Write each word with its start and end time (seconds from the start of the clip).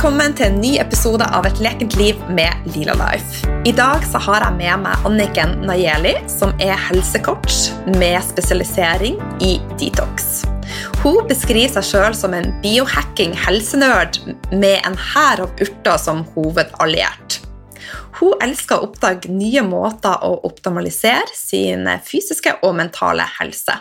Velkommen 0.00 0.32
til 0.32 0.46
en 0.46 0.62
ny 0.62 0.68
episode 0.80 1.26
av 1.36 1.44
Et 1.44 1.58
lekent 1.60 1.92
liv 2.00 2.20
med 2.32 2.68
Lila 2.72 2.94
Life. 2.96 3.42
I 3.68 3.72
dag 3.76 4.00
så 4.08 4.16
har 4.24 4.46
jeg 4.46 4.56
med 4.56 4.80
meg 4.86 5.02
Anniken 5.04 5.50
Nayeli, 5.68 6.14
som 6.24 6.54
er 6.56 6.72
helsecoach 6.86 7.66
med 7.98 8.16
spesialisering 8.24 9.18
i 9.44 9.50
detox. 9.76 10.46
Hun 11.02 11.28
beskriver 11.28 11.74
seg 11.74 11.84
sjøl 11.90 12.16
som 12.16 12.32
en 12.32 12.48
biohacking 12.64 13.36
helsenerd 13.42 14.22
med 14.54 14.80
en 14.88 14.96
hær 14.96 15.44
av 15.44 15.60
urter 15.60 16.00
som 16.00 16.24
hovedalliert. 16.32 17.42
Hun 18.22 18.40
elsker 18.40 18.80
å 18.80 18.88
oppdage 18.88 19.28
nye 19.28 19.60
måter 19.68 20.16
å 20.24 20.38
optimalisere 20.48 21.28
sin 21.36 21.84
fysiske 22.08 22.56
og 22.64 22.72
mentale 22.80 23.28
helse. 23.36 23.76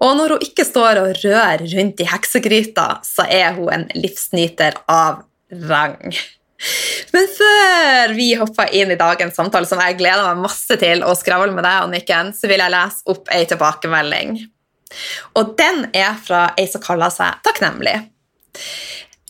Og 0.00 0.16
når 0.18 0.36
hun 0.36 0.44
ikke 0.46 0.66
står 0.66 1.02
og 1.02 1.16
rører 1.22 1.64
rundt 1.64 2.02
i 2.02 2.08
heksegryta, 2.08 2.88
så 3.06 3.26
er 3.28 3.56
hun 3.58 3.72
en 3.74 3.88
livsnyter 3.96 4.78
av 4.90 5.24
rang. 5.70 6.14
Men 7.14 7.26
før 7.32 8.14
vi 8.16 8.28
hopper 8.36 8.72
inn 8.76 8.92
i 8.92 8.98
dagens 9.00 9.36
samtale, 9.38 9.68
som 9.68 9.80
jeg 9.80 9.96
gleder 10.00 10.26
meg 10.28 10.44
masse 10.44 10.76
til 10.80 11.04
å 11.06 11.14
skravle 11.16 11.54
med 11.56 11.64
deg, 11.64 11.86
Anniken, 11.86 12.34
så 12.36 12.50
vil 12.50 12.60
jeg 12.60 12.74
lese 12.74 13.04
opp 13.10 13.30
ei 13.32 13.46
tilbakemelding. 13.48 14.36
Og 15.38 15.54
den 15.58 15.86
er 15.96 16.16
fra 16.20 16.50
ei 16.58 16.66
som 16.68 16.82
kaller 16.84 17.12
seg 17.14 17.40
Takknemlig. 17.46 17.96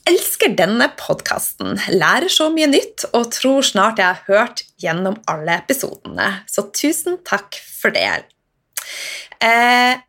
Elsker 0.09 0.55
denne 0.57 0.89
podkasten, 0.99 1.77
lærer 1.93 2.33
så 2.33 2.49
mye 2.51 2.71
nytt 2.71 3.05
og 3.13 3.31
tror 3.37 3.67
snart 3.67 4.01
jeg 4.01 4.09
har 4.09 4.23
hørt 4.27 4.65
gjennom 4.81 5.19
alle 5.31 5.61
episodene. 5.61 6.41
Så 6.51 6.67
tusen 6.75 7.21
takk 7.29 7.61
for 7.77 7.95
det. 7.95 8.25
Eh, 9.45 10.01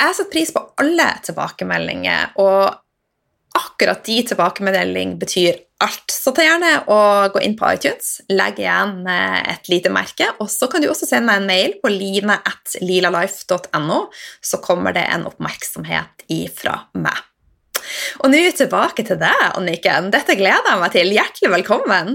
jeg 0.00 0.16
setter 0.16 0.32
pris 0.32 0.52
på 0.54 0.62
alle 0.80 1.08
tilbakemeldinger, 1.26 2.32
og 2.40 3.60
akkurat 3.60 4.00
de 4.06 4.16
tilbakemeldingene 4.30 5.18
betyr 5.20 5.58
alt. 5.84 6.08
Så 6.12 6.32
ta 6.34 6.42
gjerne 6.44 6.70
og 6.92 7.32
gå 7.34 7.38
inn 7.44 7.56
på 7.58 7.66
iTunes, 7.74 8.08
legg 8.30 8.58
igjen 8.62 9.06
eh, 9.10 9.40
et 9.54 9.64
lite 9.72 9.90
merke, 9.92 10.26
og 10.38 10.48
så 10.52 10.66
kan 10.70 10.80
du 10.82 10.88
også 10.90 11.06
sende 11.08 11.26
meg 11.30 11.36
en 11.40 11.50
mail 11.50 11.70
på 11.82 11.88
line.lilalife.no, 11.92 13.98
så 14.44 14.56
kommer 14.64 14.90
det 14.96 15.04
en 15.10 15.26
oppmerksomhet 15.30 16.14
ifra 16.30 16.74
meg. 16.94 17.18
Og 18.22 18.26
nå 18.30 18.38
tilbake 18.54 19.02
til 19.08 19.18
deg, 19.20 19.40
Anniken. 19.56 20.10
Dette 20.14 20.32
gleder 20.38 20.68
jeg 20.68 20.80
meg 20.82 20.92
til. 20.94 21.08
Hjertelig 21.16 21.50
velkommen. 21.56 22.06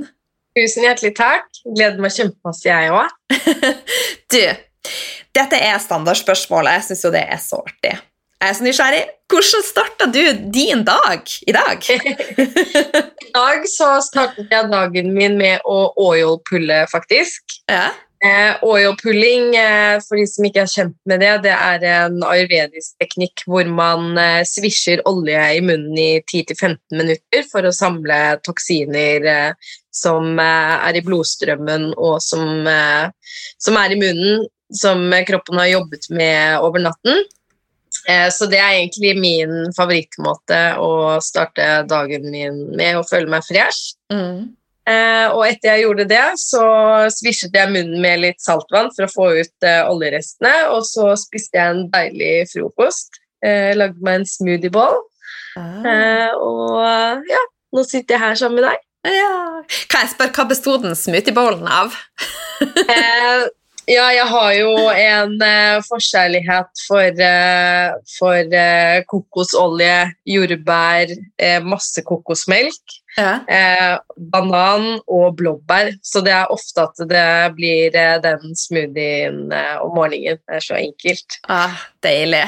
Tusen 0.55 0.83
hjertelig 0.85 1.13
takk. 1.17 1.47
Gleder 1.65 1.99
meg 1.99 2.11
kjempemasse, 2.15 2.65
jeg 2.69 2.91
òg. 2.95 3.09
du, 4.31 4.43
dette 5.35 5.59
er 5.59 5.79
standardspørsmålet. 5.83 6.79
Jeg 6.79 6.87
syns 6.89 7.05
jo 7.07 7.13
det 7.15 7.25
er 7.25 7.41
så 7.41 7.61
artig. 7.63 7.95
Jeg 8.41 8.51
er 8.51 8.57
så 8.57 8.65
nysgjerrig. 8.65 9.03
Hvordan 9.31 9.63
starta 9.65 10.05
du 10.11 10.21
din 10.53 10.83
dag 10.85 11.35
i 11.47 11.53
dag? 11.55 11.85
I 13.25 13.29
dag 13.33 13.69
så 13.71 13.95
startet 14.05 14.51
jeg 14.51 14.71
dagen 14.71 15.13
min 15.15 15.37
med 15.39 15.63
å 15.65 15.77
oil-pulle, 16.03 16.83
faktisk. 16.91 17.61
Ja. 17.71 17.87
Eh, 18.25 18.55
oil-pulling, 18.63 19.55
eh, 19.55 19.95
for 20.01 20.17
de 20.17 20.25
som 20.29 20.45
ikke 20.47 20.63
er 20.63 20.71
kjent 20.71 20.95
med 21.09 21.19
det, 21.21 21.31
det 21.43 21.51
er 21.53 21.83
en 21.89 22.23
ayurvedisk 22.25 22.95
teknikk 23.01 23.43
hvor 23.45 23.67
man 23.69 24.15
eh, 24.17 24.41
svisjer 24.47 25.03
olje 25.09 25.41
i 25.57 25.59
munnen 25.61 25.99
i 25.99 26.21
10-15 26.21 26.77
minutter 26.95 27.45
for 27.51 27.67
å 27.67 27.73
samle 27.75 28.19
toksiner 28.45 29.27
eh, 29.29 29.73
som 29.93 30.39
eh, 30.41 30.73
er 30.87 30.97
i 30.97 31.03
blodstrømmen 31.05 31.91
og 31.93 32.17
som, 32.23 32.65
som 33.61 33.79
er 33.83 33.93
i 33.93 33.99
munnen, 33.99 34.47
som 34.73 35.07
kroppen 35.27 35.59
har 35.61 35.73
jobbet 35.75 36.09
med 36.09 36.59
over 36.65 36.81
natten. 36.85 37.25
Eh, 38.09 38.29
så 38.31 38.45
det 38.49 38.59
er 38.59 38.75
egentlig 38.79 39.15
min 39.17 39.73
favorittmåte 39.75 40.59
å 40.81 41.17
starte 41.23 41.85
dagen 41.89 42.29
min 42.29 42.61
med 42.77 42.99
å 42.99 43.05
føle 43.07 43.29
meg 43.31 43.45
fresh. 43.47 43.95
Mm. 44.13 44.53
Eh, 44.85 45.27
og 45.33 45.41
etter 45.47 45.71
jeg 45.71 45.85
gjorde 45.85 46.05
det, 46.11 46.25
så 46.37 46.65
svisjet 47.13 47.55
jeg 47.57 47.71
munnen 47.73 48.03
med 48.03 48.21
litt 48.21 48.43
saltvann 48.43 48.91
for 48.93 49.07
å 49.07 49.13
få 49.13 49.29
ut 49.39 49.65
eh, 49.65 49.81
oljerestene, 49.89 50.53
og 50.75 50.85
så 50.85 51.13
spiste 51.17 51.57
jeg 51.57 51.73
en 51.73 51.85
deilig 51.93 52.33
frokost. 52.53 53.21
lagde 53.45 54.01
meg 54.01 54.21
en 54.21 54.25
smoothieball. 54.25 54.95
Ah. 55.55 56.33
og 56.35 57.29
ja, 57.29 57.41
nå 57.71 57.83
sitter 57.87 58.15
jeg 58.15 58.21
her 58.23 58.39
sammen 58.39 58.59
med 58.59 58.65
deg. 58.67 58.81
Ja. 59.15 59.35
Kan 59.91 60.03
jeg 60.03 60.11
spørre, 60.15 60.33
hva 60.35 60.47
besto 60.49 60.73
den 60.81 60.97
smoothiebowlen 60.97 61.69
av? 61.69 61.95
Ja, 63.87 64.07
jeg 64.15 64.25
har 64.25 64.51
jo 64.57 64.69
en 64.97 65.35
eh, 65.45 65.75
forkjærlighet 65.85 66.79
for, 66.87 67.19
eh, 67.21 67.91
for 68.15 68.55
eh, 68.57 69.03
kokosolje, 69.11 69.97
jordbær, 70.25 71.11
eh, 71.37 71.59
masse 71.61 72.01
kokosmelk, 72.07 72.95
Ja. 73.17 73.39
eh, 73.47 73.97
banan 74.17 74.99
og 75.07 75.35
blåbær. 75.37 75.93
Så 76.03 76.23
det 76.25 76.33
er 76.33 76.49
ofte 76.51 76.81
at 76.87 76.97
det 77.07 77.27
blir 77.55 77.93
eh, 77.95 78.17
den 78.25 78.55
smoothien 78.57 79.53
om 79.83 79.93
morgenen. 79.95 80.41
Det 80.47 80.57
er 80.57 80.65
så 80.65 80.75
enkelt. 80.81 81.37
Ah, 81.47 81.77
deilig. 82.03 82.43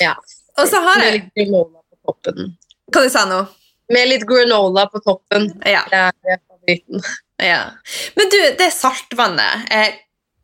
Ja. 0.00 0.14
Og 0.56 0.68
så 0.70 0.78
har 0.86 0.98
Med 1.02 1.04
jeg 1.10 1.18
litt 1.18 1.34
granola 1.34 1.82
på 1.82 1.98
toppen. 2.12 2.54
Hva 2.94 3.02
du 3.02 3.10
sa 3.10 3.24
nå? 3.26 3.42
Med 3.90 4.08
litt 4.08 4.22
granola 4.28 4.86
på 4.92 5.02
toppen. 5.04 5.50
Ja. 5.66 5.82
Det 5.90 5.98
er 5.98 6.40
favoritten. 6.46 7.02
ja. 7.42 7.60
Men 8.16 8.30
du, 8.30 8.38
det 8.62 8.70
saltvannet. 8.72 9.66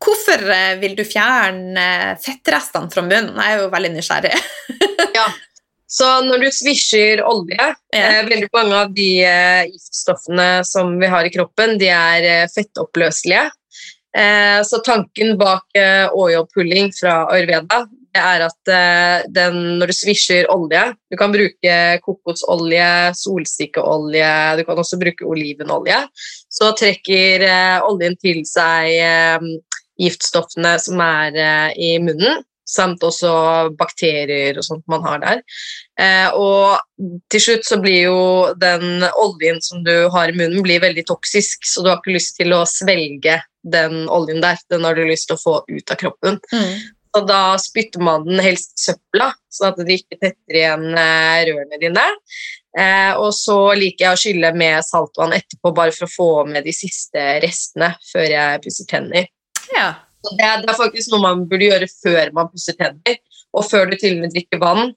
Hvorfor 0.01 0.49
eh, 0.49 0.75
vil 0.81 0.95
du 0.97 1.03
fjerne 1.05 1.85
eh, 2.11 2.17
fettrestene 2.21 2.89
fra 2.93 3.03
munnen? 3.05 3.37
Jeg 3.37 3.57
er 3.57 3.63
jo 3.63 3.71
veldig 3.73 3.93
nysgjerrig. 3.99 4.33
Så 5.91 6.07
når 6.23 6.45
du 6.45 6.51
svisjer 6.55 7.19
olje 7.27 7.57
Ja. 7.59 7.73
eh, 7.93 8.21
Veldig 8.29 8.47
mange 8.55 8.77
av 8.85 8.93
de 8.95 9.09
eh, 9.27 9.65
giftstoffene 9.67 10.63
som 10.67 10.93
vi 11.01 11.09
har 11.11 11.27
i 11.27 11.33
kroppen, 11.33 11.75
de 11.81 11.89
er 11.91 12.47
fettoppløselige. 12.53 13.49
Eh, 14.15 14.59
så 14.67 14.81
tanken 14.83 15.37
bak 15.39 15.67
eh, 15.79 16.07
oil-pulling 16.11 16.89
fra 16.95 17.25
Ayurveda 17.31 17.85
det 18.11 18.19
er 18.19 18.41
at 18.43 18.71
den, 19.31 19.59
når 19.79 19.87
du 19.87 19.93
svisjer 19.95 20.49
olje 20.51 20.81
Du 21.07 21.15
kan 21.15 21.31
bruke 21.31 21.75
kokosolje, 22.03 22.89
solsikkeolje, 23.15 24.31
du 24.59 24.65
kan 24.67 24.81
også 24.83 24.99
bruke 24.99 25.23
olivenolje. 25.23 26.01
Så 26.51 26.73
trekker 26.75 27.45
oljen 27.87 28.17
til 28.19 28.41
seg 28.43 28.91
giftstoffene 30.01 30.77
som 30.81 31.01
er 31.03 31.37
eh, 31.37 31.75
i 31.77 31.91
munnen, 32.03 32.43
samt 32.71 33.03
også 33.03 33.31
bakterier 33.79 34.57
og 34.59 34.65
sånt 34.65 34.85
man 34.91 35.03
har 35.05 35.21
der. 35.23 35.41
Eh, 35.99 36.29
og 36.37 36.79
til 37.31 37.43
slutt 37.45 37.67
så 37.67 37.79
blir 37.83 38.07
jo 38.07 38.21
den 38.61 39.03
oljen 39.11 39.59
som 39.63 39.83
du 39.85 40.07
har 40.13 40.31
i 40.31 40.37
munnen, 40.37 40.63
blir 40.65 40.83
veldig 40.83 41.05
toksisk, 41.09 41.67
så 41.67 41.83
du 41.83 41.91
har 41.91 41.99
ikke 41.99 42.15
lyst 42.15 42.37
til 42.39 42.55
å 42.55 42.63
svelge 42.69 43.41
den 43.61 44.07
oljen 44.09 44.41
der. 44.43 44.59
Den 44.71 44.87
har 44.87 44.97
du 44.97 45.03
lyst 45.05 45.29
til 45.29 45.37
å 45.37 45.43
få 45.43 45.59
ut 45.67 45.93
av 45.93 45.99
kroppen. 46.01 46.39
Mm. 46.53 46.73
Og 47.17 47.27
da 47.27 47.57
spytter 47.59 48.03
man 48.03 48.23
den 48.23 48.39
helst 48.39 48.77
i 48.77 48.85
søpla, 48.87 49.33
sånn 49.51 49.73
at 49.73 49.83
det 49.83 49.99
ikke 49.99 50.19
tetter 50.21 50.59
igjen 50.61 50.87
eh, 50.95 51.43
rørene 51.49 51.79
dine. 51.81 52.07
Eh, 52.79 53.11
og 53.19 53.33
så 53.35 53.57
liker 53.75 54.05
jeg 54.05 54.15
å 54.15 54.21
skylle 54.21 54.53
med 54.55 54.79
saltvann 54.87 55.35
etterpå, 55.35 55.73
bare 55.75 55.91
for 55.95 56.07
å 56.07 56.13
få 56.13 56.29
med 56.47 56.63
de 56.67 56.73
siste 56.75 57.25
restene 57.43 57.91
før 58.13 58.29
jeg 58.31 58.61
pusser 58.63 58.87
tenner. 58.87 59.27
Ja. 59.75 59.89
Det, 60.21 60.37
det 60.37 60.69
er 60.69 60.77
faktisk 60.77 61.13
noe 61.13 61.23
man 61.23 61.45
burde 61.49 61.69
gjøre 61.69 61.87
før 61.91 62.33
man 62.37 62.49
pusser 62.51 62.77
tenner, 62.77 63.21
og 63.57 63.65
før 63.65 63.89
du 63.89 63.95
til 63.97 64.17
og 64.17 64.25
med 64.25 64.35
drikker 64.35 64.61
vann. 64.61 64.91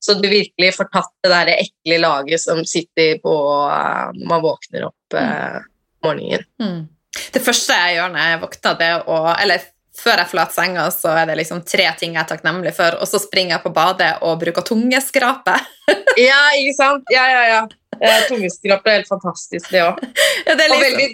Så 0.00 0.14
du 0.16 0.28
virkelig 0.28 0.70
får 0.78 0.88
tatt 0.94 1.10
det 1.24 1.32
der 1.32 1.50
ekle 1.58 1.98
laget 2.00 2.40
som 2.40 2.62
sitter 2.64 3.18
på 3.20 3.34
eh, 3.68 4.06
når 4.16 4.30
man 4.30 4.40
våkner 4.46 4.86
opp 4.88 5.18
eh, 5.20 5.58
om 5.60 6.08
morgenen. 6.08 6.46
Mm. 6.62 6.86
Det 7.34 7.42
første 7.44 7.76
jeg 7.76 7.98
gjør 7.98 8.14
når 8.14 8.30
jeg 8.30 8.40
våkner, 8.46 8.78
det 8.80 8.90
å 9.10 9.18
Eller 9.34 9.66
før 10.00 10.22
jeg 10.22 10.30
forlater 10.30 10.56
senga, 10.56 10.86
så 10.94 11.12
er 11.20 11.28
det 11.28 11.36
liksom 11.42 11.60
tre 11.68 11.90
ting 12.00 12.14
jeg 12.16 12.22
er 12.22 12.30
takknemlig 12.30 12.72
for, 12.76 12.96
og 12.96 13.08
så 13.10 13.20
springer 13.20 13.58
jeg 13.58 13.64
på 13.66 13.74
badet 13.76 14.14
og 14.24 14.40
bruker 14.42 14.66
tungeskrape. 14.66 15.58
Ja, 16.18 16.40
ikke 16.58 16.72
sant? 16.74 17.10
Ja, 17.14 17.22
ja, 17.30 17.42
ja. 17.46 18.14
Tungeskrape 18.26 18.90
er 18.90 18.96
helt 18.98 19.08
fantastisk, 19.08 19.68
det 19.70 19.84
òg. 19.84 20.00
Ja, 20.46 20.56
liksom... 20.56 20.74
Og, 20.74 20.82
veldig, 20.82 21.06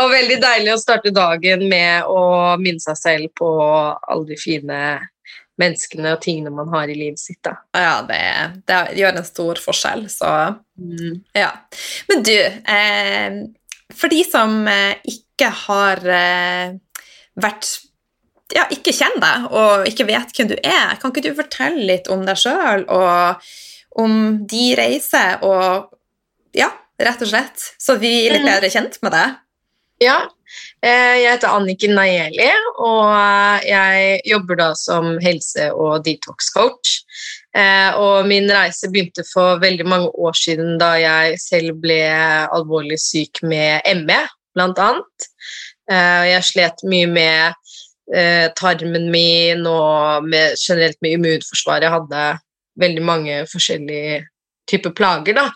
og 0.00 0.10
veldig 0.10 0.36
deilig 0.42 0.72
å 0.74 0.80
starte 0.80 1.12
dagen 1.14 1.66
med 1.70 2.06
å 2.10 2.56
minne 2.60 2.82
seg 2.82 2.96
selv 2.98 3.32
på 3.38 3.48
alle 3.54 4.26
de 4.32 4.38
fine 4.40 4.78
menneskene 5.60 6.16
og 6.16 6.22
tingene 6.24 6.50
man 6.50 6.70
har 6.72 6.90
i 6.90 6.96
livet 6.98 7.20
sitt. 7.22 7.38
Da. 7.46 7.52
ja, 7.78 7.96
det, 8.08 8.22
det 8.66 8.78
gjør 8.98 9.20
en 9.20 9.26
stor 9.28 9.60
forskjell, 9.62 10.08
så 10.10 10.30
ja. 11.38 11.50
Men 12.08 12.24
du, 12.26 12.34
eh, 12.34 13.36
for 13.94 14.10
de 14.10 14.24
som 14.26 14.56
eh, 14.66 14.96
ikke 15.06 15.52
har 15.64 16.02
eh, 16.10 16.74
vært 17.38 17.70
ja, 18.54 18.66
ikke 18.74 18.92
kjenner 18.94 19.22
deg 19.22 19.46
og 19.56 19.86
ikke 19.88 20.08
vet 20.10 20.34
hvem 20.36 20.50
du 20.50 20.56
er, 20.58 20.98
kan 21.00 21.14
ikke 21.14 21.22
du 21.24 21.30
fortelle 21.38 21.86
litt 21.88 22.10
om 22.12 22.26
deg 22.26 22.36
sjøl 22.38 22.84
og 22.92 23.46
om 24.02 24.18
de 24.50 24.66
reiser 24.78 25.42
og 25.46 25.92
Ja, 26.54 26.68
rett 27.02 27.22
og 27.24 27.26
slett, 27.30 27.62
så 27.82 27.96
vi 27.98 28.10
er 28.26 28.36
litt 28.36 28.44
Mhm. 28.44 28.50
bedre 28.52 28.68
kjent 28.70 28.98
med 29.02 29.10
deg? 29.10 29.32
Ja, 30.02 30.16
eh, 30.82 31.20
jeg 31.22 31.28
heter 31.36 31.54
Anniken 31.54 31.94
Nayeli, 31.94 32.48
og 32.82 33.12
eh, 33.14 33.66
jeg 33.68 34.16
jobber 34.26 34.58
da 34.58 34.68
som 34.78 35.12
helse- 35.22 35.70
og 35.70 36.02
detox-coach. 36.06 36.96
Eh, 37.54 37.94
og 37.94 38.26
min 38.26 38.50
reise 38.50 38.90
begynte 38.90 39.22
for 39.28 39.62
veldig 39.62 39.86
mange 39.86 40.10
år 40.18 40.34
siden 40.34 40.74
da 40.82 40.94
jeg 40.98 41.38
selv 41.38 41.78
ble 41.82 42.00
alvorlig 42.10 42.98
syk 42.98 43.44
med 43.46 43.86
ME, 44.02 44.18
blant 44.54 44.82
annet. 44.82 45.30
Jeg 45.84 46.44
slet 46.46 46.78
mye 46.88 47.06
med 47.12 48.52
tarmen 48.56 49.10
min 49.12 49.66
og 49.68 50.24
med, 50.24 50.54
generelt 50.56 50.96
med 51.04 51.18
immunforsvaret. 51.18 51.84
Jeg 51.84 51.92
hadde 51.92 52.22
veldig 52.80 53.02
mange 53.04 53.34
forskjellige 53.50 54.22
typer 54.70 54.94
plager, 54.96 55.36
da. 55.36 55.50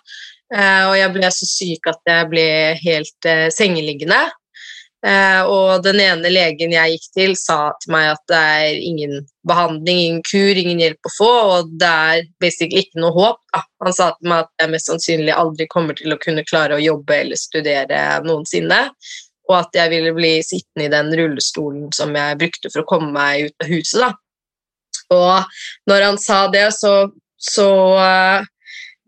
Eh, 0.55 0.85
og 0.89 0.95
jeg 0.97 1.13
ble 1.13 1.31
så 1.35 1.49
syk 1.49 1.89
at 1.91 2.01
jeg 2.09 2.29
ble 2.33 2.51
helt 2.81 3.29
eh, 3.29 3.49
sengeliggende. 3.53 4.21
Eh, 5.07 5.43
og 5.47 5.85
den 5.85 6.01
ene 6.03 6.31
legen 6.33 6.73
jeg 6.75 6.97
gikk 6.97 7.07
til, 7.15 7.35
sa 7.39 7.59
til 7.79 7.93
meg 7.95 8.09
at 8.17 8.23
det 8.33 8.39
er 8.39 8.81
ingen 8.83 9.21
behandling, 9.47 10.01
ingen 10.03 10.25
kur, 10.27 10.59
ingen 10.59 10.83
hjelp 10.83 11.07
å 11.07 11.15
få, 11.15 11.31
og 11.53 11.71
det 11.79 11.93
er 12.11 12.25
basically 12.43 12.83
ikke 12.83 13.05
noe 13.05 13.15
håp. 13.15 13.41
Da. 13.55 13.63
Han 13.85 13.95
sa 13.95 14.11
til 14.17 14.33
meg 14.33 14.47
at 14.47 14.65
jeg 14.65 14.75
mest 14.75 14.91
sannsynlig 14.91 15.37
aldri 15.37 15.69
kommer 15.71 15.99
til 15.99 16.15
å 16.15 16.21
kunne 16.23 16.47
klare 16.49 16.79
å 16.79 16.83
jobbe 16.83 17.21
eller 17.23 17.39
studere 17.39 18.03
noensinne, 18.27 18.83
og 19.49 19.57
at 19.61 19.79
jeg 19.79 19.93
ville 19.95 20.17
bli 20.17 20.35
sittende 20.45 20.89
i 20.89 20.93
den 20.93 21.15
rullestolen 21.21 21.93
som 21.97 22.17
jeg 22.19 22.41
brukte 22.41 22.73
for 22.73 22.83
å 22.83 22.89
komme 22.89 23.13
meg 23.15 23.49
ut 23.49 23.65
av 23.65 23.71
huset. 23.71 24.03
Da. 24.03 24.11
Og 25.15 25.89
når 25.89 26.05
han 26.05 26.19
sa 26.21 26.43
det, 26.53 26.67
så, 26.77 26.95
så 27.39 27.71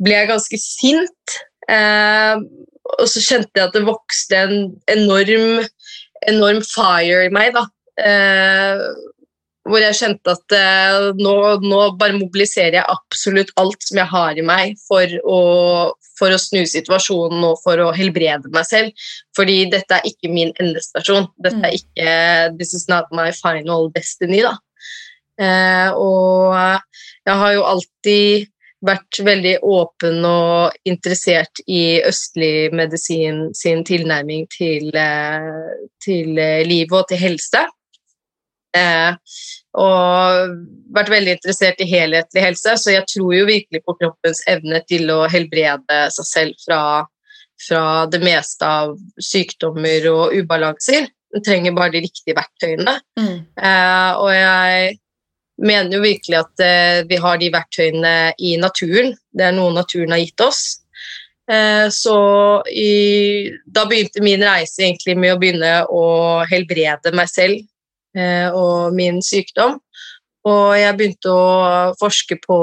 ble 0.03 0.17
jeg 0.17 0.31
ganske 0.33 0.61
sint. 0.63 1.39
Eh, 1.71 2.37
og 2.91 3.07
så 3.07 3.23
kjente 3.23 3.55
jeg 3.55 3.69
at 3.69 3.77
det 3.77 3.87
vokste 3.87 4.41
en 4.41 4.57
enorm 4.91 5.63
enorm 6.29 6.61
fire 6.67 7.25
i 7.27 7.33
meg, 7.33 7.55
da. 7.57 7.65
Eh, 8.01 8.83
hvor 9.69 9.83
jeg 9.83 9.99
kjente 9.99 10.33
at 10.33 10.55
eh, 10.57 11.11
nå, 11.21 11.35
nå, 11.63 11.81
bare 12.01 12.17
mobiliserer 12.17 12.79
jeg 12.79 12.93
absolutt 12.93 13.53
alt 13.61 13.85
som 13.87 14.01
jeg 14.01 14.11
har 14.11 14.39
i 14.41 14.45
meg 14.47 14.79
for 14.87 15.13
å, 15.29 15.41
for 16.19 16.33
å 16.33 16.41
snu 16.41 16.65
situasjonen 16.67 17.45
og 17.47 17.61
for 17.65 17.83
å 17.85 17.91
helbrede 17.95 18.51
meg 18.55 18.67
selv. 18.69 19.05
Fordi 19.37 19.63
dette 19.73 19.99
er 19.99 20.09
ikke 20.09 20.33
min 20.33 20.55
endestasjon. 20.63 21.29
Dette 21.45 21.61
er 21.61 21.77
mm. 21.77 21.83
ikke 21.83 22.17
This 22.57 22.75
is 22.77 22.89
not 22.91 23.13
my 23.15 23.31
final 23.37 23.91
destiny, 23.95 24.43
da. 24.47 24.57
Eh, 25.41 25.93
og 25.97 26.57
jeg 27.29 27.37
har 27.45 27.55
jo 27.57 27.69
alltid 27.69 28.51
vært 28.85 29.21
veldig 29.25 29.57
åpen 29.67 30.25
og 30.25 30.89
interessert 30.89 31.61
i 31.69 32.01
østlig 32.07 32.71
medisin 32.77 33.49
sin 33.57 33.85
tilnærming 33.85 34.47
til, 34.55 34.89
eh, 34.97 35.85
til 36.05 36.39
eh, 36.39 36.63
livet 36.67 36.97
og 37.03 37.09
til 37.11 37.21
helse. 37.21 37.67
Eh, 38.77 39.15
og 39.81 40.57
vært 40.95 41.13
veldig 41.13 41.37
interessert 41.37 41.81
i 41.83 41.89
helhetlig 41.91 42.43
helse, 42.43 42.75
så 42.79 42.95
jeg 42.95 43.07
tror 43.11 43.35
jo 43.35 43.47
virkelig 43.49 43.83
på 43.87 43.97
kroppens 44.01 44.43
evne 44.51 44.83
til 44.89 45.11
å 45.15 45.25
helbrede 45.31 46.01
seg 46.15 46.29
selv 46.29 46.65
fra, 46.65 46.83
fra 47.67 47.85
det 48.11 48.23
meste 48.25 48.67
av 48.67 48.97
sykdommer 49.23 50.09
og 50.11 50.37
ubalanser. 50.39 51.11
Den 51.31 51.47
trenger 51.47 51.77
bare 51.77 51.95
de 51.95 52.05
riktige 52.07 52.35
verktøyene. 52.39 52.97
Mm. 53.19 53.37
Eh, 53.61 54.13
og 54.19 54.33
jeg 54.35 54.99
mener 55.61 55.97
jo 55.97 56.03
virkelig 56.03 56.39
at 56.41 56.63
eh, 56.65 57.01
vi 57.09 57.19
har 57.21 57.41
de 57.41 57.51
verktøyene 57.53 58.15
i 58.39 58.55
naturen. 58.61 59.13
Det 59.33 59.49
er 59.49 59.57
noe 59.57 59.75
naturen 59.75 60.15
har 60.15 60.23
gitt 60.23 60.45
oss. 60.45 60.63
Eh, 61.51 61.87
så 61.93 62.17
i, 62.71 63.51
da 63.67 63.87
begynte 63.91 64.25
min 64.25 64.45
reise 64.47 64.85
egentlig 64.85 65.19
med 65.19 65.35
å 65.35 65.41
begynne 65.41 65.75
å 65.91 66.07
helbrede 66.51 67.13
meg 67.17 67.31
selv 67.33 67.61
eh, 68.17 68.49
og 68.49 68.97
min 68.97 69.21
sykdom. 69.25 69.79
Og 70.49 70.67
jeg 70.79 70.97
begynte 70.97 71.33
å 71.37 71.95
forske 72.01 72.41
på 72.41 72.59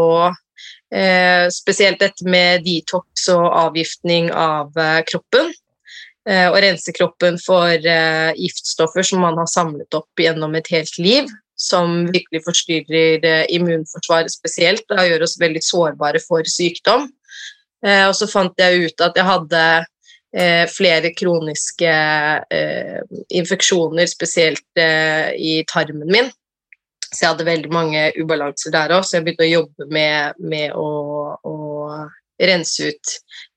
spesielt 1.52 2.00
dette 2.00 2.24
med 2.24 2.62
detox 2.64 3.26
og 3.34 3.44
avgiftning 3.44 4.30
av 4.32 4.72
kroppen. 5.10 5.50
Og 6.24 6.56
rense 6.64 6.94
kroppen 6.96 7.36
for 7.44 7.76
giftstoffer 8.40 9.04
som 9.04 9.20
man 9.26 9.36
har 9.36 9.50
samlet 9.52 10.00
opp 10.00 10.24
gjennom 10.24 10.56
et 10.56 10.72
helt 10.72 10.96
liv 11.04 11.28
som 11.58 12.06
virkelig 12.14 12.44
forstyrrer 12.46 13.26
eh, 13.26 13.46
immunforsvaret 13.58 14.32
spesielt 14.32 14.86
og 14.94 15.06
gjør 15.10 15.26
oss 15.26 15.38
veldig 15.42 15.64
sårbare 15.66 16.22
for 16.22 16.46
sykdom. 16.48 17.08
Eh, 17.86 18.06
og 18.06 18.14
så 18.18 18.30
fant 18.30 18.54
jeg 18.62 18.86
ut 18.86 19.06
at 19.06 19.18
jeg 19.18 19.26
hadde 19.28 19.64
eh, 20.38 20.66
flere 20.70 21.14
kroniske 21.18 21.94
infeksjoner, 23.42 24.10
spesielt 24.10 24.84
i 24.84 25.64
tarmen 25.72 26.14
min. 26.14 26.30
Så 27.08 27.24
jeg 27.24 27.32
hadde 27.32 27.48
veldig 27.48 27.72
mange 27.72 28.08
ubalanser 28.20 28.74
der 28.76 28.94
òg, 28.94 29.06
så 29.08 29.18
jeg 29.18 29.26
begynte 29.26 29.48
å 29.48 29.54
jobbe 29.54 29.88
med, 29.90 30.40
med 30.44 30.76
å, 30.76 30.88
å, 31.42 31.54
rense 32.38 32.92
ut 32.92 33.14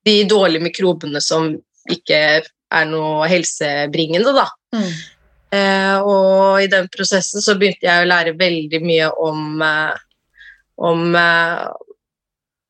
de 0.08 0.14
dårlige 0.24 0.64
mikrobene 0.64 1.20
som 1.20 1.50
ikke 1.92 2.20
er 2.40 2.86
noe 2.88 3.26
helsebringende, 3.28 4.32
da. 4.32 4.46
Mm. 4.72 4.94
Eh, 5.50 5.98
og 6.06 6.62
i 6.62 6.68
den 6.70 6.86
prosessen 6.94 7.42
så 7.42 7.56
begynte 7.58 7.86
jeg 7.88 8.04
å 8.04 8.08
lære 8.08 8.36
veldig 8.38 8.80
mye 8.84 9.08
om, 9.18 9.62
eh, 9.66 9.96
om 10.78 11.16
eh, 11.18 11.64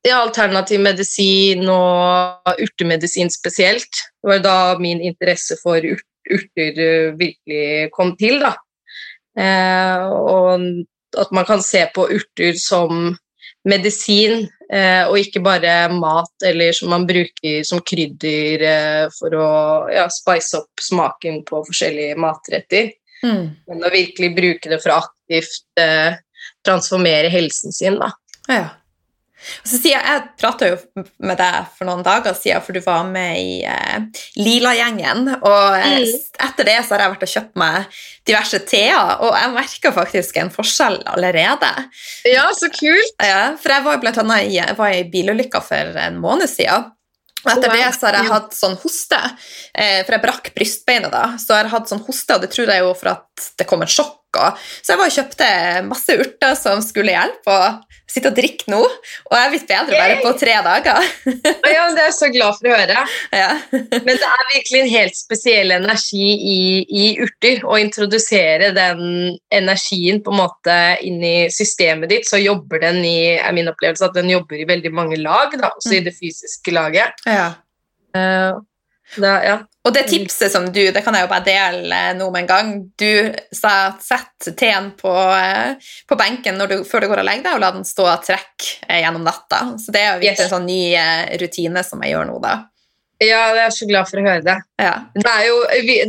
ja, 0.07 0.17
alternativ 0.17 0.81
medisin 0.81 1.67
og 1.69 2.55
urtemedisin 2.57 3.29
spesielt. 3.29 4.01
Det 4.17 4.31
var 4.33 4.41
da 4.45 4.57
min 4.81 5.03
interesse 5.05 5.59
for 5.61 5.77
urt, 5.77 6.07
urter 6.25 7.13
virkelig 7.19 7.91
kom 7.93 8.15
til. 8.17 8.41
da. 8.41 8.55
Og 10.11 10.65
at 11.21 11.31
man 11.31 11.45
kan 11.45 11.61
se 11.63 11.85
på 11.93 12.07
urter 12.17 12.57
som 12.59 13.13
medisin, 13.67 14.47
eh, 14.73 15.03
og 15.05 15.19
ikke 15.21 15.43
bare 15.43 15.75
mat 15.93 16.47
eller 16.47 16.73
som 16.73 16.91
man 16.93 17.05
bruker 17.09 17.61
som 17.67 17.81
krydder 17.85 18.65
eh, 18.65 19.05
for 19.13 19.37
å 19.37 19.51
ja, 19.93 20.07
spice 20.13 20.61
opp 20.61 20.81
smaken 20.81 21.43
på 21.47 21.61
forskjellige 21.69 22.17
matretter. 22.21 22.91
Mm. 23.21 23.45
Men 23.69 23.85
å 23.85 23.93
virkelig 23.93 24.31
bruke 24.37 24.71
det 24.71 24.81
for 24.81 24.97
aktivt 24.97 25.81
eh, 25.81 26.17
transformere 26.65 27.29
helsen 27.33 27.75
sin, 27.75 27.99
da. 28.01 28.11
Ja. 28.49 28.63
Og 29.41 29.69
så 29.71 29.79
sier 29.79 29.97
Jeg 29.97 30.11
jeg 30.11 30.23
prata 30.41 30.69
jo 30.69 31.03
med 31.23 31.39
deg 31.39 31.71
for 31.77 31.89
noen 31.89 32.03
dager 32.05 32.35
siden, 32.37 32.63
for 32.65 32.77
du 32.77 32.81
var 32.85 33.03
med 33.09 33.39
i 33.39 33.57
eh, 33.67 34.23
Lila-gjengen. 34.39 35.27
Og 35.39 35.77
eh, 35.77 35.97
mm. 36.03 36.39
etter 36.47 36.69
det 36.69 36.77
så 36.85 36.95
har 36.95 37.05
jeg 37.05 37.13
vært 37.15 37.27
og 37.27 37.33
kjøpt 37.33 37.61
meg 37.61 37.99
diverse 38.29 38.61
teer, 38.69 39.13
og 39.25 39.33
jeg 39.33 39.53
merker 39.55 39.95
faktisk 39.95 40.39
en 40.41 40.53
forskjell 40.53 40.99
allerede. 41.09 41.69
Ja, 42.29 42.47
så 42.57 42.69
kult! 42.73 43.15
Ja, 43.17 43.53
for 43.59 43.73
jeg 43.73 43.85
var 43.87 44.01
blant 44.03 44.21
annet 44.21 44.49
i, 44.51 44.59
var 44.77 44.93
i 44.93 45.05
bilulykka 45.09 45.63
for 45.65 46.01
en 46.05 46.19
måned 46.21 46.51
siden. 46.51 46.91
Og 47.41 47.49
etter 47.55 47.73
det 47.73 47.87
så 47.97 48.07
har 48.07 48.19
jeg 48.19 48.29
hatt 48.29 48.53
sånn 48.53 48.75
hoste, 48.83 49.19
eh, 49.73 50.01
for 50.05 50.13
jeg 50.13 50.23
brakk 50.27 50.51
brystbeinet 50.53 51.13
da. 51.13 51.23
Så 51.41 51.55
jeg 51.55 51.65
har 51.65 51.73
hatt 51.73 51.89
sånn 51.89 52.03
hoste, 52.05 52.37
og 52.37 52.43
det 52.43 52.51
tror 52.53 52.69
jeg 52.69 52.83
jo 52.83 52.91
for 52.97 53.15
at 53.15 53.47
det 53.57 53.65
kom 53.69 53.81
et 53.85 53.93
sjokk. 53.93 54.20
Så 54.37 54.93
jeg 54.93 54.99
bare 55.01 55.15
kjøpte 55.15 55.47
masse 55.87 56.15
urter 56.21 56.53
som 56.59 56.83
skulle 56.85 57.15
hjelpe, 57.15 57.51
og 57.51 57.91
sitte 58.11 58.31
og 58.31 58.35
drikke 58.35 58.67
nå, 58.71 58.79
og 58.83 59.35
jeg 59.35 59.41
er 59.41 59.51
blitt 59.53 59.67
bedre 59.69 59.99
bare 59.99 60.17
på 60.19 60.31
tre 60.39 60.55
dager. 60.65 61.05
ja, 61.71 61.85
Det 61.91 62.01
er 62.01 62.09
jeg 62.09 62.15
så 62.17 62.29
glad 62.33 62.57
for 62.59 62.71
å 62.71 62.79
høre. 62.79 63.05
Ja. 63.41 63.53
men 63.71 64.17
det 64.19 64.27
er 64.27 64.49
virkelig 64.51 64.79
en 64.81 64.91
helt 64.91 65.17
spesiell 65.17 65.71
energi 65.73 66.25
i, 66.35 66.61
i, 66.83 67.05
urter. 67.23 67.61
Å 67.63 67.77
introdusere 67.79 68.71
den 68.75 69.37
energien 69.53 70.19
på 70.23 70.33
en 70.33 70.41
måte 70.41 70.77
inn 71.07 71.23
i 71.23 71.35
systemet 71.53 72.11
ditt, 72.11 72.27
så 72.27 72.41
jobber 72.41 72.83
den 72.83 72.99
i 73.07 73.17
er 73.37 73.55
min 73.55 73.71
opplevelse 73.71 74.09
at 74.09 74.17
den 74.17 74.31
jobber 74.33 74.59
i 74.59 74.67
veldig 74.67 74.91
mange 74.95 75.19
lag, 75.21 75.55
da, 75.55 75.71
også 75.77 75.95
i 75.95 76.01
mm. 76.01 76.09
det 76.09 76.15
fysiske 76.17 76.75
laget. 76.75 77.23
Ja. 77.29 77.53
Uh, 78.11 78.59
da, 79.15 79.35
ja. 79.45 79.57
Og 79.81 79.93
det 79.95 80.03
tipset 80.11 80.51
som 80.53 80.67
du 80.69 80.81
Det 80.93 81.01
kan 81.01 81.15
jeg 81.17 81.25
jo 81.25 81.31
bare 81.31 81.45
dele 81.45 82.01
nå 82.17 82.29
med 82.33 82.43
en 82.43 82.49
gang. 82.49 82.73
Du 82.99 83.33
sa 83.55 83.93
sett 84.01 84.51
teen 84.57 84.91
på, 84.97 85.11
eh, 85.11 85.77
på 86.07 86.17
benken 86.19 86.61
du, 86.69 86.83
før 86.85 87.01
du 87.01 87.09
går 87.09 87.23
og 87.23 87.25
legger 87.25 87.47
deg, 87.47 87.55
og 87.55 87.63
la 87.63 87.71
den 87.73 87.87
stå 87.87 88.05
og 88.05 88.25
trekke 88.27 88.75
eh, 88.87 89.01
gjennom 89.01 89.25
natta. 89.25 89.63
Så 89.81 89.93
det 89.93 90.03
er 90.03 90.11
jo 90.13 90.29
yes. 90.29 90.43
en 90.45 90.53
sånn 90.53 90.69
ny 90.69 90.81
eh, 90.93 91.31
rutine 91.41 91.81
som 91.87 92.03
jeg 92.05 92.13
gjør 92.13 92.29
nå, 92.29 92.37
da. 92.43 92.59
Ja, 93.21 93.41
jeg 93.53 93.61
er 93.67 93.73
så 93.73 93.85
glad 93.85 94.07
for 94.09 94.17
å 94.17 94.23
høre 94.25 94.41
det. 94.41 94.55
Ja. 94.81 94.93
Det, 95.13 95.29
er 95.29 95.43
jo, 95.45 95.57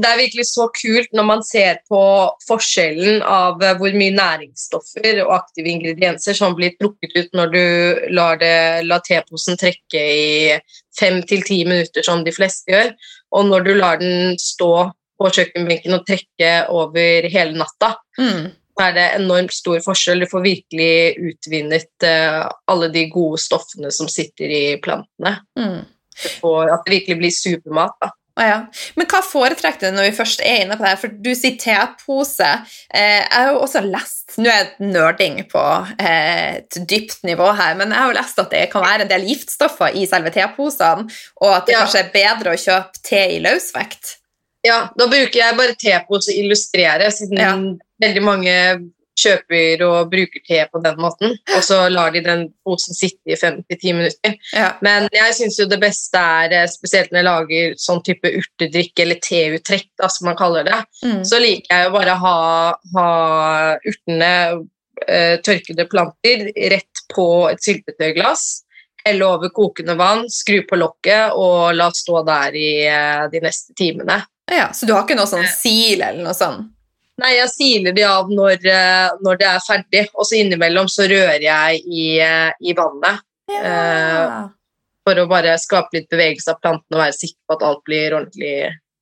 det 0.01 0.09
er 0.09 0.21
virkelig 0.21 0.47
så 0.49 0.65
kult 0.73 1.11
når 1.13 1.27
man 1.29 1.43
ser 1.45 1.83
på 1.89 2.01
forskjellen 2.47 3.21
av 3.29 3.61
hvor 3.81 3.99
mye 4.01 4.15
næringsstoffer 4.17 5.21
og 5.27 5.35
aktive 5.37 5.69
ingredienser 5.75 6.39
som 6.39 6.57
blir 6.57 6.73
trukket 6.81 7.13
ut 7.19 7.37
når 7.37 7.53
du 7.53 7.65
lar, 8.17 8.41
det, 8.41 8.55
lar 8.89 9.05
teposen 9.05 9.61
trekke 9.61 10.07
i 10.09 10.57
fem 10.97 11.21
til 11.29 11.45
ti 11.45 11.61
minutter, 11.69 12.05
som 12.05 12.25
de 12.25 12.33
fleste 12.33 12.73
gjør, 12.73 12.95
og 13.33 13.47
når 13.49 13.65
du 13.67 13.73
lar 13.77 14.01
den 14.03 14.37
stå 14.41 14.73
på 15.19 15.31
kjøkkenbenken 15.31 15.97
og 15.97 16.05
trekke 16.09 16.51
over 16.73 17.29
hele 17.33 17.57
natta. 17.57 17.95
Mm. 18.19 18.51
Så 18.73 18.85
er 18.87 18.95
det 18.97 19.07
enormt 19.19 19.55
stor 19.55 19.81
forskjell. 19.85 20.25
Du 20.25 20.31
får 20.31 20.45
virkelig 20.45 20.93
utvinnet 21.31 22.07
uh, 22.09 22.49
alle 22.73 22.89
de 22.93 23.05
gode 23.13 23.41
stoffene 23.43 23.93
som 23.95 24.09
sitter 24.11 24.53
i 24.53 24.63
plantene. 24.83 25.37
Mm. 25.59 25.83
Får, 26.41 26.73
at 26.73 26.85
det 26.87 26.97
virkelig 26.97 27.19
blir 27.21 27.35
supermat. 27.37 27.95
da. 28.01 28.11
Ah, 28.35 28.47
ja. 28.49 28.59
Men 28.97 29.07
hva 29.13 29.19
foretrekker 29.21 29.91
du 29.91 29.97
når 29.99 30.07
vi 30.09 30.15
først 30.17 30.41
er 30.41 30.63
inne 30.63 30.79
på 30.81 30.87
det? 30.87 30.93
For 31.03 31.13
du 31.25 31.29
sier 31.37 31.59
tepose. 31.61 32.47
Eh, 32.89 33.19
jeg 33.21 33.29
har 33.35 33.51
jo 33.51 33.59
også 33.67 33.83
lest 33.85 34.39
Nå 34.41 34.49
er 34.49 34.63
jeg 34.63 34.89
nerding 34.95 35.43
på 35.51 35.63
eh, 36.01 36.63
et 36.63 36.79
dypt 36.89 37.19
nivå 37.29 37.51
her, 37.59 37.75
men 37.77 37.93
jeg 37.93 37.99
har 38.01 38.09
jo 38.09 38.17
lest 38.17 38.39
at 38.41 38.49
det 38.55 38.63
kan 38.73 38.87
være 38.87 39.05
en 39.05 39.11
del 39.11 39.27
giftstoffer 39.29 39.93
i 40.01 40.07
selve 40.09 40.33
teposene, 40.33 41.05
og 41.45 41.51
at 41.59 41.67
det 41.69 41.75
Ja. 41.77 41.83
kanskje 41.85 42.01
er 42.07 42.13
bedre 42.15 42.55
å 42.55 42.63
kjøpe 42.63 43.03
te 43.05 43.21
i 43.35 43.39
løsvekt. 43.45 44.15
Ja, 44.65 44.79
da 44.97 45.07
bruker 45.11 45.37
jeg 45.43 45.59
bare 45.59 45.75
tepose 45.77 46.33
å 46.33 46.39
illustrere, 46.41 47.11
siden 47.13 47.37
Ja. 47.43 47.53
veldig 48.01 48.23
mange 48.25 48.57
kjøper 49.19 49.83
og 49.85 50.11
bruker 50.11 50.41
te 50.47 50.59
på 50.73 50.81
den 50.83 50.97
måten, 50.97 51.35
og 51.57 51.63
så 51.67 51.83
lar 51.93 52.11
de 52.15 52.23
den 52.25 52.47
posen 52.65 52.95
sitte 52.97 53.29
i 53.33 53.37
5-10 53.37 53.93
minutter. 53.99 54.37
Ja. 54.57 54.71
Men 54.81 55.09
jeg 55.13 55.35
syns 55.37 55.59
jo 55.61 55.67
det 55.69 55.79
beste 55.83 56.17
er, 56.19 56.53
eh, 56.63 56.67
spesielt 56.73 57.13
når 57.13 57.21
jeg 57.21 57.29
lager 57.29 57.75
sånn 57.77 58.03
type 58.07 58.33
urtedrikk 58.41 59.05
eller 59.05 59.21
teuttrekk, 59.21 59.89
da, 60.01 60.09
som 60.09 60.27
man 60.31 60.37
kaller 60.41 60.65
det, 60.65 60.81
Mm. 61.05 61.23
så 61.29 61.39
liker 61.41 61.69
jeg 61.77 61.85
jo 61.89 61.93
bare 61.99 62.17
ha, 62.19 62.75
ha 62.97 63.77
urtene, 63.85 64.33
eh, 65.09 65.37
tørkede 65.45 65.89
planter, 65.91 66.49
rett 66.71 67.05
på 67.15 67.51
et 67.51 67.59
syltetøyglass. 67.63 68.63
Helle 69.05 69.27
over 69.27 69.51
kokende 69.51 69.97
vann, 69.99 70.29
skru 70.31 70.61
på 70.69 70.77
lokket 70.79 71.33
og 71.35 71.75
la 71.75 71.89
stå 71.91 72.25
der 72.27 72.55
i 72.55 72.69
eh, 72.87 73.25
de 73.33 73.41
neste 73.43 73.75
timene. 73.77 74.23
ja. 74.51 74.69
Så 74.73 74.87
du 74.87 74.93
har 74.95 75.03
ikke 75.05 75.17
noe 75.19 75.27
sånn 75.27 75.47
sil 75.51 76.01
eller 76.03 76.23
noe 76.23 76.35
sånt? 76.39 76.71
Nei, 77.23 77.37
jeg 77.37 77.51
siler 77.53 77.95
de 77.95 78.03
av 78.07 78.31
når, 78.33 78.65
eh, 78.67 79.11
når 79.23 79.39
det 79.39 79.47
er 79.49 79.63
ferdig, 79.67 80.03
og 80.15 80.27
så 80.27 80.41
innimellom 80.41 80.89
så 80.91 81.07
rører 81.11 81.45
jeg 81.47 81.83
i, 81.87 82.07
eh, 82.21 82.51
i 82.61 82.75
vannet 82.75 83.21
Ja. 83.53 84.49
for 85.05 85.19
å 85.19 85.29
bare 85.29 85.59
skape 85.59 85.93
litt 85.93 86.09
bevegelse 86.11 86.49
av 86.55 86.61
plantene 86.63 86.97
og 86.97 87.03
være 87.03 87.19
sikker 87.19 87.41
på 87.49 87.57
at 87.57 87.63
alt 87.69 87.83
blir 87.85 88.15
ordentlig 88.17 88.55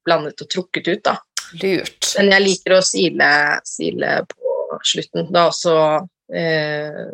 blandet 0.04 0.40
og 0.42 0.48
trukket 0.48 0.88
ut. 0.88 1.02
da. 1.04 1.16
Lurt. 1.62 2.14
Men 2.18 2.30
jeg 2.30 2.42
liker 2.46 2.76
å 2.76 2.82
sile, 2.84 3.30
sile 3.64 4.26
på 4.30 4.78
slutten. 4.86 5.30
Da 5.32 5.48
også 5.50 5.74
eh, 6.34 7.10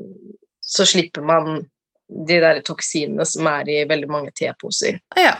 så 0.60 0.86
slipper 0.86 1.22
man 1.24 1.66
de 2.26 2.40
der 2.40 2.60
toksinene 2.62 3.26
som 3.26 3.46
er 3.50 3.68
i 3.68 3.84
veldig 3.88 4.08
mange 4.10 4.32
teposer. 4.36 5.00
Ja. 5.16 5.34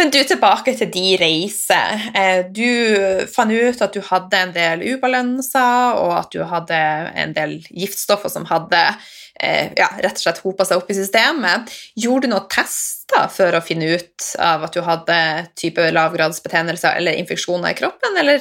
Men 0.00 0.08
du, 0.08 0.16
tilbake 0.24 0.72
til 0.78 0.88
de 0.94 1.08
reiser. 1.20 2.04
Eh, 2.16 2.46
Du 2.56 3.26
fant 3.28 3.52
ut 3.52 3.82
at 3.84 3.92
du 3.92 4.00
hadde 4.06 4.38
en 4.38 4.54
del 4.54 4.84
ubalanser, 4.94 5.98
og 6.00 6.14
at 6.16 6.30
du 6.32 6.40
hadde 6.48 6.78
en 7.20 7.34
del 7.36 7.58
giftstoffer 7.68 8.32
som 8.32 8.46
hadde 8.48 8.80
eh, 8.80 9.68
ja, 9.76 9.90
rett 10.00 10.16
og 10.16 10.22
slett 10.24 10.40
hopa 10.46 10.64
seg 10.64 10.80
opp 10.80 10.88
i 10.88 10.96
systemet. 10.96 11.68
Gjorde 12.00 12.30
du 12.30 12.32
noen 12.32 12.48
tester 12.48 13.28
for 13.34 13.58
å 13.58 13.60
finne 13.64 13.92
ut 13.92 14.30
av 14.40 14.64
at 14.64 14.78
du 14.78 14.80
hadde 14.88 15.20
type 15.60 15.90
lavgradsbetennelser 15.92 16.96
eller 16.96 17.20
infeksjoner 17.20 17.74
i 17.74 17.78
kroppen, 17.82 18.16
eller? 18.24 18.40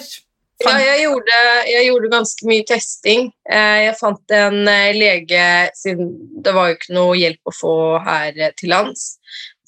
Ja, 0.63 0.77
jeg 0.79 1.05
gjorde, 1.09 1.43
jeg 1.71 1.85
gjorde 1.89 2.15
ganske 2.15 2.47
mye 2.47 2.63
testing. 2.67 3.29
Eh, 3.51 3.83
Jeg 3.89 3.99
fant 3.99 4.35
en 4.35 4.63
lege 4.95 5.43
siden 5.75 6.15
det 6.43 6.55
var 6.55 6.71
jo 6.71 6.79
ikke 6.79 6.95
noe 6.95 7.19
hjelp 7.19 7.51
å 7.51 7.55
få 7.55 7.77
her 8.07 8.45
til 8.55 8.71
lands. 8.77 9.17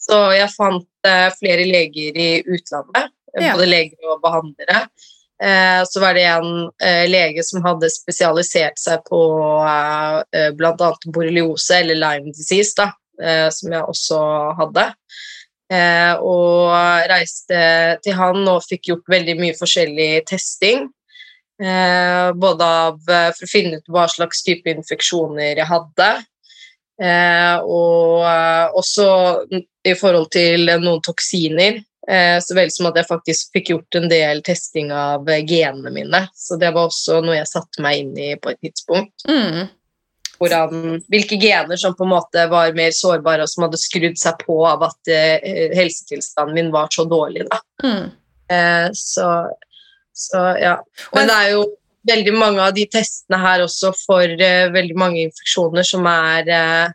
Så 0.02 0.18
jeg 0.36 0.50
fant 0.56 0.88
eh, 1.08 1.30
flere 1.38 1.66
leger 1.70 2.18
i 2.18 2.30
utlandet, 2.44 3.12
eh, 3.38 3.46
Ja. 3.46 3.54
både 3.56 3.68
leger 3.70 4.10
og 4.12 4.22
behandlere. 4.24 4.88
Eh, 5.42 5.84
Så 5.90 6.00
var 6.04 6.14
det 6.18 6.26
en 6.30 6.70
eh, 6.82 7.06
lege 7.10 7.44
som 7.44 7.62
hadde 7.66 7.90
spesialisert 7.90 8.78
seg 8.82 9.04
på 9.08 9.22
eh, 10.34 10.50
bl.a. 10.58 10.92
borreliose, 11.06 11.80
eller 11.80 11.96
Lyme 12.02 12.34
disease, 12.34 12.74
da, 12.78 12.92
eh, 13.22 13.50
som 13.50 13.72
jeg 13.72 13.82
også 13.84 14.20
hadde. 14.60 14.88
Eh, 15.72 16.14
og 16.20 16.74
reiste 17.10 17.62
til 18.04 18.14
han 18.18 18.42
og 18.52 18.66
fikk 18.68 18.90
gjort 18.92 19.08
veldig 19.14 19.38
mye 19.40 19.56
forskjellig 19.56 20.26
testing. 20.28 20.90
Eh, 21.62 22.32
både 22.42 22.66
av, 22.66 22.98
eh, 23.08 23.30
for 23.38 23.46
å 23.46 23.50
finne 23.52 23.78
ut 23.78 23.88
hva 23.94 24.08
slags 24.10 24.42
type 24.44 24.66
infeksjoner 24.68 25.56
jeg 25.62 25.68
hadde, 25.70 26.10
eh, 26.18 26.24
og 27.02 28.26
eh, 28.30 28.76
også 28.78 29.08
i 29.88 29.96
forhold 29.98 30.30
til 30.36 30.70
noen 30.82 31.02
toksiner. 31.06 31.82
Eh, 32.10 32.38
så 32.42 32.56
vel 32.58 32.72
som 32.74 32.88
at 32.90 32.98
jeg 32.98 33.10
faktisk 33.10 33.52
fikk 33.56 33.70
gjort 33.74 33.98
en 34.00 34.08
del 34.10 34.42
testing 34.46 34.90
av 34.94 35.28
eh, 35.30 35.44
genene 35.48 35.94
mine. 35.94 36.24
Så 36.34 36.58
det 36.62 36.72
var 36.74 36.90
også 36.90 37.20
noe 37.22 37.38
jeg 37.38 37.50
satte 37.50 37.84
meg 37.86 38.02
inn 38.02 38.16
i 38.18 38.34
på 38.42 38.54
et 38.54 38.62
tidspunkt 38.66 39.28
Mm. 39.30 39.70
hvordan, 40.42 41.02
hvilke 41.14 41.38
gener 41.38 41.78
som 41.78 41.94
på 41.94 42.04
en 42.08 42.16
måte 42.16 42.48
var 42.50 42.74
mer 42.74 42.90
sårbare, 42.98 43.46
og 43.46 43.50
som 43.52 43.68
hadde 43.68 43.78
skrudd 43.78 44.18
seg 44.18 44.42
på 44.42 44.58
av 44.66 44.88
at 44.90 45.12
eh, 45.14 45.70
helsetilstanden 45.78 46.58
min 46.58 46.72
var 46.74 46.90
så 46.90 47.06
dårlig. 47.06 47.46
Da. 47.52 47.62
Mm. 47.86 48.10
Eh, 48.50 48.88
så, 48.98 49.28
så 50.14 50.42
ja. 50.58 50.80
Men 51.14 51.30
det 51.30 51.38
er 51.38 51.54
jo 51.54 51.68
veldig 52.08 52.34
mange 52.34 52.64
av 52.64 52.74
de 52.76 52.88
testene 52.90 53.40
her 53.42 53.64
også 53.66 53.92
for 53.98 54.26
uh, 54.26 54.72
veldig 54.74 54.98
mange 54.98 55.26
infeksjoner 55.28 55.86
som 55.88 56.08
er 56.10 56.50
uh, 56.50 56.88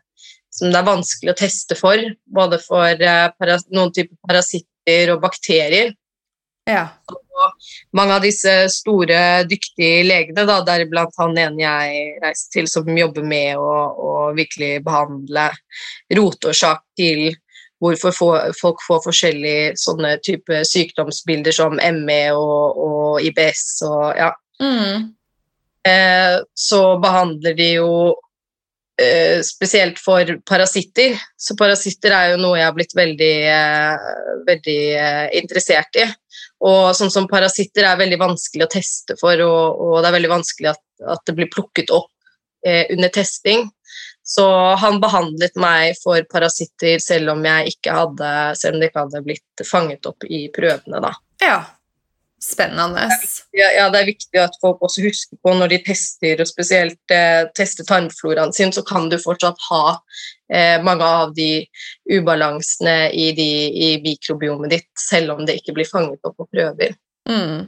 som 0.57 0.71
det 0.73 0.79
er 0.79 0.87
vanskelig 0.87 1.33
å 1.33 1.37
teste 1.37 1.77
for, 1.77 2.01
både 2.25 2.59
for 2.63 3.05
uh, 3.05 3.55
noen 3.69 3.93
typer 3.93 4.17
parasitter 4.27 5.13
og 5.13 5.23
bakterier 5.23 5.93
Ja. 6.67 6.89
mange 7.95 8.15
av 8.17 8.23
disse 8.25 8.51
store, 8.73 9.45
dyktige 9.47 10.01
legene, 10.03 10.43
da, 10.49 10.57
deriblant 10.67 11.13
han 11.21 11.37
ene 11.37 11.61
jeg 11.61 12.17
reiste 12.23 12.57
til, 12.57 12.67
som 12.67 12.89
jobber 12.97 13.23
med 13.23 13.61
å, 13.61 13.75
å 13.93 14.09
virkelig 14.35 14.81
behandle 14.83 15.51
roteårsak 16.17 16.81
til 16.99 17.29
hvorfor 17.79 18.11
folk 18.57 18.81
får 18.83 19.03
forskjellige 19.05 19.77
sånne 19.79 20.17
type 20.25 20.63
sykdomsbilder 20.65 21.55
som 21.55 21.77
ME 21.77 22.21
og, 22.33 22.81
og 22.87 23.25
IBS 23.29 23.83
og 23.87 24.17
ja. 24.17 24.31
Mm. 24.63 25.13
Eh, 25.87 26.37
så 26.53 26.81
behandler 26.99 27.53
de 27.57 27.67
jo 27.77 27.91
eh, 29.01 29.41
spesielt 29.45 29.99
for 30.01 30.37
parasitter. 30.47 31.17
Så 31.37 31.55
parasitter 31.59 32.15
er 32.15 32.33
jo 32.33 32.41
noe 32.41 32.57
jeg 32.59 32.67
har 32.67 32.75
blitt 32.77 32.95
veldig, 32.97 33.35
eh, 33.53 34.09
veldig 34.47 34.81
interessert 35.41 36.01
i. 36.01 36.07
Og 36.67 36.91
sånn 36.97 37.13
som 37.13 37.29
parasitter 37.29 37.85
er 37.85 37.99
veldig 37.99 38.17
vanskelig 38.19 38.65
å 38.65 38.73
teste 38.79 39.17
for, 39.19 39.37
og, 39.45 39.81
og 39.81 39.97
det 40.01 40.09
er 40.09 40.17
veldig 40.17 40.33
vanskelig 40.33 40.71
at, 40.73 40.83
at 41.13 41.25
det 41.29 41.35
blir 41.37 41.51
plukket 41.53 41.93
opp 41.93 42.11
eh, 42.65 42.85
under 42.95 43.13
testing. 43.13 43.67
Så 44.27 44.43
han 44.81 44.97
behandlet 44.99 45.55
meg 45.61 45.93
for 46.01 46.19
parasitter 46.27 46.99
selv 46.99 47.31
om, 47.31 47.45
jeg 47.47 47.77
ikke 47.77 47.93
hadde, 47.95 48.31
selv 48.59 48.75
om 48.75 48.81
det 48.81 48.89
ikke 48.89 49.03
hadde 49.05 49.23
blitt 49.23 49.63
fanget 49.69 50.09
opp 50.09 50.25
i 50.27 50.47
prøvene. 50.51 50.99
Da. 51.05 51.13
ja. 51.45 51.59
Spennende. 52.43 53.07
Ja, 53.51 53.67
ja, 53.73 53.85
det 53.89 54.01
er 54.01 54.09
viktig 54.11 54.39
at 54.39 54.57
folk 54.61 54.83
også 54.85 55.01
husker 55.01 55.39
på 55.41 55.53
når 55.57 55.71
de 55.71 55.79
tester, 55.87 56.43
og 56.43 56.49
spesielt 56.49 57.13
eh, 57.13 57.47
tester 57.57 57.87
tarmfloraen 57.87 58.53
sin, 58.53 58.73
så 58.73 58.83
kan 58.85 59.07
du 59.09 59.17
fortsatt 59.17 59.57
ha 59.71 59.81
eh, 60.53 60.77
mange 60.85 61.07
av 61.07 61.33
de 61.37 61.65
ubalansene 62.13 63.09
i, 63.09 63.31
de, 63.37 63.49
i 63.73 63.89
mikrobiomet 64.05 64.75
ditt, 64.75 64.91
selv 65.01 65.33
om 65.33 65.49
det 65.49 65.57
ikke 65.57 65.79
blir 65.79 65.89
fanget 65.89 66.29
opp 66.29 66.37
på 66.37 66.47
prøver. 66.53 66.93
Mm. 67.27 67.65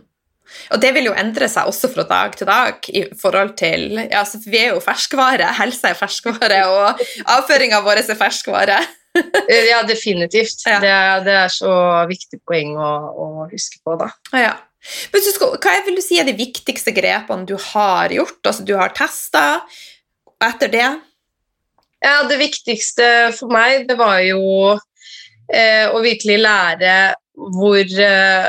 Og 0.74 0.82
det 0.82 0.94
vil 0.96 1.10
jo 1.10 1.18
endre 1.18 1.50
seg 1.50 1.70
også 1.70 1.90
fra 1.94 2.06
dag 2.10 2.38
til 2.38 2.50
dag 2.50 2.90
i 2.94 3.04
forhold 3.18 3.56
til 3.60 3.90
ja, 4.00 4.22
altså, 4.22 4.40
Vi 4.46 4.62
er 4.62 4.76
jo 4.76 4.86
ferskvare, 4.86 5.50
helse 5.64 5.90
er 5.90 5.98
ferskvare, 5.98 6.62
og 6.70 7.04
avføringa 7.26 7.82
vår 7.86 8.04
er 8.06 8.22
ferskvare. 8.22 8.80
Eh, 9.50 9.66
Ja, 9.70 9.82
definitivt. 9.84 10.62
Ja. 10.68 10.80
Det, 10.84 10.96
det 11.26 11.36
er 11.46 11.54
så 11.54 11.72
viktig 12.10 12.42
poeng 12.48 12.76
å, 12.78 12.90
å 13.10 13.28
huske 13.50 13.80
på, 13.84 13.96
da. 14.00 14.12
Ja. 14.38 14.54
Men 15.12 15.24
så 15.26 15.34
skal, 15.36 15.56
hva 15.60 15.74
vil 15.88 15.98
du 15.98 16.04
si 16.04 16.20
er 16.22 16.28
de 16.28 16.36
viktigste 16.38 16.94
grepene 16.96 17.48
du 17.50 17.56
har 17.72 18.14
gjort? 18.16 18.40
Altså, 18.46 18.64
du 18.64 18.76
har 18.80 18.94
testa, 18.96 19.46
og 20.30 20.46
etter 20.46 20.72
det 20.72 20.86
Ja, 22.00 22.22
det 22.30 22.38
viktigste 22.40 23.10
for 23.36 23.52
meg, 23.52 23.90
det 23.90 23.98
var 24.00 24.22
jo 24.24 24.40
eh, 25.52 25.90
å 25.92 26.00
virkelig 26.06 26.38
lære 26.40 26.94
hvor 27.36 27.82
eh, 27.84 28.48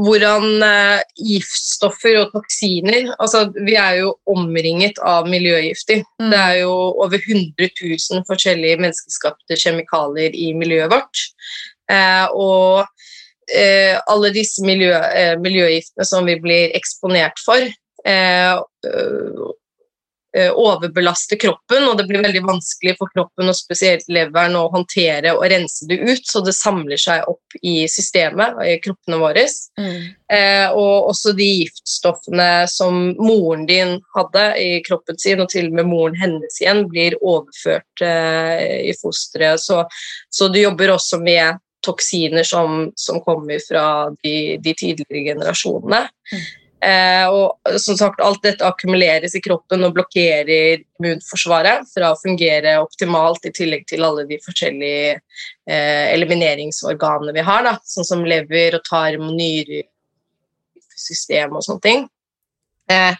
hvordan 0.00 0.62
eh, 0.64 1.02
giftstoffer 1.20 2.16
og 2.22 2.32
toksiner 2.32 3.12
altså 3.18 3.44
Vi 3.52 3.74
er 3.78 3.98
jo 4.00 4.14
omringet 4.30 4.98
av 5.04 5.28
miljøgifter. 5.30 6.02
Mm. 6.20 6.30
Det 6.32 6.40
er 6.40 6.56
jo 6.62 6.72
over 7.04 7.18
100 7.18 7.68
000 7.68 8.24
forskjellige 8.28 8.80
menneskeskapte 8.80 9.58
kjemikalier 9.60 10.34
i 10.34 10.52
miljøet 10.56 10.92
vårt. 10.92 11.24
Eh, 11.92 12.26
og 12.32 12.86
eh, 13.52 13.98
alle 14.10 14.32
disse 14.34 14.64
miljø, 14.64 14.94
eh, 14.96 15.34
miljøgiftene 15.40 16.08
som 16.08 16.28
vi 16.28 16.38
blir 16.40 16.76
eksponert 16.78 17.42
for, 17.44 17.68
eh, 18.06 18.54
overbelaster 20.32 21.36
kroppen, 21.36 21.84
og 21.88 21.98
det 21.98 22.06
blir 22.08 22.22
veldig 22.24 22.40
vanskelig 22.46 22.94
for 22.98 23.12
kroppen, 23.12 23.50
og 23.50 23.56
spesielt 23.56 24.06
leveren, 24.12 24.56
å 24.56 24.70
håndtere 24.72 25.34
og 25.36 25.44
rense 25.52 25.88
det 25.90 25.98
ut, 26.00 26.24
så 26.28 26.40
det 26.44 26.54
samler 26.56 27.00
seg 27.00 27.26
opp 27.28 27.58
i 27.60 27.82
systemet, 27.90 28.56
i 28.64 28.78
kroppene 28.82 29.18
våre. 29.20 29.44
Eh, 30.32 30.68
og 30.70 31.10
også 31.10 31.34
de 31.36 31.48
giftstoffene 31.62 32.64
som 32.70 33.12
moren 33.20 33.66
din 33.68 33.98
hadde 34.16 34.46
i 34.60 34.70
kroppen 34.86 35.18
sin, 35.20 35.42
og 35.44 35.50
til 35.52 35.68
og 35.70 35.76
med 35.80 35.90
moren 35.90 36.16
hennes 36.20 36.60
igjen, 36.62 36.86
blir 36.92 37.18
overført 37.20 38.04
eh, 38.04 38.88
i 38.88 38.96
fosteret. 39.00 39.60
Så, 39.60 39.82
så 40.32 40.48
du 40.48 40.60
jobber 40.62 40.94
også 40.96 41.20
med 41.22 41.60
toksiner 41.82 42.46
som, 42.46 42.90
som 42.96 43.20
kommer 43.24 43.58
fra 43.68 43.84
de, 44.22 44.56
de 44.62 44.74
tidligere 44.78 45.24
generasjonene. 45.32 46.04
Mm. 46.32 46.44
Eh, 46.82 47.26
og 47.30 47.78
som 47.78 47.94
sagt, 47.98 48.20
Alt 48.24 48.42
dette 48.42 48.66
akkumuleres 48.66 49.36
i 49.38 49.42
kroppen 49.44 49.84
og 49.86 49.94
blokkerer 49.94 50.80
immunforsvaret 50.98 51.86
fra 51.92 52.10
å 52.10 52.18
fungere 52.18 52.74
optimalt, 52.82 53.46
i 53.46 53.52
tillegg 53.54 53.86
til 53.86 54.02
alle 54.06 54.24
de 54.26 54.40
forskjellige 54.42 55.12
eh, 55.14 56.06
elimineringsorganene 56.10 57.36
vi 57.36 57.44
har, 57.46 57.62
da, 57.68 57.76
sånn 57.86 58.08
som 58.08 58.26
lever 58.26 58.78
og 58.78 58.86
tarm 58.88 59.28
og 59.28 59.36
nyrer, 59.38 59.86
og 61.52 61.62
sånne 61.62 61.84
ting. 61.86 62.04
Eh, 62.90 63.14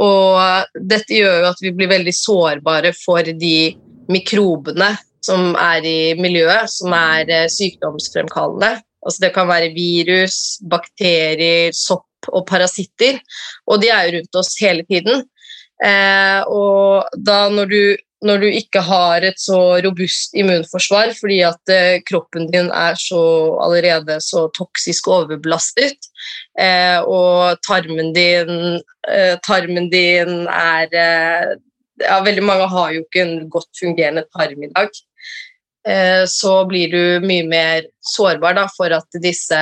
og 0.00 0.80
dette 0.80 1.20
gjør 1.20 1.42
jo 1.42 1.50
at 1.52 1.60
vi 1.62 1.74
blir 1.76 1.92
veldig 1.92 2.14
sårbare 2.16 2.94
for 2.96 3.20
de 3.24 3.74
mikrobene 4.12 4.94
som 5.24 5.54
er 5.60 5.84
i 5.88 5.98
miljøet, 6.20 6.72
som 6.72 6.92
er 6.96 7.28
eh, 7.28 7.46
sykdomsfremkallende. 7.52 8.78
Altså 9.04 9.26
det 9.26 9.32
kan 9.36 9.48
være 9.48 9.72
virus, 9.76 10.58
bakterier, 10.64 11.72
sopp 11.76 12.08
og 12.32 12.46
parasitter, 12.48 13.20
og 13.66 13.82
de 13.82 13.90
er 13.92 14.08
jo 14.08 14.18
rundt 14.18 14.40
oss 14.40 14.54
hele 14.60 14.86
tiden. 14.88 15.24
Eh, 15.82 16.40
og 16.48 17.08
da 17.26 17.48
når 17.52 17.70
du, 17.70 17.80
når 18.24 18.44
du, 18.44 18.46
ikke 18.60 18.80
har 18.84 19.24
et 19.26 19.40
så 19.42 19.58
robust 19.84 20.36
immunforsvar 20.38 21.12
fordi 21.18 21.40
at 21.44 21.72
eh, 21.72 21.98
kroppen 22.06 22.46
din 22.52 22.70
er 22.70 22.96
så 23.00 23.20
allerede 23.64 24.20
så 24.22 24.46
toksisk 24.56 25.10
overbelastet, 25.10 26.08
eh, 26.60 27.00
og 27.02 27.58
tarmen 27.66 28.14
din, 28.16 28.80
tarmen 29.44 29.90
din 29.92 30.46
er 30.48 30.88
ja, 30.94 32.16
Veldig 32.24 32.42
mange 32.42 32.64
har 32.72 32.94
jo 32.94 33.02
ikke 33.04 33.20
en 33.22 33.34
godt 33.50 33.68
fungerende 33.78 34.24
tarm 34.34 34.64
i 34.66 34.70
dag. 34.72 34.88
Så 36.26 36.54
blir 36.66 36.88
du 36.90 37.22
mye 37.22 37.44
mer 37.46 37.84
sårbar 38.08 38.56
da, 38.56 38.64
for 38.74 38.90
at 38.96 39.18
disse 39.22 39.60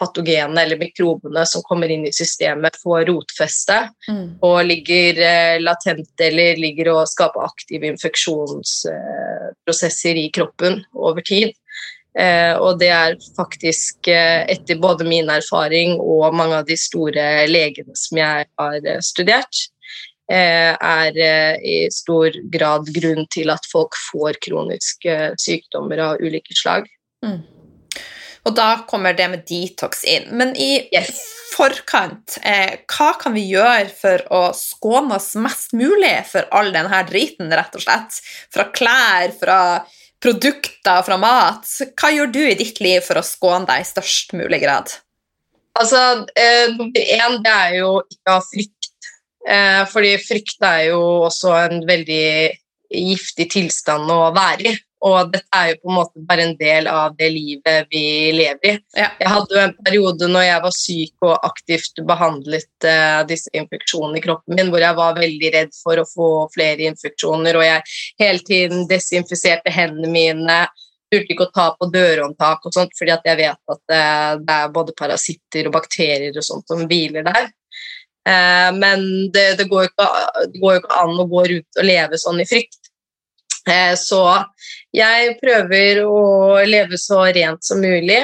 patogenene 0.00 0.62
eller 0.64 0.78
mikrobene 0.80 1.42
som 1.46 1.62
kommer 1.66 1.88
inn 1.92 2.06
i 2.08 2.12
systemet, 2.14 2.76
får 2.82 3.04
rotfeste 3.10 3.78
mm. 4.08 4.28
og 4.46 4.66
ligger 4.66 5.14
eh, 5.26 5.62
latent 5.62 6.20
eller 6.24 6.56
ligger 6.60 6.88
og 6.94 7.08
skaper 7.10 7.40
aktive 7.46 7.86
infeksjonsprosesser 7.92 10.16
i 10.16 10.30
kroppen 10.34 10.84
over 10.96 11.20
tid. 11.26 11.50
Eh, 12.18 12.56
og 12.58 12.80
det 12.80 12.88
er 12.90 13.14
faktisk, 13.36 14.08
eh, 14.08 14.42
etter 14.50 14.78
både 14.82 15.04
min 15.06 15.30
erfaring 15.30 16.00
og 16.00 16.34
mange 16.34 16.56
av 16.58 16.66
de 16.66 16.76
store 16.78 17.46
legene 17.46 17.94
som 17.94 18.18
jeg 18.18 18.48
har 18.58 18.80
eh, 18.82 18.98
studert, 19.04 19.68
eh, 20.30 20.74
er 20.74 21.14
eh, 21.14 21.56
i 21.62 21.90
stor 21.94 22.34
grad 22.50 22.90
grunn 22.94 23.26
til 23.30 23.50
at 23.54 23.66
folk 23.70 23.94
får 24.10 24.40
kroniske 24.42 25.34
sykdommer 25.38 25.98
av 26.08 26.22
ulike 26.22 26.54
slag. 26.56 26.90
Mm. 27.24 27.42
Og 28.48 28.56
da 28.56 28.70
kommer 28.88 29.16
det 29.16 29.28
med 29.32 29.44
detox 29.48 30.04
inn. 30.08 30.30
Men 30.36 30.54
i 30.56 30.72
yes. 30.94 31.20
forkant, 31.52 32.38
eh, 32.46 32.80
hva 32.88 33.10
kan 33.20 33.34
vi 33.36 33.44
gjøre 33.50 33.90
for 33.92 34.24
å 34.32 34.42
skåne 34.56 35.18
oss 35.18 35.34
mest 35.36 35.74
mulig 35.76 36.14
for 36.30 36.48
all 36.56 36.72
denne 36.72 37.02
driten, 37.10 37.52
rett 37.52 37.76
og 37.76 37.84
slett? 37.84 38.20
Fra 38.54 38.70
klær, 38.72 39.34
fra 39.36 39.60
produkter, 40.22 41.04
fra 41.04 41.20
mat. 41.20 41.68
Hva 42.00 42.12
gjør 42.14 42.32
du 42.32 42.42
i 42.46 42.56
ditt 42.56 42.80
liv 42.84 43.04
for 43.04 43.20
å 43.20 43.26
skåne 43.26 43.68
deg 43.68 43.84
i 43.84 43.88
størst 43.88 44.34
mulig 44.38 44.62
grad? 44.64 44.92
Altså, 45.80 46.26
eh, 46.36 46.72
én, 46.72 47.40
det 47.44 47.52
er 47.52 47.76
jo 47.80 47.92
ikke 48.08 48.32
å 48.32 48.38
ha 48.38 48.44
frykt. 48.44 48.90
Eh, 49.48 49.82
fordi 49.88 50.16
frykt 50.20 50.64
er 50.66 50.90
jo 50.90 51.00
også 51.28 51.54
en 51.56 51.84
veldig 51.88 52.24
giftig 52.90 53.50
tilstand 53.54 54.10
å 54.12 54.22
være 54.36 54.72
i. 54.72 54.78
Og 55.00 55.30
dette 55.32 55.48
er 55.56 55.70
jo 55.70 55.76
på 55.80 55.90
en 55.90 55.96
måte 55.96 56.22
bare 56.28 56.44
en 56.44 56.56
del 56.58 56.88
av 56.90 57.14
det 57.16 57.30
livet 57.32 57.88
vi 57.92 58.02
lever 58.36 58.66
i. 58.68 58.72
Ja. 58.98 59.08
Jeg 59.22 59.30
hadde 59.32 59.56
jo 59.56 59.60
en 59.62 59.72
periode 59.86 60.28
når 60.28 60.44
jeg 60.44 60.64
var 60.66 60.74
syk 60.76 61.24
og 61.24 61.46
aktivt 61.48 62.02
behandlet 62.10 62.86
uh, 62.88 63.22
disse 63.28 63.48
infeksjonene 63.56 64.20
i 64.20 64.24
kroppen 64.26 64.58
min, 64.58 64.68
hvor 64.72 64.84
jeg 64.84 64.98
var 64.98 65.16
veldig 65.16 65.52
redd 65.54 65.72
for 65.78 66.02
å 66.02 66.08
få 66.08 66.28
flere 66.52 66.90
infeksjoner, 66.90 67.56
og 67.56 67.64
jeg 67.64 67.96
hele 68.20 68.44
tiden 68.44 68.84
desinfiserte 68.90 69.72
hendene 69.72 70.12
mine. 70.12 70.58
Turte 71.10 71.32
ikke 71.32 71.48
å 71.48 71.54
ta 71.54 71.70
på 71.78 71.88
dørhåndtak 71.90 72.68
og 72.68 72.76
sånt, 72.76 72.92
fordi 72.98 73.16
jeg 73.16 73.40
vet 73.40 73.72
at 73.72 73.80
det, 73.88 74.02
uh, 74.04 74.34
det 74.44 74.58
er 74.66 74.76
både 74.76 74.96
parasitter 75.00 75.70
og 75.70 75.78
bakterier 75.80 76.36
og 76.36 76.44
sånt 76.44 76.68
som 76.68 76.84
hviler 76.84 77.24
der. 77.24 77.48
Uh, 78.28 78.68
men 78.76 79.08
det, 79.32 79.54
det, 79.56 79.64
går 79.72 79.88
ikke, 79.88 80.12
det 80.52 80.60
går 80.60 80.76
jo 80.76 80.84
ikke 80.84 81.00
an 81.00 81.24
å 81.24 81.28
gå 81.32 81.48
rundt 81.54 81.80
og 81.80 81.88
leve 81.88 82.20
sånn 82.20 82.44
i 82.44 82.48
frykt. 82.52 82.89
Eh, 83.68 83.94
så 83.98 84.22
jeg 84.94 85.36
prøver 85.40 86.02
å 86.04 86.60
leve 86.66 86.98
så 87.00 87.24
rent 87.28 87.64
som 87.66 87.82
mulig. 87.82 88.22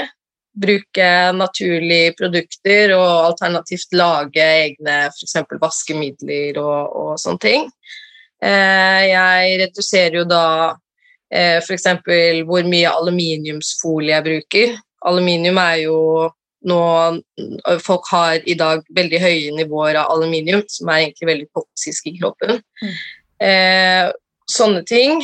Bruke 0.56 1.08
naturlige 1.36 2.14
produkter 2.16 2.94
og 2.96 3.10
alternativt 3.26 3.92
lage 3.92 4.40
egne 4.40 5.02
f.eks. 5.10 5.36
vaskemidler 5.60 6.56
og, 6.62 6.96
og, 6.96 7.12
sånne 7.20 7.42
ting. 7.42 7.68
Eh, 8.42 9.02
jeg 9.10 9.60
reduserer 9.60 10.18
jo 10.22 10.24
da 10.28 10.46
eh, 11.28 11.60
f.eks. 11.60 11.86
hvor 12.48 12.72
mye 12.72 12.96
aluminiumsfolie 13.02 14.16
jeg 14.16 14.26
bruker. 14.30 14.74
Aluminium 15.06 15.60
er 15.60 15.84
jo 15.84 16.00
nå 16.66 16.80
Folk 17.84 18.08
har 18.10 18.40
i 18.48 18.56
dag 18.58 18.80
veldig 18.96 19.18
høye 19.22 19.52
nivåer 19.54 20.00
av 20.00 20.08
aluminium, 20.16 20.64
som 20.72 20.88
er 20.90 21.04
egentlig 21.04 21.28
veldig 21.28 21.46
toksisk 21.54 22.08
i 22.10 22.16
kroppen. 22.16 22.56
Mm. 22.80 22.94
Eh, 23.46 24.08
sånne 24.50 24.82
ting. 24.86 25.22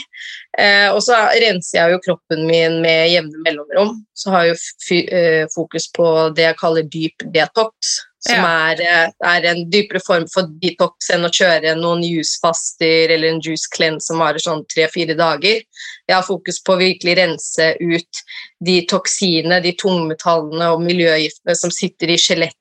Eh, 0.59 0.89
og 0.93 1.01
så 1.05 1.17
renser 1.41 1.79
jeg 1.79 1.95
jo 1.95 2.01
kroppen 2.05 2.47
min 2.49 2.81
med 2.85 3.11
jevne 3.13 3.43
mellomrom. 3.47 3.99
Så 4.15 4.33
har 4.33 4.47
jeg 4.47 4.57
jo 4.57 5.03
eh, 5.17 5.45
fokus 5.55 5.89
på 5.95 6.07
det 6.37 6.49
jeg 6.51 6.59
kaller 6.61 6.89
dyp 6.93 7.27
detox, 7.35 7.97
som 8.23 8.39
ja. 8.39 8.51
er, 8.71 8.83
eh, 8.87 9.15
er, 9.33 9.49
en 9.51 9.65
dypere 9.73 10.03
form 10.05 10.29
for 10.31 10.51
detox 10.63 11.11
enn 11.15 11.27
å 11.27 11.33
kjøre 11.33 11.75
noen 11.79 12.05
juicefaster 12.07 13.15
eller 13.15 13.33
en 13.33 13.43
juice 13.43 13.71
cleanse 13.73 14.11
som 14.11 14.23
varer 14.23 14.43
sånn 14.43 14.65
tre-fire 14.71 15.17
dager. 15.19 15.63
Jeg 16.07 16.17
har 16.19 16.27
fokus 16.27 16.61
på 16.63 16.77
å 16.77 16.83
virkelig 16.83 17.17
rense 17.19 17.73
ut 17.81 18.25
de 18.63 18.81
toksinene, 18.91 19.63
de 19.65 19.75
tungmetallene 19.79 20.71
og 20.75 20.85
miljøgiftene 20.85 21.57
som 21.59 21.73
sitter 21.75 22.13
i 22.15 22.21
skjelettet 22.21 22.59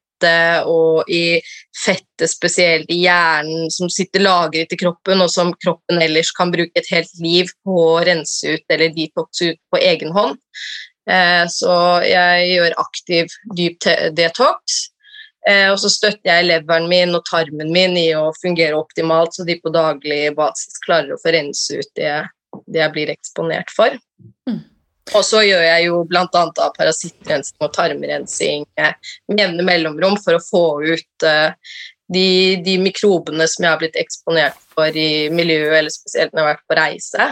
og 0.68 1.10
i 1.12 1.40
fettet 1.76 2.30
spesielt 2.30 2.92
i 2.92 3.02
hjernen 3.04 3.72
som 3.74 3.90
sitter 3.92 4.24
lagret 4.24 4.74
i 4.74 4.80
kroppen, 4.80 5.24
og 5.24 5.32
som 5.34 5.54
kroppen 5.64 6.02
ellers 6.04 6.32
kan 6.38 6.54
bruke 6.54 6.78
et 6.80 6.92
helt 6.92 7.12
liv 7.24 7.52
på 7.66 7.78
å 7.96 8.00
rense 8.06 8.56
ut 8.56 8.74
eller 8.74 8.94
detoxe 8.96 9.54
ut 9.54 9.62
på 9.74 9.82
egen 9.82 10.14
hånd. 10.16 10.40
Eh, 11.10 11.46
så 11.50 11.74
jeg 12.06 12.50
gjør 12.54 12.80
aktiv 12.82 13.36
dyp 13.58 13.90
detox. 14.18 14.82
Eh, 15.50 15.72
og 15.72 15.80
så 15.82 15.90
støtter 15.90 16.30
jeg 16.30 16.50
leveren 16.52 16.86
min 16.90 17.16
og 17.18 17.26
tarmen 17.30 17.72
min 17.74 17.98
i 17.98 18.12
å 18.14 18.30
fungere 18.42 18.78
optimalt, 18.78 19.34
så 19.34 19.46
de 19.48 19.58
på 19.62 19.74
daglig 19.74 20.36
basis 20.38 20.78
klarer 20.86 21.16
å 21.16 21.22
få 21.22 21.34
rense 21.34 21.82
ut 21.82 21.90
det, 21.98 22.14
det 22.68 22.84
jeg 22.84 22.94
blir 22.94 23.14
eksponert 23.14 23.74
for. 23.74 23.98
Mm. 24.50 24.62
Og 25.12 25.24
så 25.26 25.42
gjør 25.44 25.64
jeg 25.66 25.88
jo 25.88 26.02
bl.a. 26.08 26.28
parasittrensing 26.78 27.64
og 27.66 27.72
tarmrensing 27.76 28.68
med 28.78 29.42
jevne 29.42 29.66
mellomrom 29.66 30.18
for 30.22 30.38
å 30.38 30.44
få 30.44 30.66
ut 30.86 31.26
uh, 31.26 31.56
de, 32.12 32.60
de, 32.64 32.78
mikrobene 32.82 33.48
som 33.50 33.66
jeg 33.66 33.74
har 33.74 33.82
blitt 33.82 33.98
eksponert 34.00 34.60
for 34.76 34.94
i 34.94 35.30
miljøet, 35.34 35.78
eller 35.80 35.94
spesielt 35.94 36.34
når 36.34 36.42
jeg 36.42 36.48
har 36.48 36.54
vært 36.54 36.70
på 36.70 36.78
reise. 36.80 37.30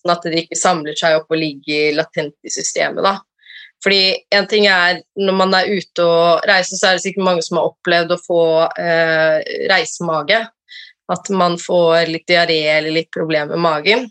Sånn 0.00 0.14
at 0.14 0.28
de 0.28 0.44
ikke 0.44 0.60
samler 0.60 0.96
seg 0.96 1.18
opp 1.18 1.32
og 1.32 1.40
ligger 1.40 1.98
latent 1.98 2.36
i 2.46 2.52
systemet. 2.52 3.02
da. 3.04 3.18
Fordi 3.84 4.00
en 4.36 4.46
ting 4.48 4.66
er, 4.68 5.02
Når 5.16 5.36
man 5.36 5.54
er 5.56 5.68
ute 5.72 6.04
og 6.04 6.46
reiser, 6.48 6.76
så 6.76 6.88
er 6.88 6.96
det 6.96 7.04
sikkert 7.04 7.24
mange 7.24 7.44
som 7.44 7.58
har 7.58 7.70
opplevd 7.70 8.12
å 8.12 8.20
få 8.20 8.42
eh, 8.76 9.40
reisemage. 9.72 10.40
At 11.10 11.30
man 11.34 11.56
får 11.58 12.10
litt 12.12 12.26
diaré 12.28 12.60
eller 12.76 12.94
litt 12.94 13.10
problemer 13.12 13.56
med 13.56 13.64
magen. 13.64 14.10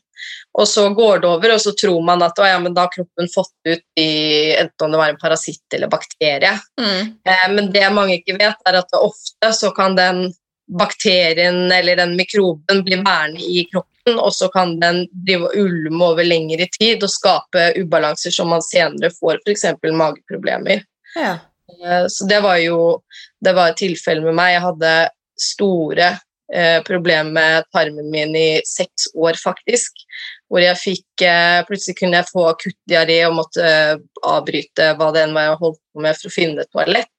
Og 0.59 0.67
så 0.67 0.87
går 0.93 1.19
det 1.21 1.29
over, 1.29 1.53
og 1.53 1.61
så 1.61 1.73
tror 1.77 2.01
man 2.05 2.23
at 2.25 2.39
ja, 2.41 2.57
da 2.59 2.85
har 2.85 2.91
kroppen 2.93 3.29
fått 3.33 3.53
ut 3.67 4.01
i, 4.01 4.11
enten 4.57 4.85
om 4.85 4.91
det 4.91 5.01
var 5.01 5.13
en 5.13 5.21
parasitt 5.21 5.75
eller 5.75 5.91
bakterie. 5.91 6.55
Mm. 6.81 7.13
Eh, 7.29 7.47
men 7.53 7.71
det 7.73 7.85
mange 7.93 8.19
ikke 8.19 8.37
vet, 8.39 8.61
er 8.67 8.79
at 8.81 8.97
ofte 8.97 9.53
så 9.55 9.71
kan 9.75 9.97
den 9.99 10.29
bakterien 10.69 11.71
eller 11.71 11.95
den 11.95 12.15
mikroben 12.15 12.83
bli 12.85 12.99
værende 13.01 13.41
i 13.41 13.65
kroppen, 13.71 14.19
og 14.19 14.33
så 14.33 14.49
kan 14.53 14.75
den 14.81 15.03
drive 15.25 15.49
og 15.49 15.57
ulme 15.57 16.11
over 16.11 16.25
lengre 16.25 16.67
tid 16.77 17.03
og 17.05 17.13
skape 17.13 17.71
ubalanser 17.77 18.33
som 18.33 18.51
man 18.53 18.65
senere 18.65 19.11
får 19.15 19.41
f.eks. 19.45 19.65
mageproblemer. 19.83 20.83
Ja. 21.15 21.37
Eh, 21.69 22.05
så 22.09 22.25
det 22.29 22.41
var 22.45 22.57
jo 22.61 23.01
det 23.41 23.53
var 23.55 23.71
et 23.71 23.81
tilfelle 23.81 24.25
med 24.25 24.37
meg. 24.37 24.55
Jeg 24.57 24.65
hadde 24.67 24.93
store 25.39 26.09
eh, 26.53 26.79
problemer 26.83 27.31
med 27.31 27.67
tarmen 27.73 28.09
min 28.11 28.35
i 28.35 28.61
seks 28.67 29.09
år, 29.15 29.37
faktisk 29.39 30.03
hvor 30.49 30.63
jeg 30.63 30.79
fikk 30.81 31.23
eh, 31.25 31.61
Plutselig 31.67 31.97
kunne 31.99 32.19
jeg 32.19 32.31
få 32.31 32.47
akutt 32.49 32.77
diaré 32.89 33.21
og 33.27 33.37
måtte 33.37 33.65
eh, 33.65 33.95
avbryte 34.25 34.91
hva 34.97 35.11
det 35.15 35.25
enn 35.25 35.37
var 35.37 35.49
jeg 35.49 35.61
holdt 35.63 35.81
på 35.81 36.05
med 36.05 36.19
for 36.19 36.31
å 36.31 36.35
finne 36.35 36.65
et 36.65 36.71
toalett. 36.73 37.11